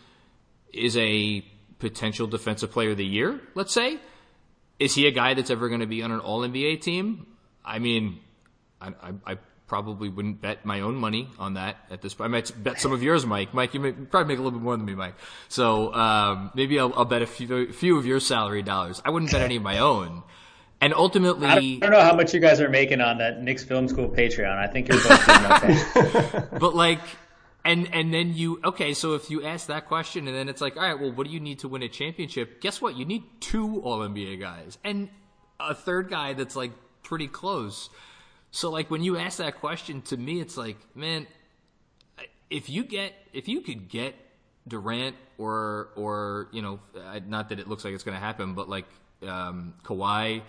is 0.72 0.96
a 0.96 1.44
potential 1.78 2.26
defensive 2.26 2.70
player 2.70 2.90
of 2.90 2.96
the 2.96 3.04
year, 3.04 3.40
let's 3.54 3.72
say. 3.72 3.98
Is 4.78 4.94
he 4.94 5.06
a 5.06 5.10
guy 5.10 5.34
that's 5.34 5.50
ever 5.50 5.68
going 5.68 5.80
to 5.80 5.86
be 5.86 6.02
on 6.02 6.12
an 6.12 6.20
All 6.20 6.40
NBA 6.40 6.80
team? 6.80 7.26
I 7.64 7.78
mean, 7.78 8.20
I, 8.80 8.88
I, 8.88 9.32
I 9.32 9.38
probably 9.72 10.10
wouldn't 10.10 10.42
bet 10.42 10.66
my 10.66 10.82
own 10.82 10.94
money 10.94 11.30
on 11.38 11.54
that 11.54 11.78
at 11.90 12.02
this 12.02 12.12
point. 12.12 12.26
I 12.26 12.30
might 12.30 12.52
bet 12.62 12.78
some 12.78 12.92
of 12.92 13.02
yours, 13.02 13.24
Mike. 13.24 13.54
Mike, 13.54 13.72
you 13.72 13.80
may 13.80 13.92
probably 13.92 14.28
make 14.28 14.38
a 14.38 14.42
little 14.42 14.58
bit 14.58 14.62
more 14.62 14.76
than 14.76 14.84
me, 14.84 14.94
Mike. 14.94 15.14
So 15.48 15.94
um, 15.94 16.50
maybe 16.54 16.78
I'll, 16.78 16.92
I'll, 16.92 17.06
bet 17.06 17.22
a 17.22 17.26
few, 17.26 17.72
few 17.72 17.96
of 17.96 18.04
your 18.04 18.20
salary 18.20 18.60
dollars. 18.60 19.00
I 19.02 19.08
wouldn't 19.08 19.32
bet 19.32 19.40
any 19.40 19.56
of 19.56 19.62
my 19.62 19.78
own. 19.78 20.24
And 20.82 20.92
ultimately, 20.92 21.46
I 21.46 21.54
don't, 21.54 21.64
I 21.64 21.78
don't, 21.78 21.90
know 21.90 22.02
how 22.02 22.14
much 22.14 22.34
you 22.34 22.40
guys 22.40 22.60
are 22.60 22.68
making 22.68 23.00
on 23.00 23.16
that 23.16 23.40
Knicks 23.40 23.64
Film 23.64 23.88
School 23.88 24.10
Patreon. 24.10 24.58
I 24.58 24.66
think 24.66 24.88
you're 24.88 25.00
both 25.00 25.26
doing 25.26 25.72
okay. 25.72 26.46
but 26.58 26.74
like, 26.74 27.00
and 27.64 27.88
and 27.94 28.12
then 28.12 28.34
you 28.34 28.60
okay. 28.62 28.92
So 28.92 29.14
if 29.14 29.30
you 29.30 29.42
ask 29.42 29.68
that 29.68 29.86
question, 29.86 30.28
and 30.28 30.36
then 30.36 30.50
it's 30.50 30.60
like, 30.60 30.76
all 30.76 30.82
right, 30.82 31.00
well, 31.00 31.12
what 31.12 31.26
do 31.26 31.32
you 31.32 31.40
need 31.40 31.60
to 31.60 31.68
win 31.68 31.82
a 31.82 31.88
championship? 31.88 32.60
Guess 32.60 32.82
what? 32.82 32.94
You 32.94 33.06
need 33.06 33.22
two 33.40 33.80
All 33.80 34.00
NBA 34.00 34.38
guys 34.38 34.76
and 34.84 35.08
a 35.58 35.74
third 35.74 36.10
guy 36.10 36.34
that's 36.34 36.56
like 36.56 36.72
pretty 37.02 37.28
close. 37.28 37.88
So 38.52 38.70
like 38.70 38.90
when 38.90 39.02
you 39.02 39.16
ask 39.16 39.38
that 39.38 39.58
question 39.60 40.02
to 40.02 40.16
me, 40.16 40.40
it's 40.40 40.56
like, 40.56 40.76
man, 40.94 41.26
if 42.50 42.68
you 42.68 42.84
get 42.84 43.14
if 43.32 43.48
you 43.48 43.62
could 43.62 43.88
get 43.88 44.14
Durant 44.68 45.16
or 45.38 45.88
or 45.96 46.48
you 46.52 46.62
know, 46.62 46.78
not 47.26 47.48
that 47.48 47.58
it 47.58 47.66
looks 47.66 47.84
like 47.84 47.94
it's 47.94 48.04
going 48.04 48.14
to 48.14 48.20
happen, 48.24 48.54
but 48.54 48.68
like 48.68 48.84
um, 49.26 49.74
Kawhi 49.82 50.42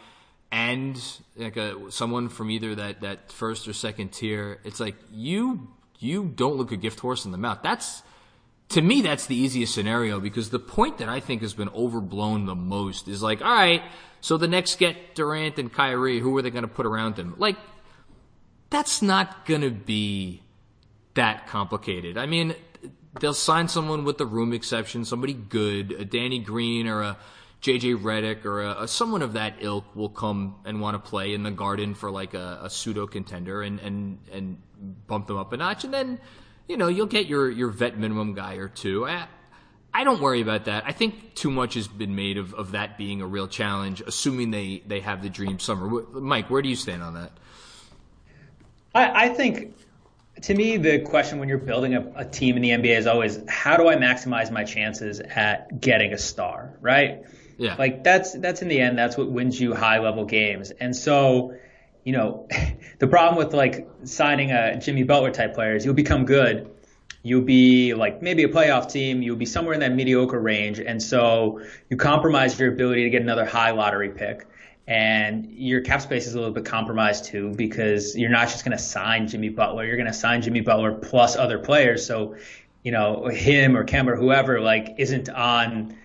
and 0.52 1.02
like 1.38 1.58
a, 1.58 1.92
someone 1.92 2.28
from 2.30 2.52
either 2.52 2.76
that 2.76 3.02
that 3.02 3.32
first 3.32 3.68
or 3.70 3.74
second 3.74 4.12
tier, 4.12 4.60
it's 4.66 4.82
like 4.82 4.96
you 5.12 5.70
you 5.98 6.26
don't 6.26 6.58
look 6.58 6.74
a 6.74 6.78
gift 6.78 7.00
horse 7.00 7.24
in 7.24 7.32
the 7.32 7.38
mouth. 7.38 7.60
That's 7.64 8.04
to 8.70 8.82
me, 8.82 9.02
that's 9.02 9.28
the 9.28 9.36
easiest 9.36 9.74
scenario 9.74 10.20
because 10.20 10.50
the 10.50 10.60
point 10.60 10.98
that 10.98 11.08
I 11.08 11.22
think 11.22 11.42
has 11.42 11.54
been 11.54 11.70
overblown 11.70 12.48
the 12.48 12.56
most 12.56 13.08
is 13.08 13.24
like, 13.24 13.42
all 13.42 13.54
right, 13.54 13.82
so 14.20 14.38
the 14.38 14.48
Knicks 14.48 14.76
get 14.76 15.16
Durant 15.16 15.58
and 15.58 15.72
Kyrie, 15.72 16.20
who 16.20 16.36
are 16.38 16.42
they 16.42 16.50
going 16.50 16.64
to 16.64 16.68
put 16.68 16.86
around 16.86 17.16
them? 17.16 17.36
Like, 17.38 17.58
that's 18.74 19.04
not 19.04 19.46
going 19.46 19.62
to 19.62 19.70
be 19.70 20.42
that 21.14 21.46
complicated. 21.46 22.18
I 22.18 22.26
mean, 22.26 22.56
they'll 23.20 23.36
sign 23.36 23.68
someone 23.68 24.04
with 24.04 24.18
the 24.18 24.26
room 24.26 24.52
exception, 24.52 25.06
somebody 25.06 25.34
good, 25.34 25.92
a 25.92 26.04
Danny 26.04 26.40
Green 26.40 26.88
or 26.88 27.04
a 27.04 27.18
JJ 27.62 28.02
Redick 28.02 28.46
or 28.46 28.64
a, 28.64 28.82
a, 28.82 28.88
someone 28.88 29.22
of 29.22 29.34
that 29.34 29.58
ilk 29.60 29.96
will 29.96 30.10
come 30.10 30.56
and 30.66 30.82
want 30.82 30.96
to 30.96 31.10
play 31.10 31.36
in 31.36 31.44
the 31.44 31.52
garden 31.52 31.94
for 31.94 32.10
like 32.10 32.34
a, 32.34 32.62
a 32.64 32.70
pseudo 32.70 33.06
contender 33.06 33.62
and, 33.62 33.80
and, 33.80 34.18
and 34.32 34.58
bump 35.06 35.28
them 35.28 35.38
up 35.38 35.54
a 35.54 35.58
notch. 35.58 35.84
And 35.84 35.94
then, 35.94 36.20
you 36.68 36.76
know, 36.76 36.88
you'll 36.88 37.06
get 37.06 37.28
your, 37.28 37.52
your 37.52 37.70
vet 37.70 38.00
minimum 38.00 38.34
guy 38.34 38.56
or 38.56 38.70
two. 38.70 39.06
I, 39.06 39.28
I 39.94 40.04
don't 40.04 40.20
worry 40.20 40.42
about 40.42 40.66
that. 40.66 40.84
I 40.88 40.94
think 40.94 41.36
too 41.36 41.52
much 41.52 41.76
has 41.76 41.88
been 41.88 42.16
made 42.16 42.40
of, 42.40 42.56
of 42.56 42.72
that 42.72 42.98
being 42.98 43.22
a 43.22 43.28
real 43.28 43.48
challenge, 43.48 44.02
assuming 44.02 44.50
they, 44.50 44.82
they 44.88 45.02
have 45.02 45.22
the 45.22 45.30
dream 45.30 45.60
summer. 45.60 46.02
Mike, 46.20 46.50
where 46.50 46.64
do 46.64 46.70
you 46.70 46.76
stand 46.76 47.04
on 47.04 47.14
that? 47.14 47.38
I, 48.94 49.26
I 49.26 49.30
think 49.30 49.76
to 50.44 50.54
me, 50.54 50.78
the 50.78 51.00
question 51.00 51.40
when 51.40 51.48
you're 51.48 51.58
building 51.58 51.96
a, 51.96 52.12
a, 52.16 52.26
team 52.26 52.58
in 52.58 52.62
the 52.62 52.70
NBA 52.70 52.98
is 52.98 53.08
always, 53.08 53.40
how 53.48 53.78
do 53.78 53.88
I 53.88 53.96
maximize 53.96 54.52
my 54.52 54.64
chances 54.64 55.20
at 55.20 55.80
getting 55.80 56.12
a 56.12 56.18
star, 56.18 56.78
right? 56.82 57.24
Yeah. 57.58 57.76
Like 57.76 58.04
that's 58.04 58.34
that's 58.34 58.62
in 58.62 58.68
the 58.68 58.80
end, 58.80 58.98
that's 58.98 59.16
what 59.16 59.32
wins 59.32 59.60
you 59.60 59.74
high 59.74 60.00
level 60.00 60.26
games. 60.26 60.72
And 60.72 60.96
so, 60.96 61.56
you 62.04 62.12
know, 62.12 62.48
the 63.00 63.08
problem 63.08 63.38
with 63.38 63.54
like 63.54 63.88
signing 64.04 64.52
a 64.52 64.80
Jimmy 64.80 65.04
Butler 65.04 65.32
type 65.32 65.54
player 65.54 65.76
is 65.76 65.86
you'll 65.86 65.94
become 65.94 66.26
good, 66.26 66.70
you'll 67.22 67.42
be 67.42 67.94
like 67.94 68.22
maybe 68.22 68.44
a 68.44 68.50
playoff 68.50 68.92
team, 68.92 69.22
you'll 69.22 69.38
be 69.38 69.46
somewhere 69.46 69.74
in 69.74 69.80
that 69.80 69.94
mediocre 69.94 70.40
range. 70.40 70.80
And 70.80 71.02
so 71.02 71.62
you 71.90 71.96
compromise 71.96 72.60
your 72.60 72.74
ability 72.74 73.04
to 73.04 73.10
get 73.10 73.22
another 73.22 73.46
high 73.46 73.72
lottery 73.72 74.10
pick. 74.10 74.48
And 74.86 75.50
your 75.52 75.82
cap 75.82 76.02
space 76.02 76.28
is 76.28 76.34
a 76.34 76.38
little 76.38 76.54
bit 76.54 76.66
compromised 76.66 77.26
too 77.26 77.54
because 77.56 78.18
you're 78.18 78.30
not 78.30 78.50
just 78.50 78.66
going 78.66 78.78
to 78.78 78.84
sign 78.84 79.28
Jimmy 79.28 79.50
Butler. 79.50 79.86
You're 79.86 79.96
going 79.96 80.08
to 80.08 80.14
sign 80.14 80.42
Jimmy 80.42 80.62
Butler 80.62 80.94
plus 80.94 81.38
other 81.38 81.60
players. 81.60 82.06
So, 82.06 82.36
you 82.84 82.92
know, 82.92 83.28
him 83.28 83.78
or 83.78 83.86
Kemba 83.86 84.10
or 84.10 84.16
whoever 84.18 84.60
like 84.60 84.96
isn't 84.98 85.30
on 85.30 85.96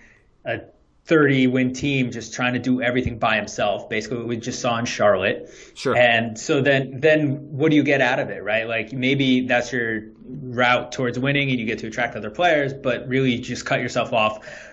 a 0.45 0.61
30 1.09 1.47
win 1.47 1.73
team 1.73 2.11
just 2.11 2.35
trying 2.35 2.53
to 2.53 2.59
do 2.59 2.83
everything 2.83 3.17
by 3.17 3.35
himself 3.35 3.89
basically 3.89 4.23
we 4.23 4.37
just 4.37 4.61
saw 4.61 4.77
in 4.77 4.85
charlotte 4.85 5.49
sure 5.73 5.97
and 5.97 6.37
so 6.37 6.61
then 6.61 6.99
then 6.99 7.57
what 7.57 7.71
do 7.71 7.75
you 7.75 7.81
get 7.81 7.99
out 7.99 8.19
of 8.19 8.29
it 8.29 8.43
right 8.43 8.67
like 8.67 8.93
maybe 8.93 9.47
that's 9.47 9.73
your 9.73 10.03
route 10.23 10.91
towards 10.91 11.17
winning 11.17 11.49
and 11.49 11.59
you 11.59 11.65
get 11.65 11.79
to 11.79 11.87
attract 11.87 12.15
other 12.15 12.29
players 12.29 12.73
but 12.73 13.07
really 13.07 13.31
you 13.31 13.39
just 13.39 13.65
cut 13.65 13.79
yourself 13.79 14.13
off 14.13 14.68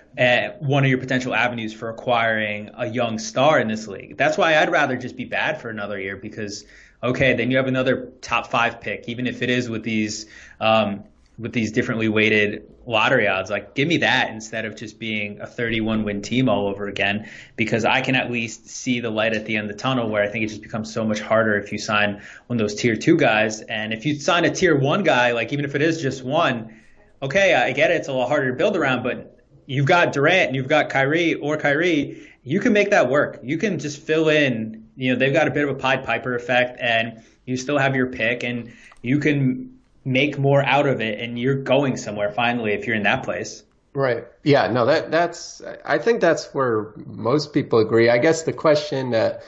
one 0.59 0.83
of 0.83 0.89
your 0.89 0.99
potential 0.99 1.33
avenues 1.33 1.73
for 1.73 1.89
acquiring 1.89 2.71
a 2.75 2.87
young 2.87 3.19
star 3.19 3.59
in 3.59 3.67
this 3.67 3.87
league 3.87 4.17
that's 4.17 4.37
why 4.37 4.57
i'd 4.57 4.71
rather 4.71 4.97
just 4.97 5.15
be 5.15 5.25
bad 5.25 5.61
for 5.61 5.69
another 5.69 5.99
year 5.99 6.17
because 6.17 6.65
okay 7.03 7.35
then 7.35 7.51
you 7.51 7.57
have 7.57 7.67
another 7.67 8.11
top 8.21 8.49
five 8.49 8.81
pick 8.81 9.07
even 9.07 9.27
if 9.27 9.41
it 9.41 9.49
is 9.49 9.69
with 9.69 9.83
these 9.83 10.25
um, 10.59 11.03
with 11.39 11.53
these 11.53 11.71
differently 11.71 12.09
weighted 12.09 12.67
lottery 12.87 13.27
odds. 13.27 13.49
Like, 13.49 13.75
give 13.75 13.87
me 13.87 13.97
that 13.97 14.31
instead 14.31 14.65
of 14.65 14.75
just 14.75 14.97
being 14.97 15.39
a 15.39 15.45
31 15.45 16.03
win 16.03 16.21
team 16.21 16.49
all 16.49 16.67
over 16.67 16.87
again, 16.87 17.29
because 17.55 17.85
I 17.85 18.01
can 18.01 18.15
at 18.15 18.31
least 18.31 18.67
see 18.67 19.01
the 19.01 19.09
light 19.09 19.33
at 19.33 19.45
the 19.45 19.55
end 19.57 19.69
of 19.69 19.75
the 19.75 19.81
tunnel 19.81 20.09
where 20.09 20.23
I 20.23 20.29
think 20.29 20.45
it 20.45 20.47
just 20.47 20.63
becomes 20.63 20.91
so 20.91 21.05
much 21.05 21.19
harder 21.19 21.57
if 21.57 21.71
you 21.71 21.77
sign 21.77 22.21
one 22.47 22.59
of 22.59 22.59
those 22.59 22.75
tier 22.75 22.95
two 22.95 23.17
guys. 23.17 23.61
And 23.61 23.93
if 23.93 24.05
you 24.05 24.19
sign 24.19 24.45
a 24.45 24.49
tier 24.49 24.75
one 24.75 25.03
guy, 25.03 25.33
like, 25.33 25.53
even 25.53 25.65
if 25.65 25.75
it 25.75 25.81
is 25.81 26.01
just 26.01 26.23
one, 26.23 26.81
okay, 27.21 27.53
I 27.53 27.71
get 27.73 27.91
it. 27.91 27.97
It's 27.97 28.07
a 28.07 28.13
lot 28.13 28.29
harder 28.29 28.49
to 28.49 28.57
build 28.57 28.75
around, 28.75 29.03
but 29.03 29.36
you've 29.67 29.85
got 29.85 30.13
Durant 30.13 30.47
and 30.47 30.55
you've 30.55 30.67
got 30.67 30.89
Kyrie 30.89 31.35
or 31.35 31.57
Kyrie. 31.57 32.27
You 32.43 32.59
can 32.59 32.73
make 32.73 32.89
that 32.89 33.09
work. 33.09 33.39
You 33.43 33.57
can 33.57 33.77
just 33.77 34.01
fill 34.01 34.29
in, 34.29 34.87
you 34.95 35.13
know, 35.13 35.19
they've 35.19 35.33
got 35.33 35.47
a 35.47 35.51
bit 35.51 35.63
of 35.63 35.69
a 35.69 35.79
Pied 35.79 36.03
Piper 36.03 36.33
effect 36.33 36.79
and 36.81 37.23
you 37.45 37.57
still 37.57 37.77
have 37.77 37.95
your 37.95 38.07
pick 38.07 38.43
and 38.43 38.73
you 39.03 39.19
can 39.19 39.77
make 40.03 40.39
more 40.39 40.63
out 40.63 40.87
of 40.87 41.01
it 41.01 41.19
and 41.19 41.37
you're 41.37 41.61
going 41.61 41.97
somewhere 41.97 42.31
finally 42.31 42.71
if 42.71 42.87
you're 42.87 42.95
in 42.95 43.03
that 43.03 43.23
place. 43.23 43.63
Right. 43.93 44.25
Yeah, 44.43 44.71
no, 44.71 44.85
that 44.85 45.11
that's 45.11 45.61
I 45.83 45.97
think 45.97 46.21
that's 46.21 46.53
where 46.53 46.93
most 47.05 47.53
people 47.53 47.79
agree. 47.79 48.09
I 48.09 48.19
guess 48.19 48.43
the 48.43 48.53
question 48.53 49.11
that 49.11 49.43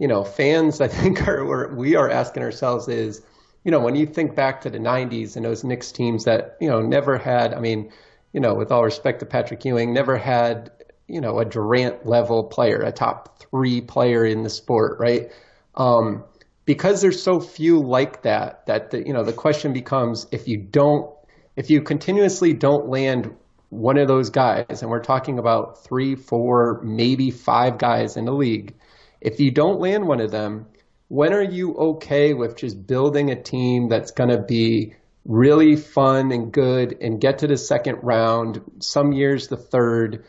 you 0.00 0.08
know, 0.08 0.24
fans 0.24 0.80
I 0.80 0.88
think 0.88 1.28
are 1.28 1.68
we 1.72 1.94
are 1.94 2.10
asking 2.10 2.42
ourselves 2.42 2.88
is, 2.88 3.22
you 3.62 3.70
know, 3.70 3.80
when 3.80 3.94
you 3.94 4.06
think 4.06 4.34
back 4.34 4.62
to 4.62 4.70
the 4.70 4.78
90s 4.78 5.36
and 5.36 5.44
those 5.44 5.62
Knicks 5.62 5.92
teams 5.92 6.24
that, 6.24 6.56
you 6.60 6.68
know, 6.68 6.80
never 6.80 7.18
had, 7.18 7.52
I 7.54 7.60
mean, 7.60 7.92
you 8.32 8.40
know, 8.40 8.54
with 8.54 8.70
all 8.70 8.84
respect 8.84 9.20
to 9.20 9.26
Patrick 9.26 9.64
Ewing, 9.64 9.92
never 9.92 10.16
had, 10.16 10.70
you 11.08 11.20
know, 11.20 11.38
a 11.38 11.44
Durant 11.44 12.06
level 12.06 12.44
player, 12.44 12.80
a 12.80 12.92
top 12.92 13.40
3 13.40 13.80
player 13.82 14.24
in 14.24 14.42
the 14.42 14.50
sport, 14.50 14.98
right? 14.98 15.32
Um, 15.74 16.24
because 16.64 17.00
there's 17.00 17.22
so 17.22 17.40
few 17.40 17.80
like 17.80 18.22
that, 18.22 18.66
that 18.66 18.90
the, 18.90 19.04
you 19.04 19.12
know 19.12 19.24
the 19.24 19.32
question 19.32 19.72
becomes 19.72 20.26
if 20.30 20.46
you 20.46 20.56
don't, 20.56 21.12
if 21.56 21.68
you 21.68 21.82
continuously 21.82 22.52
don't 22.52 22.88
land 22.88 23.34
one 23.70 23.98
of 23.98 24.08
those 24.08 24.30
guys, 24.30 24.82
and 24.82 24.90
we're 24.90 25.02
talking 25.02 25.38
about 25.38 25.82
three, 25.82 26.14
four, 26.14 26.80
maybe 26.84 27.30
five 27.30 27.78
guys 27.78 28.16
in 28.16 28.24
the 28.24 28.32
league, 28.32 28.74
if 29.20 29.40
you 29.40 29.50
don't 29.50 29.80
land 29.80 30.06
one 30.06 30.20
of 30.20 30.30
them, 30.30 30.66
when 31.08 31.32
are 31.32 31.42
you 31.42 31.74
okay 31.74 32.34
with 32.34 32.56
just 32.56 32.86
building 32.86 33.30
a 33.30 33.42
team 33.42 33.88
that's 33.88 34.12
going 34.12 34.30
to 34.30 34.38
be 34.38 34.94
really 35.24 35.76
fun 35.76 36.32
and 36.32 36.52
good 36.52 36.96
and 37.00 37.20
get 37.20 37.38
to 37.38 37.46
the 37.46 37.56
second 37.56 37.98
round, 38.02 38.60
some 38.80 39.12
years 39.12 39.48
the 39.48 39.56
third, 39.56 40.24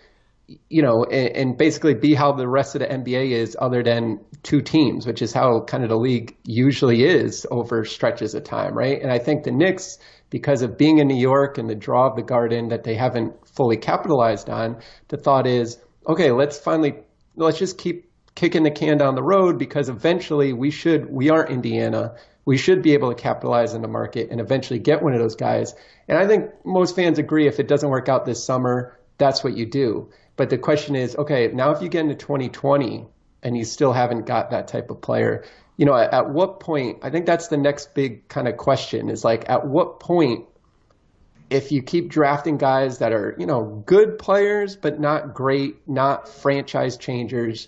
you 0.70 0.82
know, 0.82 1.06
and, 1.06 1.36
and, 1.36 1.58
basically 1.58 1.94
be 1.94 2.14
how 2.14 2.34
the 2.34 2.48
rest 2.48 2.76
of 2.76 2.82
the 2.82 2.88
NBA 2.88 3.32
is, 3.32 3.56
other 3.60 3.84
than 3.84 4.20
two 4.44 4.62
teams, 4.62 5.08
which 5.08 5.22
is 5.22 5.32
how 5.32 5.62
kind 5.62 5.84
of 5.84 5.90
the 5.90 5.98
league 5.98 6.36
usually 6.44 7.04
is 7.04 7.48
over 7.50 7.86
stretches 7.86 8.36
of 8.36 8.44
time, 8.44 8.74
right? 8.74 9.02
And 9.02 9.12
I 9.12 9.20
think 9.20 9.44
the 9.44 9.52
Knicks, 9.52 9.98
because 10.30 10.62
of 10.62 10.78
being 10.78 10.98
in 11.00 11.08
New 11.08 11.20
York 11.20 11.58
and 11.58 11.70
the 11.70 11.76
draw 11.76 12.10
of 12.10 12.16
the 12.16 12.22
Garden 12.22 12.70
that 12.70 12.84
they 12.84 12.96
haven't 12.96 13.48
fully 13.48 13.78
capitalized 13.78 14.50
on, 14.50 14.82
the 15.08 15.18
thought 15.18 15.48
is, 15.48 15.78
okay, 16.08 16.32
let's 16.32 16.58
finally 16.58 16.96
let's 17.36 17.58
just 17.58 17.78
keep 17.78 18.10
kicking 18.36 18.64
the 18.64 18.72
can 18.72 18.98
down 18.98 19.16
the 19.16 19.24
road 19.24 19.58
because 19.58 19.90
eventually 19.90 20.54
we 20.54 20.72
should 20.72 21.10
we 21.12 21.30
are 21.30 21.46
Indiana. 21.46 22.16
We 22.46 22.58
should 22.58 22.82
be 22.82 22.94
able 22.94 23.14
to 23.14 23.22
capitalize 23.22 23.74
in 23.74 23.82
the 23.82 23.88
market 23.88 24.30
and 24.32 24.40
eventually 24.42 24.80
get 24.80 25.02
one 25.02 25.14
of 25.14 25.20
those 25.20 25.36
guys. 25.36 25.76
And 26.08 26.18
I 26.18 26.28
think 26.28 26.52
most 26.66 26.96
fans 26.96 27.20
agree 27.20 27.48
if 27.48 27.60
it 27.60 27.68
doesn't 27.68 27.90
work 27.90 28.10
out 28.10 28.26
this 28.26 28.44
summer, 28.44 28.98
that's 29.18 29.44
what 29.44 29.56
you 29.56 29.66
do. 29.66 30.10
But 30.36 30.50
the 30.50 30.58
question 30.58 30.96
is, 30.96 31.16
okay, 31.16 31.50
now 31.54 31.72
if 31.72 31.82
you 31.82 31.90
get 31.90 32.02
into 32.02 32.16
2020 32.16 33.06
and 33.44 33.58
you 33.58 33.64
still 33.64 33.94
haven't 33.94 34.26
got 34.26 34.52
that 34.52 34.68
type 34.68 34.90
of 34.90 35.02
player, 35.02 35.44
you 35.78 35.86
know, 35.86 35.96
at, 35.96 36.14
at 36.14 36.30
what 36.30 36.60
point? 36.60 37.00
I 37.04 37.10
think 37.10 37.26
that's 37.26 37.48
the 37.48 37.58
next 37.58 37.94
big 37.94 38.28
kind 38.28 38.48
of 38.48 38.58
question 38.58 39.10
is 39.10 39.24
like, 39.24 39.50
at 39.50 39.68
what 39.68 40.00
point, 40.00 40.46
if 41.50 41.72
you 41.72 41.84
keep 41.84 42.10
drafting 42.10 42.58
guys 42.58 43.00
that 43.00 43.12
are, 43.12 43.36
you 43.38 43.46
know, 43.46 43.84
good 43.86 44.18
players 44.18 44.76
but 44.76 45.00
not 45.00 45.34
great, 45.34 45.88
not 45.88 46.30
franchise 46.30 46.98
changers, 46.98 47.68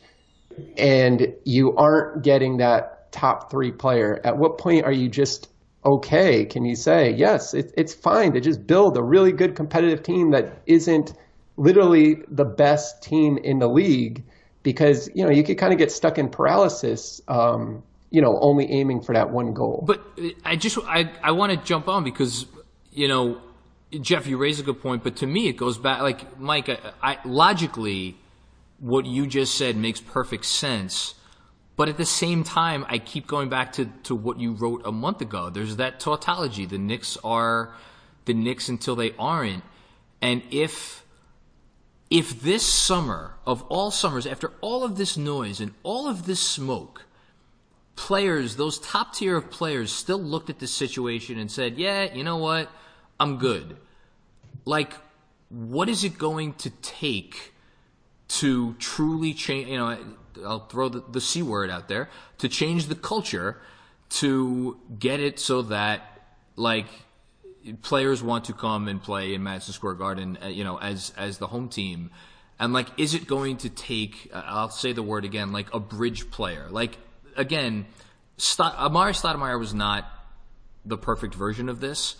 and 0.78 1.34
you 1.44 1.76
aren't 1.76 2.24
getting 2.24 2.58
that 2.58 2.93
top 3.14 3.50
three 3.50 3.72
player, 3.72 4.20
at 4.26 4.38
what 4.38 4.58
point 4.58 4.84
are 4.84 4.92
you 4.92 5.08
just 5.08 5.50
okay? 5.86 6.46
Can 6.46 6.66
you 6.66 6.76
say 6.76 7.12
yes? 7.12 7.54
It, 7.54 7.74
it's 7.78 7.94
fine 7.94 8.34
to 8.34 8.42
just 8.42 8.68
build 8.68 8.98
a 8.98 9.04
really 9.04 9.32
good 9.32 9.56
competitive 9.56 10.04
team 10.04 10.32
that 10.32 10.62
isn't 10.66 11.14
literally 11.58 12.18
the 12.30 12.46
best 12.46 13.02
team 13.04 13.38
in 13.38 13.60
the 13.60 13.68
league 13.68 14.24
because 14.64 15.10
you 15.14 15.24
know 15.24 15.30
you 15.30 15.44
could 15.44 15.58
kind 15.58 15.72
of 15.72 15.78
get 15.80 15.92
stuck 15.92 16.18
in 16.18 16.30
paralysis 16.30 17.22
um, 17.28 17.84
you 18.10 18.22
know 18.22 18.40
only 18.42 18.72
aiming 18.72 19.02
for 19.02 19.14
that 19.14 19.30
one 19.32 19.54
goal 19.54 19.84
but 19.86 20.02
i 20.46 20.56
just 20.56 20.78
i, 20.88 21.12
I 21.22 21.32
want 21.32 21.52
to 21.52 21.58
jump 21.58 21.88
on 21.88 22.04
because 22.04 22.46
you 22.92 23.08
know 23.08 23.40
jeff 24.02 24.26
you 24.26 24.38
raise 24.38 24.60
a 24.60 24.64
good 24.64 24.82
point 24.82 25.04
but 25.04 25.18
to 25.18 25.28
me 25.28 25.48
it 25.48 25.58
goes 25.58 25.78
back 25.78 26.02
like 26.02 26.40
mike 26.40 26.70
I, 26.70 26.78
I 27.02 27.18
logically 27.26 28.18
what 28.80 29.06
you 29.06 29.28
just 29.28 29.56
said 29.56 29.78
makes 29.78 30.02
perfect 30.02 30.46
sense 30.46 31.14
but 31.76 31.90
at 31.90 31.98
the 31.98 32.06
same 32.06 32.44
time 32.44 32.86
i 32.90 32.98
keep 32.98 33.28
going 33.28 33.50
back 33.50 33.74
to, 33.74 33.86
to 34.04 34.16
what 34.16 34.40
you 34.40 34.54
wrote 34.54 34.82
a 34.86 34.92
month 34.92 35.22
ago 35.22 35.50
there's 35.50 35.78
that 35.78 36.00
tautology 36.00 36.66
the 36.66 36.78
Knicks 36.78 37.18
are 37.24 37.74
the 38.26 38.34
Knicks 38.34 38.70
until 38.70 38.96
they 38.96 39.14
aren't 39.18 39.64
and 40.22 40.42
if 40.52 41.04
if 42.14 42.44
this 42.44 42.64
summer, 42.64 43.34
of 43.44 43.64
all 43.64 43.90
summers, 43.90 44.28
after 44.28 44.52
all 44.62 44.84
of 44.84 44.98
this 44.98 45.18
noise 45.18 45.60
and 45.60 45.74
all 45.82 46.08
of 46.08 46.28
this 46.28 46.40
smoke, 46.40 47.06
players, 47.96 48.56
those 48.56 48.78
top 48.78 49.16
tier 49.16 49.36
of 49.36 49.50
players, 49.50 49.92
still 49.92 50.22
looked 50.22 50.52
at 50.52 50.60
this 50.60 50.72
situation 50.72 51.40
and 51.40 51.50
said, 51.50 51.76
yeah, 51.80 52.14
you 52.14 52.24
know 52.24 52.38
what? 52.38 52.70
I'm 53.20 53.40
good. 53.40 53.78
Like, 54.64 54.94
what 55.50 55.90
is 55.90 56.04
it 56.04 56.20
going 56.20 56.54
to 56.54 56.70
take 56.84 57.52
to 58.28 58.76
truly 58.76 59.34
change? 59.34 59.70
You 59.70 59.78
know, 59.78 59.98
I'll 60.46 60.68
throw 60.68 60.90
the, 60.90 61.04
the 61.10 61.22
C 61.22 61.42
word 61.42 61.70
out 61.70 61.88
there 61.88 62.10
to 62.40 62.50
change 62.50 62.88
the 62.88 62.96
culture 62.96 63.58
to 64.10 64.80
get 65.00 65.20
it 65.20 65.40
so 65.40 65.64
that, 65.64 66.22
like, 66.56 66.88
players 67.82 68.22
want 68.22 68.46
to 68.46 68.54
come 68.54 68.88
and 68.88 69.02
play 69.02 69.34
in 69.34 69.44
Madison 69.44 69.74
Square 69.74 69.96
Garden, 69.96 70.38
uh, 70.44 70.48
you 70.48 70.64
know, 70.64 70.78
as 70.78 71.14
as 71.18 71.38
the 71.38 71.48
home 71.48 71.70
team. 71.70 72.12
And 72.60 72.74
like, 72.74 72.88
is 72.98 73.14
it 73.14 73.28
going 73.28 73.58
to 73.58 73.70
take? 73.70 74.30
Uh, 74.34 74.44
I'll 74.46 74.70
say 74.70 74.94
the 74.94 75.04
word 75.04 75.26
again, 75.26 75.52
like 75.52 75.74
a 75.74 75.80
bridge 75.80 76.30
player. 76.32 76.68
Like 76.70 76.98
again, 77.36 77.86
St- 78.38 78.74
Amar'e 78.74 79.14
Stoudemire 79.14 79.60
was 79.60 79.74
not 79.74 80.10
the 80.86 80.98
perfect 80.98 81.34
version 81.34 81.70
of 81.70 81.80
this, 81.80 82.16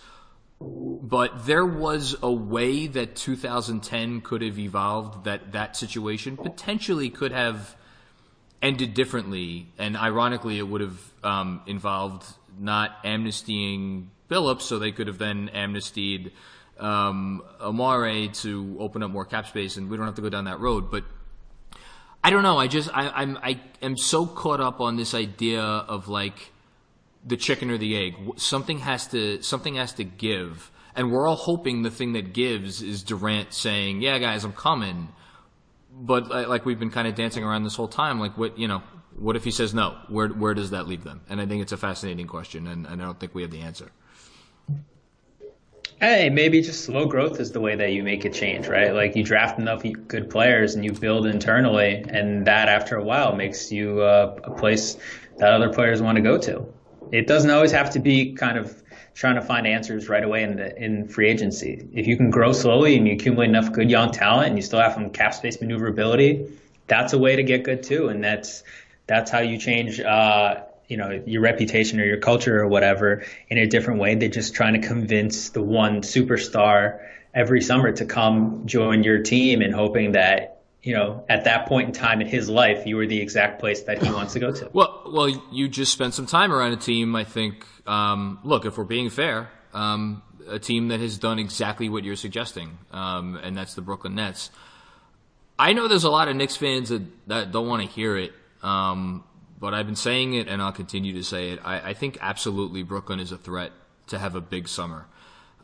but 0.60 1.46
there 1.46 1.66
was 1.66 2.16
a 2.22 2.32
way 2.32 2.86
that 2.86 3.14
2010 3.14 4.22
could 4.22 4.42
have 4.42 4.58
evolved. 4.58 5.24
That 5.24 5.52
that 5.52 5.76
situation 5.76 6.36
potentially 6.36 7.10
could 7.10 7.32
have 7.32 7.76
ended 8.64 8.94
differently, 8.94 9.68
and 9.78 9.96
ironically, 9.96 10.58
it 10.58 10.66
would 10.66 10.80
have 10.80 10.98
um, 11.22 11.60
involved 11.66 12.24
not 12.58 13.04
amnestying 13.04 14.06
Billups, 14.30 14.62
so 14.62 14.78
they 14.78 14.90
could 14.90 15.06
have 15.06 15.18
then 15.18 15.50
amnestied 15.50 16.32
um, 16.80 17.42
Amar'e 17.60 18.32
to 18.42 18.76
open 18.80 19.02
up 19.02 19.10
more 19.10 19.26
cap 19.26 19.46
space, 19.46 19.76
and 19.76 19.90
we 19.90 19.96
don't 19.96 20.06
have 20.06 20.14
to 20.14 20.22
go 20.22 20.30
down 20.30 20.44
that 20.44 20.60
road. 20.60 20.90
But 20.90 21.04
I 22.24 22.30
don't 22.30 22.42
know. 22.42 22.58
I 22.58 22.66
just 22.66 22.88
I, 22.96 23.10
I'm 23.10 23.36
I 23.42 23.60
am 23.82 23.98
so 23.98 24.26
caught 24.26 24.60
up 24.60 24.80
on 24.80 24.96
this 24.96 25.12
idea 25.12 25.62
of 25.62 26.08
like 26.08 26.52
the 27.24 27.36
chicken 27.36 27.70
or 27.70 27.76
the 27.76 27.96
egg. 27.96 28.14
Something 28.36 28.78
has 28.78 29.06
to 29.08 29.42
something 29.42 29.74
has 29.74 29.92
to 29.94 30.04
give, 30.04 30.70
and 30.96 31.12
we're 31.12 31.28
all 31.28 31.36
hoping 31.36 31.82
the 31.82 31.90
thing 31.90 32.14
that 32.14 32.32
gives 32.32 32.80
is 32.80 33.02
Durant 33.02 33.52
saying, 33.52 34.00
"Yeah, 34.00 34.18
guys, 34.18 34.42
I'm 34.42 34.54
coming." 34.54 35.08
But 35.96 36.28
like 36.48 36.66
we've 36.66 36.78
been 36.78 36.90
kind 36.90 37.06
of 37.06 37.14
dancing 37.14 37.44
around 37.44 37.64
this 37.64 37.76
whole 37.76 37.88
time, 37.88 38.18
like 38.18 38.36
what 38.36 38.58
you 38.58 38.66
know, 38.66 38.82
what 39.16 39.36
if 39.36 39.44
he 39.44 39.50
says 39.50 39.72
no? 39.72 39.96
Where 40.08 40.28
where 40.28 40.54
does 40.54 40.70
that 40.70 40.88
leave 40.88 41.04
them? 41.04 41.20
And 41.28 41.40
I 41.40 41.46
think 41.46 41.62
it's 41.62 41.72
a 41.72 41.76
fascinating 41.76 42.26
question, 42.26 42.66
and, 42.66 42.86
and 42.86 43.00
I 43.00 43.04
don't 43.04 43.18
think 43.18 43.34
we 43.34 43.42
have 43.42 43.50
the 43.50 43.60
answer. 43.60 43.90
Hey, 46.00 46.28
maybe 46.28 46.60
just 46.60 46.84
slow 46.84 47.06
growth 47.06 47.38
is 47.38 47.52
the 47.52 47.60
way 47.60 47.76
that 47.76 47.92
you 47.92 48.02
make 48.02 48.24
a 48.24 48.30
change, 48.30 48.66
right? 48.66 48.92
Like 48.92 49.14
you 49.14 49.22
draft 49.22 49.58
enough 49.58 49.84
good 50.08 50.28
players 50.28 50.74
and 50.74 50.84
you 50.84 50.92
build 50.92 51.26
internally, 51.26 52.04
and 52.08 52.46
that 52.46 52.68
after 52.68 52.96
a 52.96 53.04
while 53.04 53.34
makes 53.36 53.70
you 53.70 54.00
uh, 54.00 54.36
a 54.42 54.50
place 54.50 54.96
that 55.38 55.52
other 55.52 55.72
players 55.72 56.02
want 56.02 56.16
to 56.16 56.22
go 56.22 56.36
to. 56.38 56.66
It 57.12 57.26
doesn't 57.26 57.50
always 57.50 57.70
have 57.70 57.90
to 57.90 58.00
be 58.00 58.34
kind 58.34 58.58
of 58.58 58.82
trying 59.14 59.36
to 59.36 59.42
find 59.42 59.66
answers 59.66 60.08
right 60.08 60.24
away 60.24 60.42
in 60.42 60.56
the 60.56 60.76
in 60.76 61.08
free 61.08 61.28
agency. 61.28 61.88
If 61.92 62.06
you 62.06 62.16
can 62.16 62.30
grow 62.30 62.52
slowly 62.52 62.96
and 62.96 63.06
you 63.06 63.14
accumulate 63.14 63.48
enough 63.48 63.72
good 63.72 63.90
young 63.90 64.10
talent 64.10 64.48
and 64.48 64.58
you 64.58 64.62
still 64.62 64.80
have 64.80 64.94
some 64.94 65.10
cap 65.10 65.34
space 65.34 65.60
maneuverability, 65.60 66.58
that's 66.86 67.12
a 67.12 67.18
way 67.18 67.36
to 67.36 67.42
get 67.42 67.62
good 67.62 67.82
too. 67.84 68.08
And 68.08 68.22
that's 68.22 68.64
that's 69.06 69.30
how 69.30 69.40
you 69.40 69.58
change 69.58 70.00
uh, 70.00 70.62
you 70.88 70.96
know 70.96 71.22
your 71.26 71.42
reputation 71.42 72.00
or 72.00 72.04
your 72.04 72.18
culture 72.18 72.60
or 72.60 72.68
whatever 72.68 73.24
in 73.48 73.58
a 73.58 73.66
different 73.66 74.00
way. 74.00 74.16
They're 74.16 74.28
just 74.28 74.54
trying 74.54 74.80
to 74.80 74.86
convince 74.86 75.50
the 75.50 75.62
one 75.62 76.02
superstar 76.02 77.00
every 77.32 77.60
summer 77.60 77.92
to 77.92 78.04
come 78.04 78.66
join 78.66 79.02
your 79.02 79.22
team 79.22 79.60
and 79.60 79.74
hoping 79.74 80.12
that 80.12 80.62
you 80.82 80.94
know 80.94 81.24
at 81.28 81.44
that 81.44 81.66
point 81.66 81.88
in 81.88 81.94
time 81.94 82.20
in 82.20 82.26
his 82.26 82.48
life 82.48 82.86
you 82.86 82.96
were 82.96 83.06
the 83.06 83.20
exact 83.20 83.60
place 83.60 83.82
that 83.84 84.02
he 84.02 84.10
wants 84.10 84.32
to 84.32 84.40
go 84.40 84.50
to. 84.52 84.68
Well, 84.72 85.02
well, 85.06 85.28
you 85.52 85.68
just 85.68 85.92
spent 85.92 86.14
some 86.14 86.26
time 86.26 86.52
around 86.52 86.72
a 86.72 86.76
team. 86.76 87.14
I 87.14 87.24
think. 87.24 87.64
Um, 87.86 88.38
look, 88.44 88.64
if 88.64 88.78
we're 88.78 88.84
being 88.84 89.10
fair, 89.10 89.50
um, 89.72 90.22
a 90.48 90.58
team 90.58 90.88
that 90.88 91.00
has 91.00 91.18
done 91.18 91.38
exactly 91.38 91.88
what 91.88 92.04
you're 92.04 92.16
suggesting, 92.16 92.78
um, 92.92 93.36
and 93.36 93.56
that's 93.56 93.74
the 93.74 93.82
Brooklyn 93.82 94.14
Nets. 94.14 94.50
I 95.58 95.72
know 95.72 95.88
there's 95.88 96.04
a 96.04 96.10
lot 96.10 96.28
of 96.28 96.36
Knicks 96.36 96.56
fans 96.56 96.88
that, 96.88 97.02
that 97.28 97.52
don't 97.52 97.68
want 97.68 97.82
to 97.82 97.88
hear 97.88 98.16
it. 98.16 98.32
Um, 98.62 99.24
but 99.64 99.72
I've 99.72 99.86
been 99.86 99.96
saying 99.96 100.34
it 100.34 100.48
and 100.48 100.60
I'll 100.60 100.72
continue 100.72 101.14
to 101.14 101.22
say 101.22 101.50
it. 101.50 101.60
I, 101.64 101.90
I 101.90 101.94
think 101.94 102.18
absolutely 102.20 102.82
Brooklyn 102.82 103.20
is 103.20 103.32
a 103.32 103.38
threat 103.38 103.72
to 104.08 104.18
have 104.18 104.34
a 104.34 104.40
big 104.40 104.68
summer. 104.68 105.06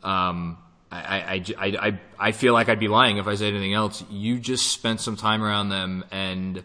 Um, 0.01 0.57
I, 0.91 1.43
I, 1.59 1.67
I, 1.77 1.99
I, 2.17 2.31
feel 2.31 2.53
like 2.53 2.67
I'd 2.67 2.79
be 2.79 2.87
lying 2.87 3.17
if 3.17 3.27
I 3.27 3.35
said 3.35 3.53
anything 3.53 3.73
else. 3.73 4.03
You 4.09 4.39
just 4.39 4.71
spent 4.71 5.01
some 5.01 5.15
time 5.15 5.43
around 5.43 5.69
them, 5.69 6.03
and 6.11 6.63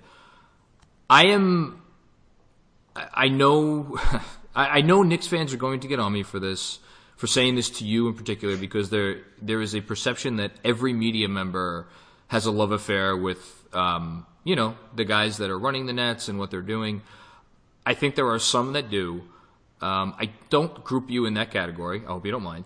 I 1.08 1.26
am. 1.26 1.82
I 2.96 3.28
know, 3.28 3.98
I 4.56 4.80
know 4.80 5.02
Knicks 5.02 5.26
fans 5.26 5.52
are 5.52 5.58
going 5.58 5.80
to 5.80 5.88
get 5.88 6.00
on 6.00 6.12
me 6.12 6.22
for 6.22 6.40
this, 6.40 6.78
for 7.16 7.26
saying 7.26 7.56
this 7.56 7.68
to 7.70 7.84
you 7.84 8.08
in 8.08 8.14
particular, 8.14 8.56
because 8.56 8.88
there 8.88 9.18
there 9.42 9.60
is 9.60 9.74
a 9.74 9.82
perception 9.82 10.36
that 10.36 10.52
every 10.64 10.94
media 10.94 11.28
member 11.28 11.86
has 12.28 12.46
a 12.46 12.50
love 12.50 12.72
affair 12.72 13.14
with, 13.16 13.64
um, 13.72 14.26
you 14.44 14.56
know, 14.56 14.76
the 14.94 15.04
guys 15.04 15.36
that 15.36 15.50
are 15.50 15.58
running 15.58 15.86
the 15.86 15.92
Nets 15.92 16.28
and 16.28 16.38
what 16.38 16.50
they're 16.50 16.62
doing. 16.62 17.02
I 17.84 17.94
think 17.94 18.14
there 18.14 18.28
are 18.30 18.38
some 18.38 18.72
that 18.72 18.90
do. 18.90 19.22
Um, 19.80 20.14
I 20.18 20.30
don't 20.48 20.82
group 20.82 21.10
you 21.10 21.26
in 21.26 21.34
that 21.34 21.50
category. 21.50 22.02
I 22.04 22.12
hope 22.12 22.24
you 22.24 22.32
don't 22.32 22.42
mind. 22.42 22.64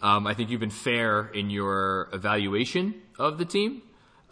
Um, 0.00 0.26
I 0.26 0.34
think 0.34 0.48
you've 0.50 0.60
been 0.60 0.70
fair 0.70 1.26
in 1.26 1.50
your 1.50 2.08
evaluation 2.12 2.94
of 3.18 3.38
the 3.38 3.44
team. 3.44 3.82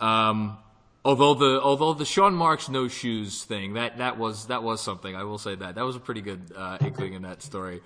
Um, 0.00 0.58
although 1.04 1.34
the 1.34 1.60
although 1.62 1.94
the 1.94 2.04
Sean 2.04 2.34
Marks 2.34 2.68
no 2.68 2.88
shoes 2.88 3.44
thing 3.44 3.74
that 3.74 3.98
that 3.98 4.18
was 4.18 4.46
that 4.46 4.62
was 4.62 4.80
something 4.80 5.16
I 5.16 5.24
will 5.24 5.38
say 5.38 5.54
that 5.54 5.74
that 5.74 5.84
was 5.84 5.96
a 5.96 6.00
pretty 6.00 6.20
good 6.20 6.52
uh, 6.56 6.78
inkling 6.80 7.14
in 7.14 7.22
that 7.22 7.42
story. 7.42 7.80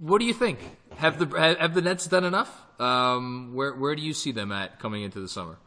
What 0.00 0.18
do 0.18 0.24
you 0.24 0.34
think? 0.34 0.58
Have 0.96 1.18
the 1.18 1.56
have 1.58 1.74
the 1.74 1.82
Nets 1.82 2.06
done 2.06 2.24
enough? 2.24 2.62
Um, 2.80 3.54
where 3.54 3.74
where 3.74 3.94
do 3.94 4.02
you 4.02 4.14
see 4.14 4.32
them 4.32 4.52
at 4.52 4.78
coming 4.78 5.02
into 5.02 5.20
the 5.20 5.28
summer? 5.28 5.58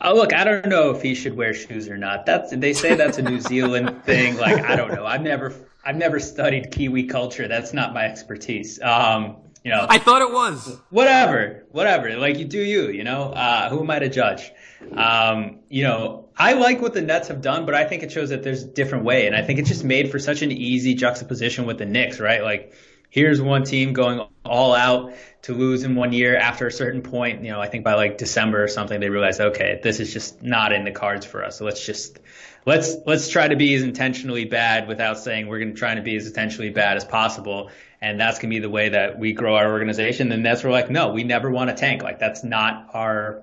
Oh, 0.00 0.14
look, 0.14 0.34
I 0.34 0.44
don't 0.44 0.66
know 0.66 0.90
if 0.90 1.00
he 1.00 1.14
should 1.14 1.34
wear 1.34 1.54
shoes 1.54 1.88
or 1.88 1.96
not. 1.96 2.26
That's 2.26 2.54
they 2.54 2.72
say 2.72 2.94
that's 2.94 3.18
a 3.18 3.22
New 3.22 3.40
Zealand 3.52 4.04
thing. 4.04 4.36
Like 4.36 4.62
I 4.64 4.76
don't 4.76 4.92
know. 4.94 5.06
I've 5.06 5.22
never 5.22 5.54
I've 5.84 5.96
never 5.96 6.20
studied 6.20 6.70
Kiwi 6.70 7.04
culture. 7.04 7.48
That's 7.48 7.72
not 7.72 7.94
my 7.94 8.04
expertise. 8.04 8.80
Um, 8.82 9.36
you 9.64 9.70
know, 9.70 9.86
I 9.88 9.98
thought 9.98 10.20
it 10.20 10.30
was. 10.30 10.78
Whatever, 10.90 11.64
whatever. 11.70 12.14
Like 12.16 12.38
you 12.38 12.44
do 12.44 12.60
you. 12.60 12.90
You 12.90 13.02
know, 13.02 13.32
uh, 13.32 13.70
who 13.70 13.80
am 13.80 13.90
I 13.90 13.98
to 13.98 14.10
judge? 14.10 14.52
Um, 14.94 15.60
you 15.70 15.84
know, 15.84 16.28
I 16.36 16.52
like 16.52 16.82
what 16.82 16.92
the 16.92 17.00
Nets 17.00 17.28
have 17.28 17.40
done, 17.40 17.64
but 17.64 17.74
I 17.74 17.84
think 17.84 18.02
it 18.02 18.12
shows 18.12 18.28
that 18.28 18.42
there's 18.42 18.62
a 18.62 18.66
different 18.66 19.04
way, 19.04 19.26
and 19.26 19.34
I 19.34 19.42
think 19.42 19.58
it's 19.58 19.70
just 19.70 19.82
made 19.82 20.10
for 20.10 20.18
such 20.18 20.42
an 20.42 20.52
easy 20.52 20.94
juxtaposition 20.94 21.64
with 21.64 21.78
the 21.78 21.86
Knicks, 21.86 22.20
right? 22.20 22.42
Like 22.42 22.74
here's 23.08 23.40
one 23.40 23.62
team 23.62 23.92
going 23.92 24.26
all 24.44 24.74
out 24.74 25.14
to 25.42 25.54
lose 25.54 25.84
in 25.84 25.94
one 25.94 26.12
year 26.12 26.36
after 26.36 26.66
a 26.66 26.72
certain 26.72 27.00
point. 27.00 27.42
You 27.44 27.52
know, 27.52 27.60
I 27.60 27.68
think 27.68 27.84
by 27.84 27.94
like 27.94 28.18
December 28.18 28.64
or 28.64 28.68
something, 28.68 28.98
they 28.98 29.08
realized, 29.08 29.40
okay, 29.40 29.80
this 29.82 30.00
is 30.00 30.12
just 30.12 30.42
not 30.42 30.72
in 30.72 30.84
the 30.84 30.90
cards 30.90 31.24
for 31.24 31.44
us. 31.44 31.58
So 31.58 31.64
let's 31.64 31.86
just 31.86 32.18
let's 32.64 32.96
let's 33.06 33.28
try 33.28 33.48
to 33.48 33.56
be 33.56 33.74
as 33.74 33.82
intentionally 33.82 34.44
bad 34.44 34.88
without 34.88 35.18
saying 35.18 35.48
we're 35.48 35.58
going 35.58 35.72
to 35.72 35.78
try 35.78 35.94
to 35.94 36.02
be 36.02 36.16
as 36.16 36.26
intentionally 36.26 36.70
bad 36.70 36.96
as 36.96 37.04
possible. 37.04 37.70
And 38.00 38.20
that's 38.20 38.38
going 38.38 38.50
to 38.50 38.56
be 38.56 38.60
the 38.60 38.70
way 38.70 38.90
that 38.90 39.18
we 39.18 39.32
grow 39.32 39.56
our 39.56 39.72
organization. 39.72 40.30
And 40.30 40.44
that's 40.44 40.62
where 40.62 40.70
we're 40.70 40.78
like, 40.78 40.90
no, 40.90 41.10
we 41.10 41.24
never 41.24 41.50
want 41.50 41.70
to 41.70 41.76
tank. 41.76 42.02
Like 42.02 42.18
that's 42.18 42.44
not 42.44 42.90
our 42.92 43.42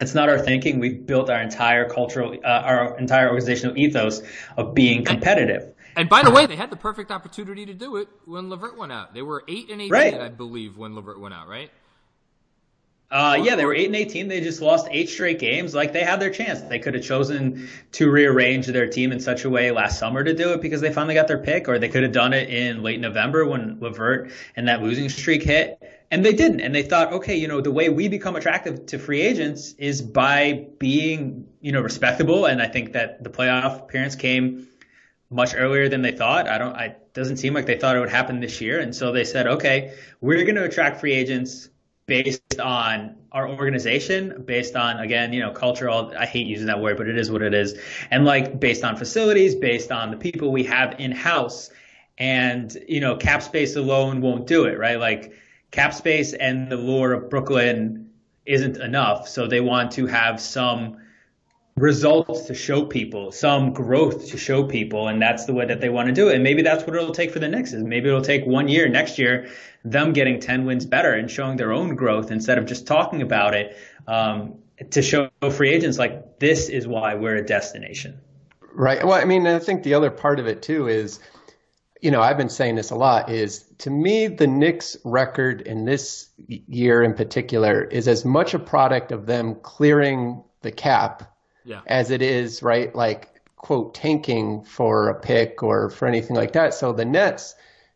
it's 0.00 0.14
not 0.14 0.28
our 0.28 0.38
thinking. 0.38 0.78
We've 0.78 1.04
built 1.04 1.28
our 1.28 1.40
entire 1.40 1.88
cultural, 1.88 2.36
uh, 2.44 2.46
our 2.46 2.98
entire 2.98 3.28
organizational 3.28 3.76
ethos 3.76 4.22
of 4.56 4.74
being 4.74 5.04
competitive. 5.04 5.74
And 5.96 6.08
by 6.08 6.22
the 6.22 6.30
way, 6.30 6.46
they 6.46 6.54
had 6.54 6.70
the 6.70 6.76
perfect 6.76 7.10
opportunity 7.10 7.66
to 7.66 7.74
do 7.74 7.96
it 7.96 8.08
when 8.24 8.48
LeVert 8.48 8.78
went 8.78 8.92
out. 8.92 9.14
They 9.14 9.22
were 9.22 9.42
eight 9.48 9.70
and 9.70 9.80
eighteen, 9.80 9.92
right. 9.92 10.14
I 10.14 10.28
believe, 10.28 10.76
when 10.76 10.94
LeVert 10.94 11.18
went 11.18 11.34
out, 11.34 11.48
right? 11.48 11.70
Uh, 13.10 13.40
yeah, 13.42 13.56
they 13.56 13.64
were 13.64 13.74
eight 13.74 13.86
and 13.86 13.96
eighteen. 13.96 14.28
They 14.28 14.42
just 14.42 14.60
lost 14.60 14.86
eight 14.90 15.08
straight 15.08 15.38
games. 15.38 15.74
Like 15.74 15.94
they 15.94 16.02
had 16.04 16.20
their 16.20 16.30
chance. 16.30 16.60
They 16.60 16.78
could 16.78 16.92
have 16.94 17.02
chosen 17.02 17.68
to 17.92 18.10
rearrange 18.10 18.66
their 18.66 18.86
team 18.86 19.12
in 19.12 19.20
such 19.20 19.44
a 19.44 19.50
way 19.50 19.70
last 19.70 19.98
summer 19.98 20.22
to 20.22 20.34
do 20.34 20.52
it 20.52 20.60
because 20.60 20.82
they 20.82 20.92
finally 20.92 21.14
got 21.14 21.26
their 21.26 21.38
pick, 21.38 21.68
or 21.68 21.78
they 21.78 21.88
could 21.88 22.02
have 22.02 22.12
done 22.12 22.34
it 22.34 22.50
in 22.50 22.82
late 22.82 23.00
November 23.00 23.46
when 23.46 23.80
LeVert 23.80 24.30
and 24.56 24.68
that 24.68 24.82
losing 24.82 25.08
streak 25.08 25.42
hit. 25.42 25.80
And 26.10 26.22
they 26.24 26.34
didn't. 26.34 26.60
And 26.60 26.74
they 26.74 26.82
thought, 26.82 27.12
okay, 27.14 27.36
you 27.36 27.48
know, 27.48 27.62
the 27.62 27.70
way 27.70 27.88
we 27.88 28.08
become 28.08 28.36
attractive 28.36 28.86
to 28.86 28.98
free 28.98 29.22
agents 29.22 29.72
is 29.78 30.02
by 30.02 30.66
being, 30.78 31.46
you 31.60 31.72
know, 31.72 31.80
respectable. 31.80 32.44
And 32.44 32.60
I 32.60 32.66
think 32.66 32.92
that 32.92 33.24
the 33.24 33.30
playoff 33.30 33.80
appearance 33.80 34.16
came 34.16 34.68
much 35.30 35.54
earlier 35.54 35.88
than 35.88 36.02
they 36.02 36.12
thought. 36.12 36.46
I 36.46 36.58
don't. 36.58 36.74
I 36.74 36.96
doesn't 37.14 37.38
seem 37.38 37.54
like 37.54 37.66
they 37.66 37.78
thought 37.78 37.96
it 37.96 38.00
would 38.00 38.10
happen 38.10 38.40
this 38.40 38.60
year, 38.60 38.78
and 38.80 38.94
so 38.94 39.12
they 39.12 39.24
said, 39.24 39.46
okay, 39.46 39.94
we're 40.20 40.44
going 40.44 40.54
to 40.54 40.64
attract 40.64 41.00
free 41.00 41.14
agents 41.14 41.68
based 42.08 42.58
on 42.58 43.14
our 43.30 43.48
organization, 43.48 44.42
based 44.46 44.74
on 44.74 44.98
again, 44.98 45.32
you 45.32 45.40
know, 45.40 45.52
cultural. 45.52 46.12
I 46.18 46.26
hate 46.26 46.48
using 46.48 46.66
that 46.66 46.80
word, 46.80 46.96
but 46.96 47.06
it 47.06 47.16
is 47.16 47.30
what 47.30 47.42
it 47.42 47.54
is, 47.54 47.78
and 48.10 48.24
like 48.24 48.58
based 48.58 48.82
on 48.82 48.96
facilities, 48.96 49.54
based 49.54 49.92
on 49.92 50.10
the 50.10 50.16
people 50.16 50.50
we 50.50 50.64
have 50.64 50.98
in 50.98 51.12
house, 51.12 51.70
and 52.16 52.76
you 52.88 52.98
know, 52.98 53.14
cap 53.14 53.42
space 53.42 53.76
alone 53.76 54.20
won't 54.22 54.48
do 54.48 54.64
it, 54.64 54.78
right? 54.78 54.98
Like 54.98 55.34
cap 55.70 55.94
space 55.94 56.32
and 56.32 56.72
the 56.72 56.76
lure 56.76 57.12
of 57.12 57.30
Brooklyn 57.30 58.10
isn't 58.46 58.78
enough, 58.78 59.28
so 59.28 59.46
they 59.46 59.60
want 59.60 59.92
to 59.92 60.06
have 60.06 60.40
some 60.40 60.96
results 61.78 62.42
to 62.42 62.54
show 62.54 62.84
people, 62.84 63.32
some 63.32 63.72
growth 63.72 64.28
to 64.30 64.38
show 64.38 64.64
people, 64.64 65.08
and 65.08 65.20
that's 65.20 65.46
the 65.46 65.54
way 65.54 65.66
that 65.66 65.80
they 65.80 65.88
want 65.88 66.08
to 66.08 66.14
do 66.14 66.28
it. 66.28 66.34
And 66.34 66.44
maybe 66.44 66.62
that's 66.62 66.84
what 66.84 66.96
it'll 66.96 67.14
take 67.14 67.30
for 67.30 67.38
the 67.38 67.48
Knicks. 67.48 67.72
Is 67.72 67.82
maybe 67.82 68.08
it'll 68.08 68.22
take 68.22 68.44
one 68.46 68.68
year 68.68 68.88
next 68.88 69.18
year, 69.18 69.48
them 69.84 70.12
getting 70.12 70.40
ten 70.40 70.64
wins 70.64 70.86
better 70.86 71.12
and 71.12 71.30
showing 71.30 71.56
their 71.56 71.72
own 71.72 71.94
growth 71.94 72.30
instead 72.30 72.58
of 72.58 72.66
just 72.66 72.86
talking 72.86 73.22
about 73.22 73.54
it. 73.54 73.76
Um, 74.06 74.58
to 74.90 75.02
show 75.02 75.28
free 75.50 75.70
agents 75.70 75.98
like 75.98 76.38
this 76.38 76.68
is 76.68 76.86
why 76.86 77.14
we're 77.14 77.36
a 77.36 77.44
destination. 77.44 78.20
Right. 78.72 79.04
Well, 79.04 79.20
I 79.20 79.24
mean, 79.24 79.46
I 79.46 79.58
think 79.58 79.82
the 79.82 79.94
other 79.94 80.10
part 80.10 80.38
of 80.38 80.46
it 80.46 80.62
too 80.62 80.86
is, 80.86 81.18
you 82.00 82.12
know, 82.12 82.20
I've 82.20 82.38
been 82.38 82.48
saying 82.48 82.76
this 82.76 82.90
a 82.90 82.94
lot. 82.94 83.28
Is 83.28 83.64
to 83.78 83.90
me 83.90 84.28
the 84.28 84.46
Knicks 84.46 84.96
record 85.04 85.62
in 85.62 85.84
this 85.84 86.28
year 86.46 87.02
in 87.02 87.14
particular 87.14 87.82
is 87.82 88.06
as 88.06 88.24
much 88.24 88.54
a 88.54 88.58
product 88.58 89.10
of 89.10 89.26
them 89.26 89.56
clearing 89.56 90.44
the 90.62 90.70
cap 90.70 91.34
yeah. 91.68 91.80
as 91.86 92.10
it 92.10 92.22
is, 92.22 92.62
right? 92.62 92.94
Like, 92.94 93.28
quote, 93.56 93.94
tanking 93.94 94.62
for 94.62 95.08
a 95.08 95.20
pick 95.20 95.62
or 95.62 95.90
for 95.90 96.08
anything 96.08 96.34
like 96.34 96.52
that. 96.52 96.74
So 96.74 96.92
the 96.92 97.04
Nets, 97.04 97.54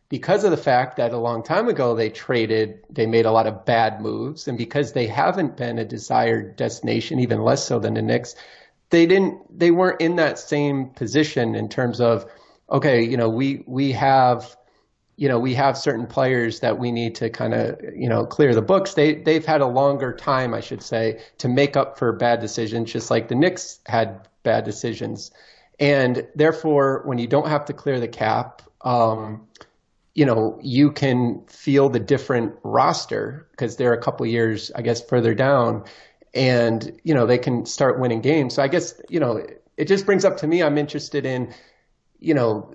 because 0.08 0.44
of 0.44 0.50
the 0.50 0.56
fact 0.56 0.98
that 0.98 1.12
a 1.12 1.18
long 1.18 1.42
time 1.42 1.68
ago 1.68 1.94
they 1.94 2.10
traded, 2.10 2.84
they 2.90 3.06
made 3.06 3.24
a 3.24 3.32
lot 3.32 3.46
of 3.46 3.64
bad 3.64 4.00
moves, 4.00 4.46
and 4.46 4.58
because 4.58 4.92
they 4.92 5.06
haven't 5.06 5.56
been 5.56 5.78
a 5.78 5.84
desired 5.84 6.56
destination, 6.56 7.18
even 7.18 7.42
less 7.42 7.66
so 7.66 7.78
than 7.78 7.94
the 7.94 8.02
Knicks, 8.02 8.34
they 8.90 9.06
didn't, 9.06 9.58
they 9.58 9.70
weren't 9.70 10.02
in 10.02 10.16
that 10.16 10.38
same 10.38 10.90
position 10.90 11.54
in 11.54 11.68
terms 11.70 12.00
of, 12.00 12.26
okay, 12.70 13.02
you 13.02 13.16
know, 13.16 13.30
we 13.30 13.64
we 13.66 13.92
have 13.92 14.54
you 15.16 15.28
know, 15.28 15.38
we 15.38 15.54
have 15.54 15.76
certain 15.76 16.06
players 16.06 16.60
that 16.60 16.78
we 16.78 16.90
need 16.90 17.14
to 17.16 17.30
kind 17.30 17.54
of, 17.54 17.78
you 17.94 18.08
know, 18.08 18.24
clear 18.24 18.54
the 18.54 18.62
books. 18.62 18.94
They 18.94 19.14
they've 19.14 19.44
had 19.44 19.60
a 19.60 19.66
longer 19.66 20.12
time, 20.12 20.54
I 20.54 20.60
should 20.60 20.82
say, 20.82 21.20
to 21.38 21.48
make 21.48 21.76
up 21.76 21.98
for 21.98 22.12
bad 22.12 22.40
decisions, 22.40 22.92
just 22.92 23.10
like 23.10 23.28
the 23.28 23.34
Knicks 23.34 23.80
had 23.86 24.28
bad 24.42 24.64
decisions. 24.64 25.30
And 25.78 26.26
therefore, 26.34 27.02
when 27.04 27.18
you 27.18 27.26
don't 27.26 27.48
have 27.48 27.64
to 27.66 27.72
clear 27.72 28.00
the 28.00 28.08
cap, 28.08 28.62
um, 28.82 29.46
you 30.14 30.26
know, 30.26 30.58
you 30.62 30.92
can 30.92 31.42
feel 31.46 31.88
the 31.88 32.00
different 32.00 32.54
roster 32.62 33.46
because 33.52 33.76
they're 33.76 33.94
a 33.94 34.00
couple 34.00 34.26
years, 34.26 34.70
I 34.74 34.82
guess, 34.82 35.02
further 35.02 35.34
down, 35.34 35.84
and 36.34 36.98
you 37.04 37.14
know 37.14 37.26
they 37.26 37.38
can 37.38 37.66
start 37.66 37.98
winning 37.98 38.20
games. 38.20 38.54
So 38.54 38.62
I 38.62 38.68
guess 38.68 39.00
you 39.08 39.20
know 39.20 39.44
it 39.76 39.88
just 39.88 40.06
brings 40.06 40.24
up 40.24 40.38
to 40.38 40.46
me. 40.46 40.62
I'm 40.62 40.78
interested 40.78 41.26
in, 41.26 41.52
you 42.18 42.34
know, 42.34 42.74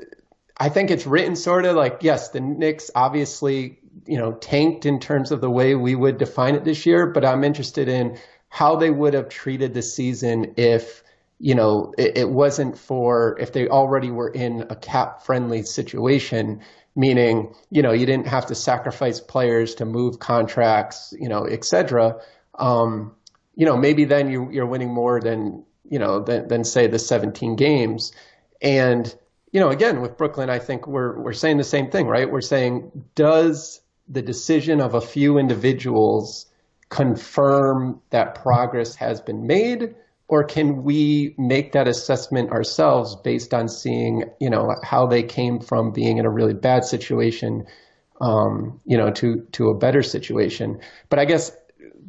I 0.60 0.70
think 0.70 0.90
it's 0.90 1.06
written 1.06 1.36
sort 1.36 1.66
of 1.66 1.76
like 1.76 2.00
yes, 2.02 2.30
the 2.30 2.40
Knicks 2.40 2.90
obviously 2.96 3.80
you 4.06 4.18
know 4.18 4.34
tanked 4.34 4.86
in 4.86 5.00
terms 5.00 5.32
of 5.32 5.42
the 5.42 5.50
way 5.50 5.76
we 5.76 5.96
would 5.96 6.18
define 6.18 6.56
it 6.56 6.64
this 6.64 6.86
year, 6.86 7.08
but 7.08 7.26
I'm 7.26 7.44
interested 7.44 7.88
in 7.88 8.18
how 8.50 8.76
they 8.76 8.90
would 8.90 9.14
have 9.14 9.30
treated 9.30 9.74
the 9.74 9.82
season 9.82 10.54
if 10.58 11.04
you 11.40 11.54
know 11.54 11.94
it, 11.98 12.18
it 12.18 12.30
wasn't 12.30 12.78
for 12.78 13.38
if 13.40 13.54
they 13.54 13.68
already 13.68 14.10
were 14.10 14.30
in 14.30 14.66
a 14.70 14.76
cap 14.76 15.24
friendly 15.24 15.62
situation 15.64 16.62
meaning 16.96 17.54
you 17.70 17.82
know 17.84 17.92
you 17.92 18.06
didn't 18.06 18.28
have 18.28 18.48
to 18.48 18.56
sacrifice 18.56 19.20
players 19.20 19.76
to 19.76 19.86
move 19.86 20.20
contracts 20.20 21.14
you 21.20 21.30
know 21.30 21.44
et 21.44 21.64
cetera. 21.64 22.20
Um, 22.58 23.16
you 23.56 23.66
know 23.66 23.78
maybe 23.78 24.06
then 24.06 24.32
you, 24.32 24.50
you're 24.52 24.66
winning 24.66 24.94
more 24.94 25.20
than 25.22 25.64
you 25.90 26.00
know 26.00 26.20
than, 26.22 26.48
than 26.48 26.64
say 26.64 26.88
the 26.88 27.00
17 27.00 27.56
games. 27.56 28.12
And 28.62 29.14
you 29.58 29.64
know 29.64 29.70
again 29.70 30.02
with 30.02 30.18
brooklyn 30.18 30.52
i 30.52 30.60
think 30.60 30.86
we're 30.86 31.20
we're 31.20 31.34
saying 31.34 31.58
the 31.58 31.64
same 31.64 31.90
thing 31.90 32.06
right? 32.06 32.30
We're 32.32 32.42
saying 32.42 32.92
does 33.16 33.82
the 34.08 34.22
decision 34.22 34.82
of 34.82 34.94
a 34.94 35.02
few 35.02 35.40
individuals 35.40 36.46
confirm 36.90 38.00
that 38.12 38.36
progress 38.36 38.94
has 38.96 39.20
been 39.20 39.48
made? 39.48 39.96
Or 40.28 40.44
can 40.44 40.84
we 40.84 41.34
make 41.40 41.72
that 41.72 41.88
assessment 41.88 42.52
ourselves 42.52 43.16
based 43.16 43.52
on 43.52 43.68
seeing 43.68 44.26
you 44.40 44.52
know 44.52 44.76
how 44.84 45.08
they 45.08 45.24
came 45.24 45.60
from 45.60 45.92
being 45.92 46.20
in 46.20 46.28
a 46.28 46.30
really 46.30 46.54
bad 46.54 46.84
situation 46.84 47.66
um, 48.22 48.80
you 48.86 48.96
know 48.96 49.10
to 49.10 49.42
to 49.54 49.70
a 49.70 49.78
better 49.78 50.04
situation? 50.04 50.82
But 51.10 51.18
i 51.18 51.26
guess 51.26 51.52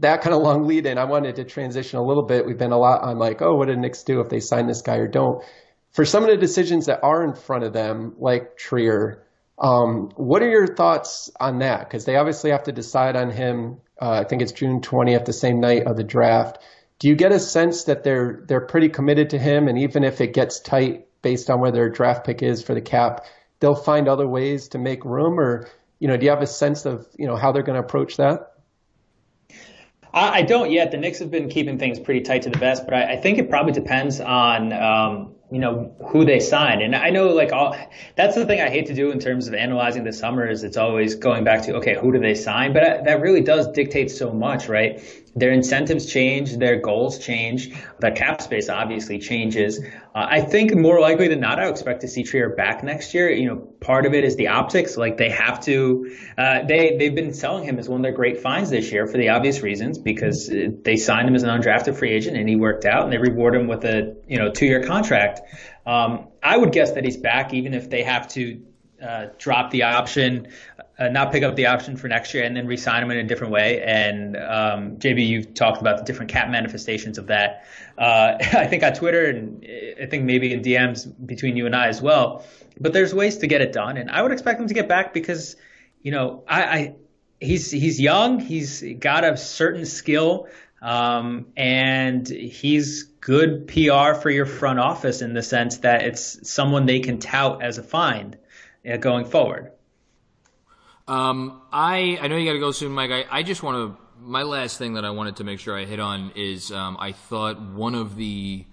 that 0.00 0.20
kind 0.20 0.36
of 0.36 0.42
long 0.42 0.64
lead 0.64 0.86
in 0.86 0.96
i 0.96 1.04
wanted 1.04 1.36
to 1.36 1.44
transition 1.44 1.98
a 1.98 2.04
little 2.04 2.26
bit. 2.26 2.44
We've 2.44 2.58
been 2.58 2.72
a 2.72 2.78
lot 2.78 3.02
on 3.02 3.18
like 3.18 3.40
oh 3.40 3.54
what 3.54 3.68
did 3.68 3.78
Knicks 3.78 4.02
do 4.02 4.20
if 4.20 4.28
they 4.28 4.40
sign 4.40 4.66
this 4.66 4.82
guy 4.82 4.96
or 4.96 5.08
don't 5.08 5.42
for 5.92 6.04
some 6.04 6.22
of 6.22 6.30
the 6.30 6.36
decisions 6.36 6.86
that 6.86 7.00
are 7.02 7.24
in 7.24 7.34
front 7.34 7.64
of 7.64 7.72
them 7.72 8.14
like 8.18 8.56
trier 8.56 9.24
um, 9.60 10.10
what 10.14 10.42
are 10.42 10.48
your 10.48 10.68
thoughts 10.68 11.30
on 11.40 11.58
that? 11.58 11.80
Because 11.80 12.04
they 12.04 12.16
obviously 12.16 12.50
have 12.50 12.64
to 12.64 12.72
decide 12.72 13.16
on 13.16 13.30
him 13.30 13.80
uh, 14.00 14.22
i 14.24 14.24
think 14.24 14.42
it's 14.42 14.52
june 14.52 14.80
20th 14.80 15.24
the 15.24 15.32
same 15.32 15.60
night 15.60 15.86
of 15.86 15.96
the 15.96 16.04
draft. 16.04 16.58
Do 17.00 17.08
you 17.08 17.14
get 17.14 17.32
a 17.32 17.40
sense 17.40 17.84
that 17.84 18.02
they're 18.02 18.44
they're 18.46 18.66
pretty 18.66 18.88
committed 18.88 19.30
to 19.30 19.38
him, 19.38 19.68
and 19.68 19.78
even 19.78 20.04
if 20.04 20.20
it 20.20 20.34
gets 20.34 20.60
tight 20.60 21.06
based 21.22 21.50
on 21.50 21.60
where 21.60 21.70
their 21.70 21.88
draft 21.88 22.24
pick 22.24 22.42
is 22.42 22.62
for 22.62 22.74
the 22.74 22.80
cap, 22.80 23.24
they'll 23.60 23.74
find 23.74 24.08
other 24.08 24.26
ways 24.26 24.68
to 24.68 24.78
make 24.78 25.04
room, 25.04 25.38
or 25.38 25.68
you 26.00 26.08
know, 26.08 26.16
do 26.16 26.24
you 26.24 26.30
have 26.30 26.42
a 26.42 26.46
sense 26.46 26.86
of 26.86 27.06
you 27.16 27.26
know 27.26 27.36
how 27.36 27.52
they're 27.52 27.62
going 27.62 27.80
to 27.80 27.84
approach 27.84 28.16
that? 28.16 28.52
I 30.12 30.42
don't 30.42 30.70
yet. 30.70 30.90
The 30.90 30.96
Knicks 30.96 31.18
have 31.18 31.30
been 31.30 31.48
keeping 31.48 31.78
things 31.78 31.98
pretty 31.98 32.22
tight 32.22 32.42
to 32.42 32.50
the 32.50 32.58
vest, 32.58 32.84
but 32.84 32.94
I, 32.94 33.12
I 33.12 33.16
think 33.16 33.38
it 33.38 33.50
probably 33.50 33.72
depends 33.72 34.20
on 34.20 34.72
um, 34.72 35.34
you 35.50 35.58
know 35.58 35.94
who 36.08 36.24
they 36.24 36.40
sign. 36.40 36.82
And 36.82 36.94
i 36.94 37.10
know 37.10 37.28
like 37.28 37.52
all 37.52 37.76
that's 38.16 38.34
the 38.34 38.44
thing 38.44 38.60
i 38.60 38.68
hate 38.68 38.86
to 38.86 38.94
do 38.94 39.10
in 39.10 39.18
terms 39.18 39.48
of 39.48 39.54
analyzing 39.54 40.04
the 40.04 40.12
summer 40.12 40.46
is 40.46 40.62
it's 40.62 40.76
always 40.76 41.14
going 41.14 41.44
back 41.44 41.62
to 41.62 41.76
okay 41.76 41.96
who 41.98 42.12
do 42.12 42.18
they 42.18 42.34
sign? 42.34 42.72
But 42.72 42.84
I, 42.84 43.02
that 43.02 43.20
really 43.20 43.40
does 43.40 43.68
dictate 43.68 44.10
so 44.10 44.32
much 44.32 44.68
right 44.68 45.00
their 45.38 45.52
incentives 45.52 46.06
change 46.06 46.56
their 46.56 46.80
goals 46.80 47.18
change 47.18 47.74
the 48.00 48.10
cap 48.10 48.40
space 48.42 48.68
obviously 48.68 49.18
changes. 49.18 49.80
Uh, 50.14 50.26
i 50.30 50.40
think 50.40 50.74
more 50.74 51.00
likely 51.00 51.28
than 51.28 51.40
not 51.40 51.58
i 51.58 51.68
expect 51.68 52.00
to 52.02 52.08
see 52.08 52.22
trier 52.22 52.48
back 52.48 52.82
next 52.82 53.14
year. 53.14 53.30
You 53.30 53.48
know 53.48 53.56
part 53.56 54.06
of 54.06 54.14
it 54.14 54.24
is 54.24 54.36
the 54.36 54.48
optics 54.48 54.96
like 54.96 55.16
they 55.16 55.30
have 55.30 55.60
to 55.64 56.16
uh, 56.36 56.62
they 56.64 56.96
they've 56.96 57.14
been 57.14 57.32
selling 57.34 57.64
him 57.64 57.78
as 57.78 57.88
one 57.88 58.00
of 58.00 58.02
their 58.02 58.12
great 58.12 58.40
finds 58.40 58.70
this 58.70 58.90
year 58.92 59.06
for 59.06 59.18
the 59.18 59.30
obvious 59.30 59.60
reasons 59.62 59.98
because 59.98 60.50
uh, 60.50 60.68
they 60.82 60.96
signed 60.96 61.28
him 61.28 61.34
as 61.34 61.42
an 61.42 61.50
undrafted 61.50 61.96
free 61.96 62.10
agent 62.10 62.36
and 62.36 62.48
he 62.48 62.56
worked 62.56 62.84
out 62.84 63.04
and 63.04 63.12
they 63.12 63.18
reward 63.18 63.54
him 63.54 63.66
with 63.66 63.84
a 63.84 64.16
you 64.26 64.38
know 64.38 64.50
two 64.50 64.66
year 64.66 64.82
contract. 64.82 65.40
Um, 65.86 66.28
I 66.42 66.56
would 66.56 66.72
guess 66.72 66.92
that 66.92 67.04
he's 67.04 67.16
back, 67.16 67.54
even 67.54 67.72
if 67.72 67.88
they 67.88 68.02
have 68.02 68.28
to 68.28 68.62
uh, 69.02 69.26
drop 69.38 69.70
the 69.70 69.84
option, 69.84 70.48
uh, 70.98 71.08
not 71.08 71.30
pick 71.30 71.44
up 71.44 71.54
the 71.54 71.66
option 71.66 71.96
for 71.96 72.08
next 72.08 72.34
year, 72.34 72.42
and 72.42 72.56
then 72.56 72.66
re-sign 72.66 73.02
him 73.02 73.10
in 73.10 73.18
a 73.18 73.24
different 73.24 73.52
way. 73.52 73.82
And 73.82 74.36
um, 74.36 74.96
JB, 74.96 75.26
you've 75.26 75.54
talked 75.54 75.80
about 75.80 75.98
the 75.98 76.04
different 76.04 76.30
cap 76.30 76.50
manifestations 76.50 77.18
of 77.18 77.28
that. 77.28 77.64
Uh, 77.96 78.36
I 78.40 78.66
think 78.66 78.82
on 78.82 78.94
Twitter, 78.94 79.26
and 79.26 79.64
I 80.00 80.06
think 80.06 80.24
maybe 80.24 80.52
in 80.52 80.62
DMs 80.62 81.08
between 81.24 81.56
you 81.56 81.66
and 81.66 81.76
I 81.76 81.88
as 81.88 82.02
well. 82.02 82.44
But 82.80 82.92
there's 82.92 83.14
ways 83.14 83.38
to 83.38 83.46
get 83.46 83.60
it 83.60 83.72
done, 83.72 83.96
and 83.96 84.10
I 84.10 84.22
would 84.22 84.32
expect 84.32 84.60
him 84.60 84.66
to 84.66 84.74
get 84.74 84.88
back 84.88 85.14
because, 85.14 85.56
you 86.02 86.10
know, 86.10 86.42
I, 86.48 86.62
I 86.62 86.94
he's 87.40 87.70
he's 87.70 88.00
young, 88.00 88.40
he's 88.40 88.82
got 88.98 89.24
a 89.24 89.36
certain 89.36 89.86
skill, 89.86 90.48
um, 90.82 91.46
and 91.56 92.26
he's 92.28 93.04
good 93.20 93.68
PR 93.68 94.14
for 94.14 94.30
your 94.30 94.46
front 94.46 94.80
office 94.80 95.22
in 95.22 95.34
the 95.34 95.42
sense 95.42 95.78
that 95.78 96.02
it's 96.02 96.48
someone 96.48 96.86
they 96.86 97.00
can 97.00 97.18
tout 97.18 97.62
as 97.62 97.78
a 97.78 97.82
find 97.82 98.36
uh, 98.88 98.96
going 98.96 99.24
forward. 99.24 99.72
Um, 101.08 101.62
I 101.72 102.18
I 102.20 102.28
know 102.28 102.36
you 102.36 102.44
got 102.44 102.52
to 102.52 102.60
go 102.60 102.70
soon, 102.70 102.92
Mike. 102.92 103.10
I, 103.10 103.24
I 103.30 103.42
just 103.42 103.62
want 103.62 103.76
to. 103.76 104.04
My 104.20 104.42
last 104.42 104.78
thing 104.78 104.94
that 104.94 105.04
I 105.04 105.10
wanted 105.10 105.36
to 105.36 105.44
make 105.44 105.58
sure 105.58 105.78
I 105.78 105.84
hit 105.84 106.00
on 106.00 106.32
is 106.36 106.70
um, 106.70 106.96
I 107.00 107.12
thought 107.12 107.60
one 107.60 107.94
of 107.94 108.16
the 108.16 108.66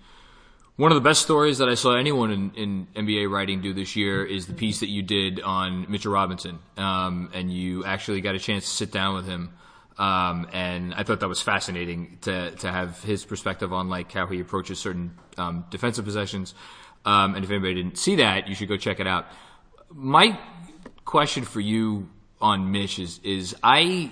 one 0.75 0.91
of 0.91 0.95
the 0.95 1.07
best 1.07 1.21
stories 1.21 1.59
that 1.59 1.69
I 1.69 1.75
saw 1.75 1.95
anyone 1.95 2.31
in, 2.31 2.51
in 2.55 2.87
NBA 2.93 3.31
writing 3.31 3.61
do 3.61 3.73
this 3.73 3.95
year 3.95 4.25
is 4.25 4.47
the 4.47 4.53
piece 4.53 4.81
that 4.81 4.89
you 4.89 5.01
did 5.01 5.39
on 5.39 5.89
Mitchell 5.89 6.11
Robinson, 6.11 6.59
um, 6.75 7.29
and 7.33 7.49
you 7.49 7.85
actually 7.85 8.19
got 8.19 8.35
a 8.35 8.39
chance 8.39 8.65
to 8.65 8.69
sit 8.69 8.91
down 8.91 9.15
with 9.15 9.25
him. 9.25 9.53
Um, 9.97 10.49
and 10.51 10.93
I 10.93 11.03
thought 11.03 11.21
that 11.21 11.29
was 11.29 11.41
fascinating 11.41 12.17
to 12.21 12.51
to 12.51 12.69
have 12.69 13.01
his 13.01 13.23
perspective 13.23 13.71
on 13.71 13.87
like 13.87 14.11
how 14.11 14.27
he 14.27 14.41
approaches 14.41 14.77
certain 14.77 15.17
um, 15.37 15.65
defensive 15.69 16.03
possessions. 16.03 16.53
Um, 17.05 17.35
and 17.35 17.45
if 17.45 17.51
anybody 17.51 17.75
didn't 17.75 17.97
see 17.97 18.15
that, 18.15 18.49
you 18.49 18.55
should 18.55 18.67
go 18.67 18.75
check 18.75 18.99
it 18.99 19.07
out. 19.07 19.27
My 19.89 20.37
question 21.05 21.45
for 21.45 21.61
you 21.61 22.09
on 22.45 22.71
Mitch 22.71 22.99
is 22.99 23.19
is 23.23 23.55
I 23.63 24.11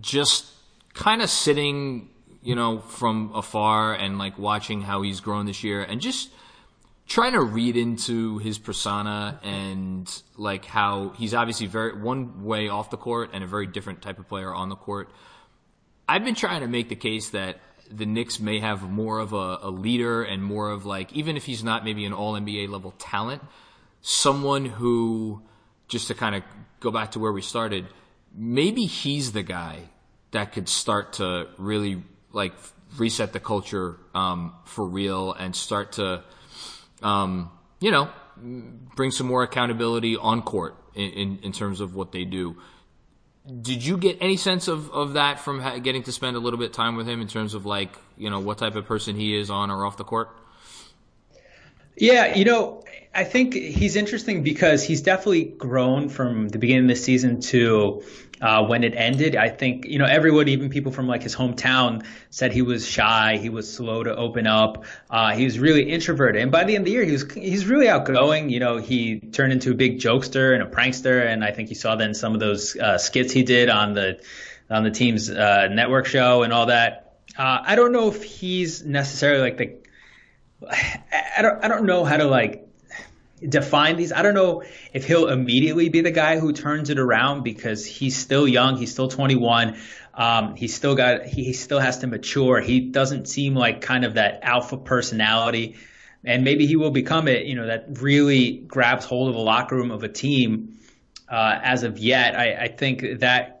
just 0.00 0.46
kind 0.94 1.20
of 1.20 1.28
sitting, 1.28 2.08
you 2.42 2.54
know, 2.54 2.78
from 2.78 3.30
afar 3.34 3.92
and 3.92 4.16
like 4.16 4.38
watching 4.38 4.80
how 4.80 5.02
he's 5.02 5.20
grown 5.20 5.44
this 5.44 5.62
year, 5.62 5.82
and 5.82 6.00
just 6.00 6.30
trying 7.06 7.34
to 7.34 7.42
read 7.42 7.76
into 7.76 8.38
his 8.38 8.58
persona 8.58 9.38
and 9.42 10.22
like 10.38 10.64
how 10.64 11.10
he's 11.10 11.34
obviously 11.34 11.66
very 11.66 12.00
one 12.00 12.42
way 12.42 12.68
off 12.70 12.88
the 12.88 12.96
court 12.96 13.30
and 13.34 13.44
a 13.44 13.46
very 13.46 13.66
different 13.66 14.00
type 14.00 14.18
of 14.18 14.26
player 14.28 14.52
on 14.52 14.70
the 14.70 14.76
court. 14.76 15.10
I've 16.08 16.24
been 16.24 16.34
trying 16.34 16.62
to 16.62 16.68
make 16.68 16.88
the 16.88 16.96
case 16.96 17.30
that 17.30 17.60
the 17.90 18.06
Knicks 18.06 18.40
may 18.40 18.60
have 18.60 18.82
more 18.82 19.18
of 19.18 19.34
a, 19.34 19.58
a 19.60 19.70
leader 19.70 20.22
and 20.22 20.42
more 20.42 20.70
of 20.70 20.86
like 20.86 21.12
even 21.12 21.36
if 21.36 21.44
he's 21.44 21.62
not 21.62 21.84
maybe 21.84 22.06
an 22.06 22.14
all 22.14 22.32
NBA 22.32 22.70
level 22.70 22.94
talent, 22.98 23.42
someone 24.00 24.64
who 24.64 25.42
just 25.86 26.08
to 26.08 26.14
kind 26.14 26.34
of 26.34 26.42
go 26.80 26.90
back 26.90 27.12
to 27.12 27.18
where 27.18 27.32
we 27.32 27.42
started, 27.42 27.86
maybe 28.34 28.86
he's 28.86 29.32
the 29.32 29.42
guy 29.42 29.80
that 30.30 30.52
could 30.52 30.68
start 30.68 31.14
to 31.14 31.48
really 31.58 32.02
like 32.32 32.52
reset 32.96 33.32
the 33.32 33.40
culture 33.40 33.96
um, 34.14 34.54
for 34.64 34.86
real 34.86 35.32
and 35.32 35.54
start 35.54 35.92
to 35.92 36.22
um, 37.02 37.50
you 37.80 37.90
know, 37.90 38.08
bring 38.94 39.10
some 39.10 39.26
more 39.26 39.42
accountability 39.42 40.16
on 40.16 40.42
court 40.42 40.76
in, 40.94 41.10
in, 41.10 41.38
in, 41.42 41.52
terms 41.52 41.80
of 41.80 41.94
what 41.94 42.12
they 42.12 42.24
do. 42.24 42.56
Did 43.62 43.84
you 43.84 43.96
get 43.96 44.18
any 44.20 44.36
sense 44.36 44.68
of, 44.68 44.90
of 44.90 45.14
that 45.14 45.40
from 45.40 45.82
getting 45.82 46.02
to 46.04 46.12
spend 46.12 46.36
a 46.36 46.40
little 46.40 46.58
bit 46.58 46.70
of 46.70 46.72
time 46.72 46.96
with 46.96 47.08
him 47.08 47.20
in 47.20 47.28
terms 47.28 47.54
of 47.54 47.64
like, 47.64 47.96
you 48.16 48.30
know, 48.30 48.40
what 48.40 48.58
type 48.58 48.74
of 48.74 48.86
person 48.86 49.16
he 49.16 49.36
is 49.36 49.50
on 49.50 49.70
or 49.70 49.86
off 49.86 49.96
the 49.96 50.04
court? 50.04 50.28
Yeah, 51.96 52.34
you 52.34 52.44
know, 52.44 52.84
I 53.14 53.24
think 53.24 53.54
he's 53.54 53.96
interesting 53.96 54.42
because 54.42 54.84
he's 54.84 55.02
definitely 55.02 55.44
grown 55.44 56.08
from 56.08 56.48
the 56.48 56.58
beginning 56.58 56.84
of 56.84 56.88
the 56.88 57.02
season 57.02 57.40
to 57.40 58.02
uh, 58.40 58.64
when 58.64 58.84
it 58.84 58.94
ended. 58.94 59.34
I 59.34 59.48
think 59.48 59.86
you 59.86 59.98
know 59.98 60.04
everyone, 60.04 60.48
even 60.48 60.68
people 60.70 60.92
from 60.92 61.06
like 61.08 61.22
his 61.22 61.34
hometown, 61.34 62.04
said 62.30 62.52
he 62.52 62.62
was 62.62 62.86
shy. 62.86 63.38
He 63.38 63.48
was 63.48 63.72
slow 63.72 64.04
to 64.04 64.14
open 64.14 64.46
up. 64.46 64.84
Uh, 65.10 65.32
he 65.32 65.44
was 65.44 65.58
really 65.58 65.90
introverted. 65.90 66.42
And 66.42 66.52
by 66.52 66.64
the 66.64 66.74
end 66.74 66.82
of 66.82 66.84
the 66.86 66.92
year, 66.92 67.04
he 67.04 67.12
was 67.12 67.32
he's 67.32 67.66
really 67.66 67.88
outgoing. 67.88 68.50
You 68.50 68.60
know, 68.60 68.76
he 68.76 69.20
turned 69.20 69.52
into 69.52 69.72
a 69.72 69.74
big 69.74 69.98
jokester 69.98 70.54
and 70.54 70.62
a 70.62 70.66
prankster. 70.66 71.26
And 71.26 71.42
I 71.42 71.50
think 71.50 71.70
you 71.70 71.76
saw 71.76 71.96
then 71.96 72.14
some 72.14 72.34
of 72.34 72.40
those 72.40 72.76
uh, 72.76 72.98
skits 72.98 73.32
he 73.32 73.42
did 73.42 73.68
on 73.68 73.94
the 73.94 74.20
on 74.70 74.84
the 74.84 74.90
team's 74.90 75.30
uh, 75.30 75.68
network 75.68 76.06
show 76.06 76.42
and 76.42 76.52
all 76.52 76.66
that. 76.66 77.16
Uh, 77.36 77.62
I 77.64 77.74
don't 77.74 77.92
know 77.92 78.08
if 78.08 78.22
he's 78.22 78.84
necessarily 78.84 79.40
like 79.40 79.56
the 79.56 79.76
I 81.38 81.42
don't 81.42 81.64
I 81.64 81.68
don't 81.68 81.86
know 81.86 82.04
how 82.04 82.18
to 82.18 82.24
like 82.24 82.67
define 83.46 83.96
these. 83.96 84.12
I 84.12 84.22
don't 84.22 84.34
know 84.34 84.62
if 84.92 85.06
he'll 85.06 85.28
immediately 85.28 85.88
be 85.88 86.00
the 86.00 86.10
guy 86.10 86.38
who 86.38 86.52
turns 86.52 86.90
it 86.90 86.98
around 86.98 87.42
because 87.42 87.84
he's 87.86 88.16
still 88.16 88.46
young. 88.46 88.76
He's 88.76 88.92
still 88.92 89.08
21. 89.08 89.76
Um, 90.14 90.56
he's 90.56 90.74
still 90.74 90.94
got 90.94 91.24
he, 91.24 91.44
he 91.44 91.52
still 91.52 91.78
has 91.78 91.98
to 91.98 92.06
mature. 92.06 92.60
He 92.60 92.80
doesn't 92.80 93.28
seem 93.28 93.54
like 93.54 93.80
kind 93.80 94.04
of 94.04 94.14
that 94.14 94.40
alpha 94.42 94.76
personality, 94.76 95.76
and 96.24 96.42
maybe 96.42 96.66
he 96.66 96.76
will 96.76 96.90
become 96.90 97.28
it. 97.28 97.46
You 97.46 97.54
know 97.54 97.66
that 97.66 98.00
really 98.00 98.58
grabs 98.58 99.04
hold 99.04 99.28
of 99.30 99.36
a 99.36 99.40
locker 99.40 99.76
room 99.76 99.90
of 99.90 100.02
a 100.02 100.08
team. 100.08 100.74
Uh, 101.28 101.60
as 101.62 101.82
of 101.82 101.98
yet, 101.98 102.34
I, 102.34 102.54
I 102.54 102.68
think 102.68 103.20
that 103.20 103.57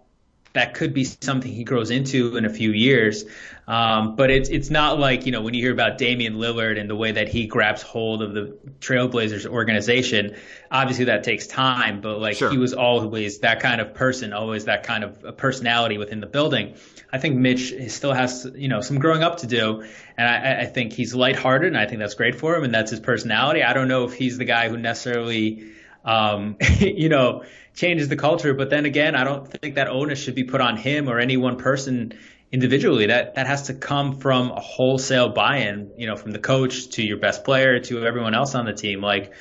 that 0.58 0.74
could 0.74 0.92
be 0.92 1.04
something 1.04 1.52
he 1.52 1.62
grows 1.62 1.90
into 1.90 2.36
in 2.36 2.44
a 2.44 2.50
few 2.50 2.72
years. 2.72 3.24
Um, 3.68 4.16
but 4.16 4.30
it's 4.30 4.48
it's 4.48 4.70
not 4.70 4.98
like 4.98 5.26
you 5.26 5.32
know 5.32 5.42
when 5.42 5.54
you 5.54 5.62
hear 5.62 5.72
about 5.72 5.98
Damian 5.98 6.36
Lillard 6.36 6.80
and 6.80 6.88
the 6.88 6.96
way 6.96 7.12
that 7.12 7.28
he 7.28 7.46
grabs 7.46 7.82
hold 7.82 8.22
of 8.22 8.32
the 8.34 8.56
Trailblazers 8.80 9.46
organization. 9.46 10.36
Obviously, 10.70 11.04
that 11.06 11.22
takes 11.22 11.46
time, 11.46 12.00
but 12.00 12.18
like 12.18 12.36
sure. 12.36 12.50
he 12.50 12.58
was 12.58 12.72
always 12.72 13.40
that 13.40 13.60
kind 13.60 13.80
of 13.80 13.94
person, 13.94 14.32
always 14.32 14.64
that 14.64 14.84
kind 14.84 15.04
of 15.04 15.36
personality 15.36 15.98
within 15.98 16.20
the 16.20 16.26
building. 16.26 16.74
I 17.12 17.18
think 17.18 17.36
Mitch 17.36 17.74
still 17.90 18.12
has 18.12 18.50
you 18.54 18.68
know 18.68 18.80
some 18.80 18.98
growing 18.98 19.22
up 19.22 19.38
to 19.38 19.46
do, 19.46 19.84
and 20.16 20.28
I, 20.28 20.62
I 20.62 20.64
think 20.64 20.94
he's 20.94 21.14
lighthearted, 21.14 21.68
and 21.68 21.78
I 21.78 21.86
think 21.86 22.00
that's 22.00 22.14
great 22.14 22.36
for 22.36 22.56
him, 22.56 22.64
and 22.64 22.74
that's 22.74 22.90
his 22.90 23.00
personality. 23.00 23.62
I 23.62 23.74
don't 23.74 23.88
know 23.88 24.04
if 24.04 24.14
he's 24.14 24.38
the 24.38 24.46
guy 24.46 24.70
who 24.70 24.78
necessarily 24.78 25.72
um, 26.08 26.56
you 26.80 27.08
know, 27.08 27.44
changes 27.74 28.08
the 28.08 28.16
culture. 28.16 28.54
But 28.54 28.70
then 28.70 28.86
again, 28.86 29.14
I 29.14 29.24
don't 29.24 29.46
think 29.46 29.76
that 29.76 29.88
onus 29.88 30.18
should 30.18 30.34
be 30.34 30.44
put 30.44 30.60
on 30.60 30.76
him 30.76 31.08
or 31.08 31.18
any 31.18 31.36
one 31.36 31.58
person 31.58 32.18
individually. 32.50 33.06
That 33.06 33.34
that 33.34 33.46
has 33.46 33.64
to 33.64 33.74
come 33.74 34.16
from 34.16 34.50
a 34.50 34.60
wholesale 34.60 35.28
buy-in, 35.28 35.92
you 35.98 36.06
know, 36.06 36.16
from 36.16 36.32
the 36.32 36.38
coach 36.38 36.88
to 36.90 37.02
your 37.02 37.18
best 37.18 37.44
player 37.44 37.78
to 37.80 38.04
everyone 38.06 38.34
else 38.34 38.54
on 38.54 38.64
the 38.64 38.72
team. 38.72 39.02
Like, 39.02 39.34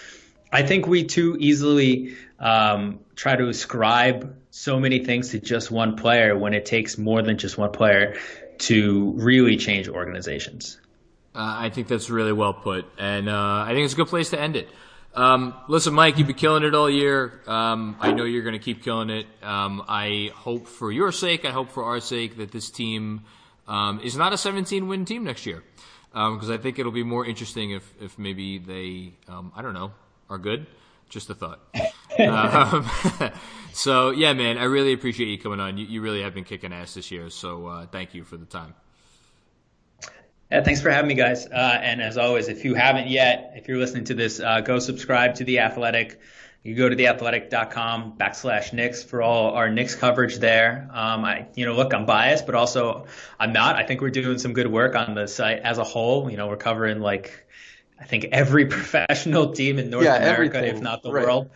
I 0.51 0.63
think 0.63 0.87
we 0.87 1.05
too 1.05 1.37
easily 1.39 2.15
um, 2.37 2.99
try 3.15 3.35
to 3.35 3.47
ascribe 3.47 4.35
so 4.51 4.79
many 4.79 5.05
things 5.05 5.29
to 5.29 5.39
just 5.39 5.71
one 5.71 5.95
player 5.95 6.37
when 6.37 6.53
it 6.53 6.65
takes 6.65 6.97
more 6.97 7.21
than 7.21 7.37
just 7.37 7.57
one 7.57 7.71
player 7.71 8.17
to 8.59 9.13
really 9.15 9.55
change 9.55 9.87
organizations. 9.87 10.79
Uh, 11.33 11.55
I 11.59 11.69
think 11.69 11.87
that's 11.87 12.09
really 12.09 12.33
well 12.33 12.53
put, 12.53 12.85
and 12.97 13.29
uh, 13.29 13.63
I 13.65 13.73
think 13.73 13.85
it's 13.85 13.93
a 13.93 13.97
good 13.97 14.07
place 14.07 14.31
to 14.31 14.39
end 14.39 14.55
it. 14.55 14.67
Um, 15.17 15.55
listen, 15.67 15.95
Mike, 15.95 16.19
you've 16.19 16.27
been 16.27 16.35
killing 16.35 16.61
it 16.61 16.75
all 16.75 16.87
year. 16.87 17.41
Um, 17.47 17.97
I 17.99 18.11
know 18.11 18.23
you're 18.23 18.43
going 18.43 18.53
to 18.53 18.63
keep 18.63 18.83
killing 18.83 19.09
it. 19.09 19.25
Um, 19.41 19.83
I 19.87 20.31
hope 20.35 20.67
for 20.67 20.91
your 20.91 21.11
sake, 21.11 21.43
I 21.43 21.49
hope 21.49 21.71
for 21.71 21.85
our 21.85 21.99
sake, 21.99 22.37
that 22.37 22.51
this 22.51 22.69
team 22.69 23.23
um, 23.67 23.99
is 24.01 24.15
not 24.15 24.31
a 24.31 24.37
17 24.37 24.87
win 24.87 25.05
team 25.05 25.23
next 25.23 25.47
year. 25.47 25.63
Because 26.11 26.49
um, 26.49 26.53
I 26.53 26.57
think 26.57 26.77
it'll 26.77 26.91
be 26.91 27.01
more 27.01 27.25
interesting 27.25 27.71
if, 27.71 27.91
if 27.99 28.19
maybe 28.19 28.59
they, 28.59 29.13
um, 29.27 29.51
I 29.55 29.63
don't 29.63 29.73
know, 29.73 29.91
are 30.29 30.37
good. 30.37 30.67
Just 31.09 31.31
a 31.31 31.33
thought. 31.33 31.61
so, 33.73 34.11
yeah, 34.11 34.33
man, 34.33 34.59
I 34.59 34.65
really 34.65 34.93
appreciate 34.93 35.29
you 35.29 35.39
coming 35.39 35.59
on. 35.59 35.79
You, 35.79 35.87
you 35.87 36.01
really 36.01 36.21
have 36.21 36.35
been 36.35 36.43
kicking 36.43 36.71
ass 36.71 36.93
this 36.93 37.09
year. 37.09 37.31
So, 37.31 37.65
uh, 37.65 37.87
thank 37.87 38.13
you 38.13 38.23
for 38.23 38.37
the 38.37 38.45
time. 38.45 38.75
Yeah, 40.51 40.63
thanks 40.63 40.81
for 40.81 40.89
having 40.89 41.09
me, 41.09 41.15
guys. 41.15 41.45
Uh, 41.45 41.79
and 41.81 42.01
as 42.01 42.17
always, 42.17 42.47
if 42.47 42.63
you 42.63 42.73
haven't 42.73 43.07
yet, 43.07 43.53
if 43.55 43.67
you're 43.67 43.77
listening 43.77 44.05
to 44.05 44.13
this, 44.13 44.39
uh, 44.39 44.61
go 44.61 44.79
subscribe 44.79 45.35
to 45.35 45.43
The 45.43 45.59
Athletic. 45.59 46.21
You 46.63 46.75
go 46.75 46.87
to 46.87 46.95
theathletic.com 46.95 48.17
backslash 48.17 48.71
Knicks 48.73 49.03
for 49.03 49.21
all 49.21 49.51
our 49.51 49.69
Knicks 49.69 49.95
coverage 49.95 50.37
there. 50.37 50.89
Um, 50.93 51.25
I, 51.25 51.47
you 51.55 51.65
know, 51.65 51.75
look, 51.75 51.93
I'm 51.93 52.05
biased, 52.05 52.45
but 52.45 52.55
also 52.55 53.07
I'm 53.39 53.51
not. 53.51 53.75
I 53.75 53.83
think 53.83 54.01
we're 54.01 54.09
doing 54.09 54.37
some 54.37 54.53
good 54.53 54.67
work 54.67 54.95
on 54.95 55.15
the 55.15 55.27
site 55.27 55.59
as 55.59 55.77
a 55.79 55.83
whole. 55.83 56.29
You 56.29 56.37
know, 56.37 56.47
we're 56.47 56.57
covering 56.57 57.01
like, 57.01 57.45
I 57.99 58.05
think 58.05 58.25
every 58.31 58.65
professional 58.67 59.51
team 59.53 59.79
in 59.79 59.89
North 59.89 60.05
yeah, 60.05 60.15
America, 60.15 60.57
everything. 60.57 60.77
if 60.77 60.81
not 60.81 61.03
the 61.03 61.11
right. 61.11 61.25
world. 61.25 61.49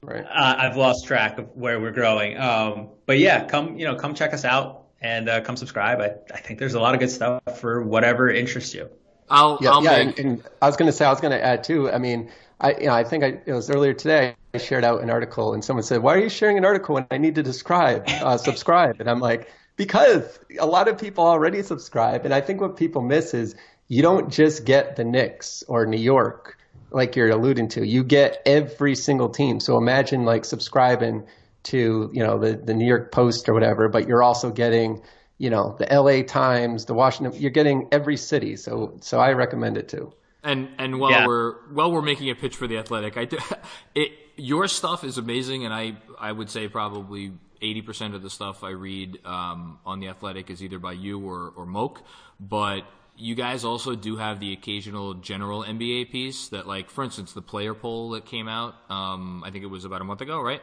Right. 0.00 0.24
Uh, 0.24 0.54
I've 0.58 0.76
lost 0.76 1.06
track 1.06 1.38
of 1.38 1.54
where 1.54 1.80
we're 1.80 1.92
growing. 1.92 2.38
Um, 2.38 2.88
but 3.04 3.18
yeah, 3.18 3.44
come, 3.44 3.78
you 3.78 3.84
know, 3.84 3.96
come 3.96 4.14
check 4.14 4.32
us 4.32 4.44
out 4.44 4.87
and 5.00 5.28
uh, 5.28 5.40
come 5.40 5.56
subscribe. 5.56 6.00
I, 6.00 6.14
I 6.32 6.40
think 6.40 6.58
there's 6.58 6.74
a 6.74 6.80
lot 6.80 6.94
of 6.94 7.00
good 7.00 7.10
stuff 7.10 7.60
for 7.60 7.82
whatever 7.82 8.30
interests 8.30 8.74
you. 8.74 8.88
I'll, 9.30 9.58
yeah, 9.60 9.70
I'll 9.70 9.84
yeah 9.84 10.04
make... 10.04 10.18
and, 10.18 10.28
and, 10.28 10.42
I 10.62 10.66
was 10.66 10.76
going 10.76 10.86
to 10.86 10.92
say, 10.92 11.04
I 11.04 11.10
was 11.10 11.20
going 11.20 11.32
to 11.32 11.44
add 11.44 11.64
too. 11.64 11.90
I 11.90 11.98
mean, 11.98 12.30
I, 12.60 12.72
you 12.72 12.86
know, 12.86 12.94
I 12.94 13.04
think 13.04 13.24
I, 13.24 13.40
it 13.44 13.52
was 13.52 13.70
earlier 13.70 13.92
today. 13.92 14.34
I 14.54 14.58
shared 14.58 14.84
out 14.84 15.02
an 15.02 15.10
article, 15.10 15.54
and 15.54 15.64
someone 15.64 15.82
said, 15.82 16.02
"Why 16.02 16.14
are 16.14 16.18
you 16.18 16.28
sharing 16.28 16.58
an 16.58 16.64
article 16.64 16.94
when 16.94 17.06
I 17.10 17.18
need 17.18 17.34
to 17.36 17.42
describe, 17.42 18.04
uh, 18.08 18.36
subscribe?" 18.38 19.00
And 19.00 19.08
I'm 19.08 19.20
like, 19.20 19.52
because 19.76 20.38
a 20.58 20.66
lot 20.66 20.88
of 20.88 20.98
people 20.98 21.24
already 21.24 21.62
subscribe, 21.62 22.24
and 22.24 22.34
I 22.34 22.40
think 22.40 22.60
what 22.60 22.76
people 22.76 23.02
miss 23.02 23.34
is 23.34 23.54
you 23.86 24.02
don't 24.02 24.30
just 24.30 24.64
get 24.64 24.96
the 24.96 25.04
Knicks 25.04 25.62
or 25.68 25.86
New 25.86 25.98
York, 25.98 26.58
like 26.90 27.14
you're 27.14 27.30
alluding 27.30 27.68
to. 27.68 27.86
You 27.86 28.02
get 28.02 28.42
every 28.44 28.94
single 28.94 29.28
team. 29.28 29.60
So 29.60 29.76
imagine 29.76 30.24
like 30.24 30.44
subscribing 30.44 31.26
to 31.68 32.10
you 32.12 32.22
know 32.22 32.38
the 32.38 32.56
the 32.56 32.74
New 32.74 32.86
York 32.86 33.12
Post 33.12 33.48
or 33.48 33.54
whatever, 33.54 33.88
but 33.88 34.08
you're 34.08 34.22
also 34.22 34.50
getting 34.50 35.02
you 35.38 35.50
know 35.50 35.76
the 35.78 35.90
L.A. 35.92 36.22
Times, 36.22 36.86
the 36.86 36.94
Washington. 36.94 37.40
You're 37.40 37.50
getting 37.50 37.88
every 37.92 38.16
city, 38.16 38.56
so 38.56 38.96
so 39.00 39.20
I 39.20 39.32
recommend 39.32 39.76
it 39.76 39.88
too. 39.88 40.12
And 40.42 40.68
and 40.78 40.98
while 40.98 41.10
yeah. 41.10 41.26
we're 41.26 41.54
while 41.72 41.92
we're 41.92 42.02
making 42.02 42.30
a 42.30 42.34
pitch 42.34 42.56
for 42.56 42.66
the 42.66 42.78
Athletic, 42.78 43.16
I 43.16 43.26
do, 43.26 43.38
it 43.94 44.12
your 44.36 44.66
stuff 44.68 45.04
is 45.04 45.18
amazing, 45.18 45.64
and 45.64 45.74
I 45.74 45.96
I 46.18 46.32
would 46.32 46.50
say 46.50 46.68
probably. 46.68 47.32
80% 47.60 48.14
of 48.14 48.22
the 48.22 48.30
stuff 48.30 48.62
I 48.62 48.70
read 48.70 49.18
um, 49.26 49.80
on 49.84 49.98
The 49.98 50.06
Athletic 50.06 50.48
is 50.48 50.62
either 50.62 50.78
by 50.78 50.92
you 50.92 51.18
or, 51.18 51.52
or 51.56 51.66
Moke, 51.66 52.04
but 52.38 52.84
you 53.16 53.34
guys 53.34 53.64
also 53.64 53.96
do 53.96 54.16
have 54.16 54.38
the 54.38 54.52
occasional 54.52 55.14
general 55.14 55.64
NBA 55.64 56.12
piece 56.12 56.48
that, 56.50 56.68
like, 56.68 56.88
for 56.88 57.02
instance, 57.02 57.32
the 57.32 57.42
player 57.42 57.74
poll 57.74 58.10
that 58.10 58.24
came 58.24 58.46
out, 58.46 58.76
um, 58.88 59.42
I 59.44 59.50
think 59.50 59.64
it 59.64 59.66
was 59.66 59.84
about 59.84 60.00
a 60.00 60.04
month 60.04 60.20
ago, 60.20 60.40
right? 60.40 60.62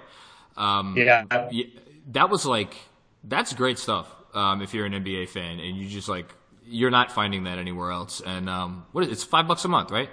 Um, 0.58 0.96
yeah. 0.98 1.26
That 2.12 2.30
was 2.30 2.46
like, 2.46 2.76
that's 3.24 3.54
great 3.54 3.80
stuff. 3.80 4.14
Um, 4.34 4.62
if 4.62 4.74
you're 4.74 4.86
an 4.86 4.94
NBA 4.94 5.30
fan 5.30 5.60
and 5.60 5.78
you 5.78 5.88
just 5.88 6.10
like, 6.10 6.34
you're 6.68 6.92
not 6.92 7.12
finding 7.12 7.44
that 7.44 7.58
anywhere 7.58 7.92
else. 7.92 8.22
And, 8.26 8.50
um, 8.50 8.86
what 8.92 9.04
is 9.04 9.10
it? 9.10 9.14
It's 9.14 9.24
five 9.24 9.48
bucks 9.48 9.66
a 9.66 9.68
month, 9.68 9.92
right? 9.92 10.10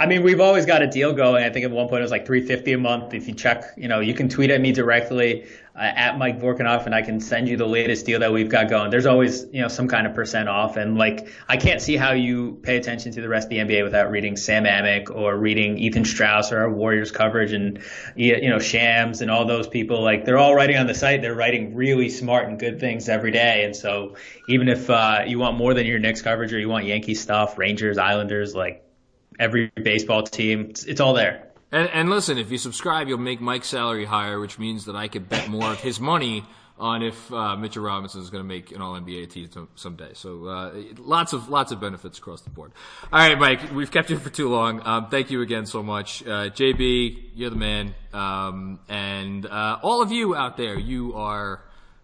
I 0.00 0.06
mean, 0.06 0.22
we've 0.22 0.40
always 0.40 0.64
got 0.64 0.82
a 0.82 0.86
deal 0.86 1.12
going. 1.12 1.44
I 1.44 1.50
think 1.50 1.64
at 1.64 1.70
one 1.70 1.86
point 1.86 2.00
it 2.00 2.02
was 2.02 2.10
like 2.10 2.26
350 2.26 2.72
a 2.72 2.78
month. 2.78 3.14
If 3.14 3.28
you 3.28 3.34
check, 3.34 3.64
you 3.76 3.88
know, 3.88 4.00
you 4.00 4.14
can 4.14 4.28
tweet 4.28 4.50
at 4.50 4.60
me 4.60 4.72
directly 4.72 5.44
uh, 5.76 5.80
at 5.80 6.18
Mike 6.18 6.40
Vorkunov 6.40 6.86
and 6.86 6.94
I 6.94 7.02
can 7.02 7.20
send 7.20 7.46
you 7.46 7.58
the 7.58 7.66
latest 7.66 8.06
deal 8.06 8.18
that 8.20 8.32
we've 8.32 8.48
got 8.48 8.70
going. 8.70 8.90
There's 8.90 9.04
always, 9.04 9.44
you 9.52 9.60
know, 9.60 9.68
some 9.68 9.88
kind 9.88 10.06
of 10.06 10.14
percent 10.14 10.48
off. 10.48 10.76
And 10.76 10.96
like, 10.96 11.28
I 11.46 11.58
can't 11.58 11.80
see 11.80 11.96
how 11.96 12.12
you 12.12 12.58
pay 12.62 12.78
attention 12.78 13.12
to 13.12 13.20
the 13.20 13.28
rest 13.28 13.46
of 13.46 13.50
the 13.50 13.58
NBA 13.58 13.84
without 13.84 14.10
reading 14.10 14.36
Sam 14.36 14.64
Amick 14.64 15.14
or 15.14 15.36
reading 15.36 15.76
Ethan 15.76 16.06
Strauss 16.06 16.52
or 16.52 16.60
our 16.60 16.70
Warriors 16.70 17.12
coverage 17.12 17.52
and, 17.52 17.78
you 18.16 18.48
know, 18.48 18.58
Shams 18.58 19.20
and 19.20 19.30
all 19.30 19.44
those 19.44 19.68
people. 19.68 20.02
Like, 20.02 20.24
they're 20.24 20.38
all 20.38 20.54
writing 20.54 20.78
on 20.78 20.86
the 20.86 20.94
site. 20.94 21.20
They're 21.20 21.34
writing 21.34 21.74
really 21.74 22.08
smart 22.08 22.48
and 22.48 22.58
good 22.58 22.80
things 22.80 23.10
every 23.10 23.30
day. 23.30 23.64
And 23.64 23.76
so 23.76 24.16
even 24.48 24.68
if, 24.68 24.88
uh, 24.88 25.24
you 25.26 25.38
want 25.38 25.58
more 25.58 25.74
than 25.74 25.86
your 25.86 25.98
Knicks 25.98 26.22
coverage 26.22 26.52
or 26.52 26.58
you 26.58 26.70
want 26.70 26.86
Yankee 26.86 27.14
stuff, 27.14 27.58
Rangers, 27.58 27.98
Islanders, 27.98 28.54
like, 28.54 28.81
every 29.42 29.72
baseball 29.82 30.22
team. 30.22 30.70
It's, 30.70 30.84
it's 30.84 31.00
all 31.00 31.14
there. 31.14 31.48
And, 31.72 31.88
and, 31.90 32.10
listen, 32.10 32.38
if 32.38 32.50
you 32.50 32.58
subscribe, 32.58 33.08
you'll 33.08 33.18
make 33.18 33.40
Mike's 33.40 33.68
salary 33.68 34.04
higher, 34.04 34.38
which 34.38 34.58
means 34.58 34.84
that 34.84 34.94
I 34.94 35.08
could 35.08 35.28
bet 35.28 35.48
more 35.48 35.72
of 35.72 35.80
his 35.80 35.98
money 35.98 36.44
on 36.78 37.02
if 37.02 37.32
uh, 37.32 37.56
Mitchell 37.56 37.82
Robinson 37.82 38.20
is 38.20 38.30
going 38.30 38.42
to 38.42 38.48
make 38.48 38.72
an 38.72 38.82
All 38.82 38.94
NBA 38.94 39.30
team 39.30 39.68
someday. 39.74 40.10
So 40.14 40.46
uh, 40.46 40.72
lots 40.98 41.32
of 41.32 41.48
lots 41.48 41.72
of 41.72 41.80
benefits 41.80 42.18
across 42.18 42.42
the 42.42 42.50
board. 42.50 42.72
All 43.12 43.18
right, 43.18 43.38
Mike, 43.38 43.72
we've 43.72 43.90
kept 43.90 44.10
you 44.10 44.18
for 44.18 44.30
too 44.30 44.48
long. 44.48 44.82
Um, 44.84 45.08
thank 45.08 45.30
you 45.30 45.40
again 45.42 45.64
so 45.64 45.82
much, 45.82 46.22
uh, 46.24 46.50
JB. 46.50 47.30
You're 47.34 47.50
the 47.50 47.56
man, 47.56 47.94
um, 48.12 48.80
and 48.88 49.46
uh, 49.46 49.78
all 49.82 50.02
of 50.02 50.12
you 50.12 50.34
out 50.34 50.56
there, 50.56 50.78
you 50.78 51.14
are 51.14 51.62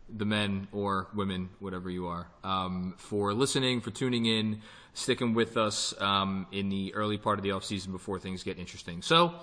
the 0.09 0.25
men 0.25 0.69
or 0.73 1.09
women, 1.15 1.51
whatever 1.59 1.91
you 1.91 2.07
are, 2.07 2.27
um, 2.43 2.95
for 2.97 3.35
listening, 3.35 3.81
for 3.81 3.91
tuning 3.91 4.25
in 4.25 4.63
sticking 4.99 5.35
with 5.35 5.57
us 5.57 5.95
um, 6.01 6.47
in 6.53 6.69
the 6.69 6.95
early 6.95 7.19
part 7.19 7.39
of 7.39 7.43
the 7.43 7.53
off 7.53 7.65
season 7.65 7.93
before 7.93 8.19
things 8.19 8.43
get 8.43 8.59
interesting. 8.59 9.03
So, 9.03 9.35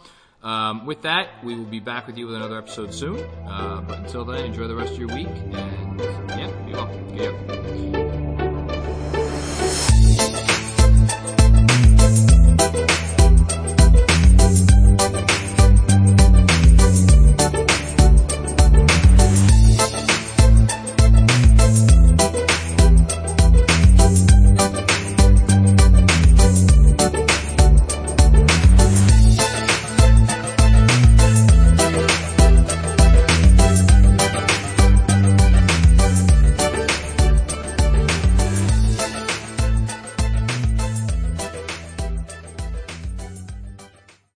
um, 0.43 0.85
with 0.85 1.01
that, 1.03 1.43
we 1.43 1.55
will 1.55 1.65
be 1.65 1.79
back 1.79 2.05
with 2.07 2.17
you 2.17 2.27
with 2.27 2.35
another 2.35 2.57
episode 2.57 2.93
soon. 2.93 3.19
Uh, 3.47 3.81
but 3.87 3.99
until 3.99 4.25
then, 4.25 4.45
enjoy 4.45 4.67
the 4.67 4.75
rest 4.75 4.93
of 4.93 4.99
your 4.99 5.07
week, 5.07 5.27
and 5.27 5.99
yeah, 6.29 6.51
be 6.65 6.73
well. 6.73 8.04